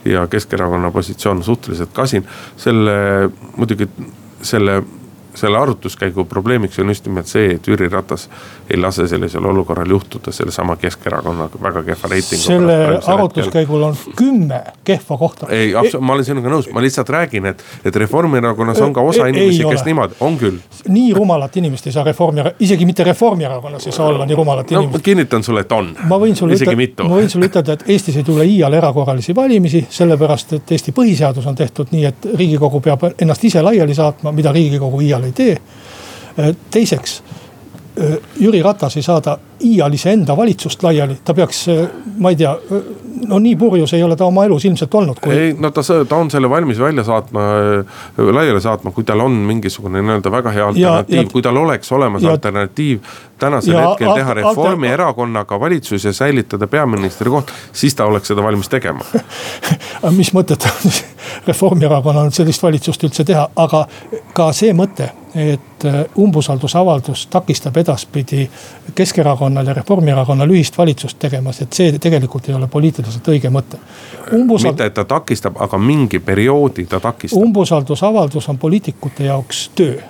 ja 0.05 0.27
Keskerakonna 0.27 0.91
positsioon 0.91 1.43
suhteliselt 1.43 1.93
kasin. 1.93 2.29
selle 2.57 3.31
muidugi 3.57 3.89
selle 4.43 4.83
selle 5.39 5.59
arutluskäigu 5.59 6.25
probleemiks 6.25 6.79
on 6.79 6.89
just 6.89 7.07
nimelt 7.07 7.27
see, 7.27 7.55
et 7.55 7.67
Jüri 7.69 7.89
Ratas 7.89 8.29
ei 8.71 8.77
lase 8.81 9.09
sellisel 9.09 9.45
olukorral 9.45 9.91
juhtuda 9.91 10.33
sellesama 10.33 10.77
Keskerakonna 10.77 11.49
väga 11.63 11.83
kehva 11.83 12.09
reitingu. 12.11 12.45
selle 12.45 13.01
arutluskäigul 13.07 13.83
on 13.83 13.97
kümme 14.17 14.63
kehva 14.85 15.19
kohta. 15.19 15.47
ei, 15.51 15.73
ma 16.01 16.13
olen 16.13 16.25
sinuga 16.25 16.51
nõus, 16.53 16.71
ma 16.73 16.83
lihtsalt 16.83 17.09
räägin, 17.09 17.47
et, 17.47 17.65
et 17.85 17.97
Reformierakonnas 17.97 18.81
on 18.81 18.93
ka 18.93 19.01
osa 19.01 19.27
ei, 19.27 19.33
inimesi, 19.33 19.65
kes 19.71 19.85
niimoodi, 19.85 20.19
on 20.21 20.39
küll. 20.39 20.59
nii 20.89 21.15
rumalat 21.15 21.57
inimest 21.57 21.87
ei 21.87 21.93
saa 21.93 22.05
Reformierakonna, 22.05 22.57
isegi 22.65 22.87
mitte 22.87 23.05
Reformierakonnas 23.05 23.87
ei 23.87 23.93
saa 23.93 24.07
olla 24.07 24.27
nii 24.27 24.37
rumalat 24.37 24.71
no, 24.71 24.83
inimest. 24.83 25.05
kinnitan 25.05 25.43
sulle, 25.43 25.65
et 25.67 25.73
on. 25.73 25.95
ma 26.09 26.19
võin 26.21 26.37
sulle 26.37 26.59
ütelda, 26.59 27.09
ma 27.09 27.21
võin 27.21 27.31
sulle 27.31 27.51
ütelda, 27.51 27.79
et 27.79 27.85
Eestis 27.89 28.17
ei 28.21 28.27
tule 28.27 28.47
iial 28.49 28.75
erakorralisi 28.75 29.35
valimisi, 29.37 29.87
sellepärast 29.91 30.53
et 30.59 30.73
Eesti 30.77 30.93
põhiseadus 30.97 31.47
on 31.49 31.57
tehtud 31.57 31.95
nii, 31.95 32.05
et 32.09 32.29
riigikogu 32.37 32.81
peab 32.85 33.09
ennast 33.19 33.45
ise 33.45 33.63
laiali 33.63 33.95
saatma, 33.95 34.33
mida 34.33 34.53
riigikogu 34.53 35.01
iial 35.05 35.25
ei 35.28 35.28
tee. 35.33 35.57
teiseks 36.71 37.23
Jüri 38.41 38.63
Ratas 38.63 38.97
ei 38.97 39.03
saada 39.03 39.39
iial 39.65 39.95
iseenda 39.95 40.37
valitsust 40.37 40.83
laiali, 40.83 41.19
ta 41.25 41.35
peaks, 41.35 41.67
ma 42.19 42.31
ei 42.31 42.37
tea, 42.37 42.53
no 43.27 43.39
nii 43.43 43.57
purjus 43.57 43.93
ei 43.97 44.03
ole 44.03 44.17
ta 44.17 44.27
oma 44.29 44.45
elus 44.45 44.65
ilmselt 44.65 44.95
olnud 44.95 45.21
kui.... 45.23 45.35
ei, 45.35 45.55
no 45.59 45.71
ta, 45.75 45.83
ta 46.09 46.17
on 46.17 46.31
selle 46.31 46.51
valmis 46.51 46.79
välja 46.79 47.05
saatma, 47.05 47.41
laiali 48.17 48.61
saatma, 48.61 48.93
kui 48.95 49.05
tal 49.05 49.21
on 49.25 49.33
mingisugune 49.49 50.03
nii-öelda 50.03 50.33
väga 50.33 50.55
hea 50.55 50.67
alternatiiv, 50.67 51.31
kui 51.33 51.43
tal 51.43 51.57
oleks 51.57 51.93
olemas 51.93 52.23
ja, 52.23 52.37
alternatiiv. 52.37 53.01
tänasel 53.39 53.75
ja, 53.75 53.89
hetkel 53.89 54.15
teha 54.15 54.35
Reformierakonnaga 54.35 55.61
valitsus 55.61 56.05
ja 56.05 56.13
säilitada 56.13 56.67
peaministri 56.67 57.31
koht, 57.31 57.53
siis 57.73 57.95
ta 57.95 58.05
oleks 58.05 58.29
seda 58.29 58.43
valmis 58.43 58.69
tegema. 58.69 59.05
Mis 60.19 60.33
mõtet 60.35 60.67
on 60.69 60.93
Reformierakonnal 61.51 62.31
sellist 62.35 62.63
valitsust 62.63 63.05
üldse 63.05 63.25
teha, 63.25 63.49
aga 63.57 63.87
ka 64.35 64.51
see 64.57 64.73
mõte, 64.77 65.11
et 65.39 65.85
umbusaldusavaldus 66.19 67.27
takistab 67.31 67.77
edaspidi 67.77 68.49
Keskerakonnal 69.49 69.67
ja 69.67 69.75
Reformierakonnal 69.75 70.51
ühist 70.51 70.77
valitsust 70.79 71.19
tegemas, 71.19 71.63
et 71.63 71.73
see 71.73 71.99
tegelikult 71.99 72.49
ei 72.49 72.55
ole 72.55 72.69
poliitiliselt 72.69 73.29
õige 73.29 73.51
mõte. 73.51 73.79
Umbusald... 74.33 74.75
mitte, 74.75 74.87
et 74.87 74.95
ta 74.95 75.05
takistab, 75.05 75.57
aga 75.61 75.79
mingi 75.79 76.21
perioodi 76.21 76.87
ta 76.87 77.01
takistab. 77.01 77.41
umbusaldusavaldus 77.43 78.49
on 78.49 78.59
poliitikute 78.59 79.25
jaoks 79.25 79.71
töö 79.75 80.01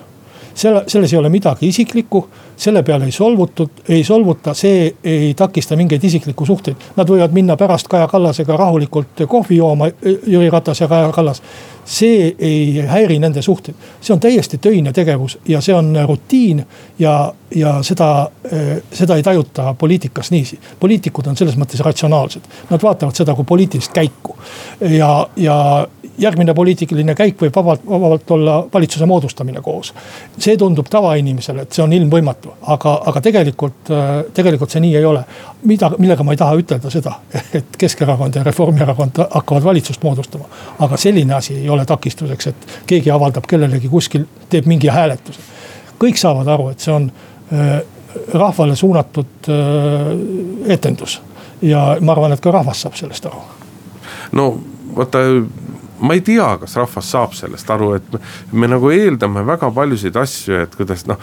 selle, 0.59 0.83
selles 0.87 1.13
ei 1.13 1.19
ole 1.19 1.29
midagi 1.31 1.67
isiklikku, 1.67 2.23
selle 2.59 2.83
peale 2.83 3.07
ei 3.07 3.15
solvutud, 3.15 3.83
ei 3.89 4.03
solvuta, 4.03 4.53
see 4.53 4.93
ei 5.03 5.33
takista 5.37 5.77
mingeid 5.79 6.03
isiklikku 6.03 6.45
suhteid. 6.45 6.89
Nad 6.97 7.09
võivad 7.09 7.35
minna 7.35 7.55
pärast 7.57 7.87
Kaja 7.87 8.07
Kallasega 8.11 8.57
rahulikult 8.59 9.23
kohvi 9.27 9.59
jooma, 9.61 9.89
Jüri 10.03 10.49
Ratas 10.51 10.83
ja 10.83 10.87
Kaja 10.91 11.11
Kallas 11.15 11.41
see 11.89 12.35
ei 12.39 12.85
häiri 12.87 13.19
nende 13.19 13.41
suhteid. 13.41 13.75
see 14.01 14.13
on 14.13 14.19
täiesti 14.19 14.57
töine 14.57 14.93
tegevus 14.93 15.39
ja 15.47 15.61
see 15.61 15.75
on 15.75 15.95
rutiin 16.07 16.65
ja, 16.99 17.33
ja 17.55 17.79
seda, 17.83 18.29
seda 18.93 19.15
ei 19.15 19.23
tajuta 19.23 19.73
poliitikas 19.73 20.31
niiviisi. 20.31 20.59
poliitikud 20.79 21.27
on 21.27 21.37
selles 21.37 21.57
mõttes 21.57 21.81
ratsionaalsed, 21.85 22.45
nad 22.69 22.83
vaatavad 22.83 23.15
seda 23.15 23.35
kui 23.35 23.45
poliitilist 23.45 23.93
käiku. 23.93 24.37
ja, 24.81 25.27
ja 25.35 25.87
järgmine 26.19 26.53
poliitiline 26.53 27.15
käik 27.15 27.41
võib 27.41 27.55
vabalt, 27.55 27.81
vabalt 27.89 28.31
olla 28.31 28.59
valitsuse 28.73 29.05
moodustamine 29.09 29.61
koos. 29.61 29.93
see 30.37 30.57
tundub 30.57 30.87
tavainimesele, 30.89 31.61
et 31.61 31.71
see 31.71 31.83
on 31.83 31.93
ilmvõimatu, 31.93 32.53
aga, 32.61 32.95
aga 33.05 33.21
tegelikult, 33.21 33.89
eh, 33.89 34.23
tegelikult 34.33 34.69
see 34.69 34.81
nii 34.85 34.95
ei 34.95 35.05
ole. 35.05 35.23
mida, 35.63 35.91
millega 35.97 36.23
ma 36.23 36.31
ei 36.31 36.37
taha 36.37 36.55
ütelda 36.55 36.89
seda, 36.89 37.17
et 37.53 37.77
Keskerakond 37.77 38.35
ja 38.35 38.43
Reformierakond 38.43 39.17
hakkavad 39.31 39.63
valitsust 39.63 40.03
moodustama, 40.03 40.45
aga 40.79 40.97
selline 40.97 41.33
asi 41.33 41.55
ei 41.55 41.69
ole 41.69 41.79
ole 41.79 41.85
takistuseks, 41.85 42.47
et 42.47 42.67
keegi 42.87 43.11
avaldab 43.11 43.47
kellelegi 43.47 43.89
kuskil, 43.89 44.25
teeb 44.49 44.67
mingi 44.69 44.91
hääletuse. 44.91 45.39
kõik 45.99 46.19
saavad 46.19 46.47
aru, 46.47 46.69
et 46.71 46.79
see 46.79 46.93
on 46.93 47.09
äh, 47.53 47.81
rahvale 48.33 48.75
suunatud 48.75 49.49
äh, 49.51 50.11
etendus 50.75 51.19
ja 51.61 51.97
ma 52.01 52.15
arvan, 52.15 52.35
et 52.35 52.43
ka 52.43 52.51
rahvas 52.51 52.85
saab 52.85 52.95
sellest 52.99 53.25
aru. 53.25 53.41
no 54.31 54.51
vaata 54.95 55.23
ma 55.99 56.13
ei 56.13 56.21
tea, 56.21 56.47
kas 56.61 56.75
rahvas 56.79 57.11
saab 57.11 57.33
sellest 57.37 57.69
aru, 57.73 57.91
et 57.97 58.13
me, 58.13 58.19
me 58.51 58.69
nagu 58.71 58.91
eeldame 58.93 59.43
väga 59.47 59.71
paljusid 59.75 60.15
asju, 60.19 60.61
et 60.63 60.75
kuidas 60.77 61.05
noh. 61.09 61.19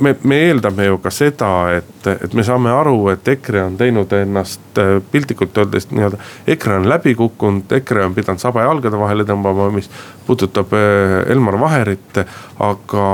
me, 0.00 0.14
me 0.22 0.40
eeldame 0.48 0.86
ju 0.88 1.00
ka 1.02 1.12
seda, 1.14 1.50
et, 1.78 2.10
et 2.12 2.36
me 2.36 2.44
saame 2.46 2.72
aru, 2.72 2.98
et 3.14 3.28
EKRE 3.36 3.64
on 3.70 3.80
teinud 3.80 4.12
ennast 4.18 4.80
äh, 4.82 4.96
piltlikult 5.12 5.58
öeldes 5.58 5.90
nii-öelda. 5.90 6.20
EKRE 6.54 6.78
on 6.80 6.88
läbi 6.90 7.16
kukkunud, 7.18 7.72
EKRE 7.80 8.06
on 8.06 8.14
pidanud 8.16 8.42
saba 8.42 8.66
jalgade 8.66 9.00
vahele 9.00 9.26
tõmbama, 9.28 9.68
mis 9.74 9.90
puudutab 10.26 10.74
äh, 10.76 11.20
Elmar 11.32 11.60
Vaherit, 11.60 12.24
aga 12.62 13.10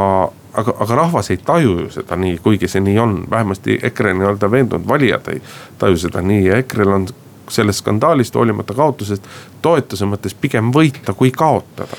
aga, 0.53 0.74
aga 0.84 0.97
rahvas 0.97 1.30
ei 1.32 1.38
taju 1.40 1.78
ju 1.80 1.90
seda 1.93 2.16
nii, 2.20 2.36
kuigi 2.45 2.68
see 2.68 2.82
nii 2.84 2.99
on, 3.01 3.14
vähemasti 3.30 3.78
EKRE 3.88 4.12
nii-öelda 4.18 4.51
veendunud 4.53 4.88
valijad 4.88 5.28
ei 5.32 5.40
taju 5.80 5.97
seda 5.99 6.22
nii 6.22 6.47
ja 6.47 6.59
EKRE-l 6.61 6.93
on 6.93 7.07
sellest 7.51 7.82
skandaalist 7.82 8.34
hoolimata 8.34 8.74
kaotusest 8.74 9.26
toetuse 9.62 10.07
mõttes 10.09 10.34
pigem 10.34 10.72
võita 10.74 11.14
kui 11.14 11.30
kaotada? 11.30 11.99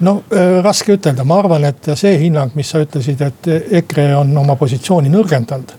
no 0.00 0.22
äh, 0.34 0.58
raske 0.64 0.96
ütelda, 0.96 1.24
ma 1.24 1.38
arvan, 1.42 1.64
et 1.68 1.92
see 1.94 2.16
hinnang, 2.24 2.56
mis 2.58 2.70
sa 2.70 2.82
ütlesid, 2.82 3.22
et 3.22 3.52
EKRE 3.82 4.12
on 4.16 4.36
oma 4.44 4.56
positsiooni 4.60 5.12
nõrgendanud 5.12 5.78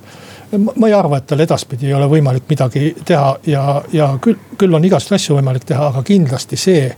ma 0.57 0.87
ei 0.87 0.93
arva, 0.93 1.17
et 1.17 1.27
tal 1.27 1.41
edaspidi 1.41 1.87
ei 1.89 1.93
ole 1.97 2.07
võimalik 2.09 2.45
midagi 2.49 2.93
teha 3.05 3.29
ja, 3.49 3.63
ja 3.93 4.09
küll, 4.21 4.37
küll 4.59 4.75
on 4.77 4.85
igasuguseid 4.85 5.19
asju 5.19 5.37
võimalik 5.39 5.65
teha, 5.65 5.87
aga 5.89 6.03
kindlasti 6.05 6.59
see. 6.59 6.89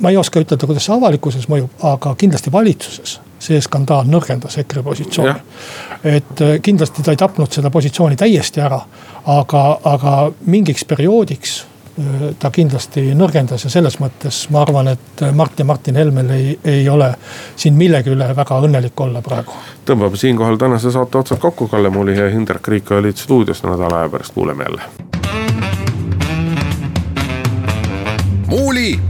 ma 0.00 0.10
ei 0.10 0.16
oska 0.16 0.38
ütelda, 0.38 0.66
kuidas 0.66 0.84
see 0.86 0.94
avalikkuses 0.94 1.48
mõjub, 1.50 1.70
aga 1.86 2.14
kindlasti 2.18 2.52
valitsuses 2.52 3.18
see 3.42 3.60
skandaal 3.62 4.06
nõrgendas 4.10 4.58
EKRE 4.62 4.84
positsiooni. 4.86 5.34
et 6.04 6.46
kindlasti 6.62 7.02
ta 7.02 7.14
ei 7.14 7.20
tapnud 7.20 7.52
seda 7.52 7.70
positsiooni 7.70 8.16
täiesti 8.16 8.62
ära, 8.62 8.80
aga, 9.26 9.66
aga 9.84 10.16
mingiks 10.46 10.84
perioodiks 10.88 11.60
ta 12.40 12.50
kindlasti 12.50 13.10
nõrgendas 13.16 13.66
ja 13.66 13.70
selles 13.70 13.98
mõttes 14.00 14.46
ma 14.50 14.62
arvan, 14.64 14.88
et 14.94 15.24
Mart 15.36 15.58
ja 15.60 15.64
Martin 15.68 15.96
Helmel 16.00 16.30
ei, 16.32 16.58
ei 16.64 16.88
ole 16.88 17.10
siin 17.56 17.76
millegi 17.76 18.14
üle 18.14 18.30
väga 18.36 18.60
õnnelik 18.64 19.00
olla 19.04 19.20
praegu. 19.22 19.52
tõmbame 19.84 20.16
siinkohal 20.16 20.56
tänase 20.56 20.92
saate 20.92 21.18
otsad 21.18 21.38
kokku, 21.42 21.68
Kalle 21.68 21.90
Muuli 21.90 22.16
ja 22.16 22.30
Hindrek 22.32 22.68
Riik 22.68 22.90
olid 22.96 23.20
stuudios, 23.20 23.62
nädala 23.62 24.00
aja 24.00 24.08
pärast 24.08 24.34
kuuleme 24.34 24.64
jälle. 24.64 24.82
muuli 28.46 29.00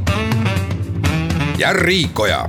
ja 1.58 1.72
Riikoja 1.72 2.48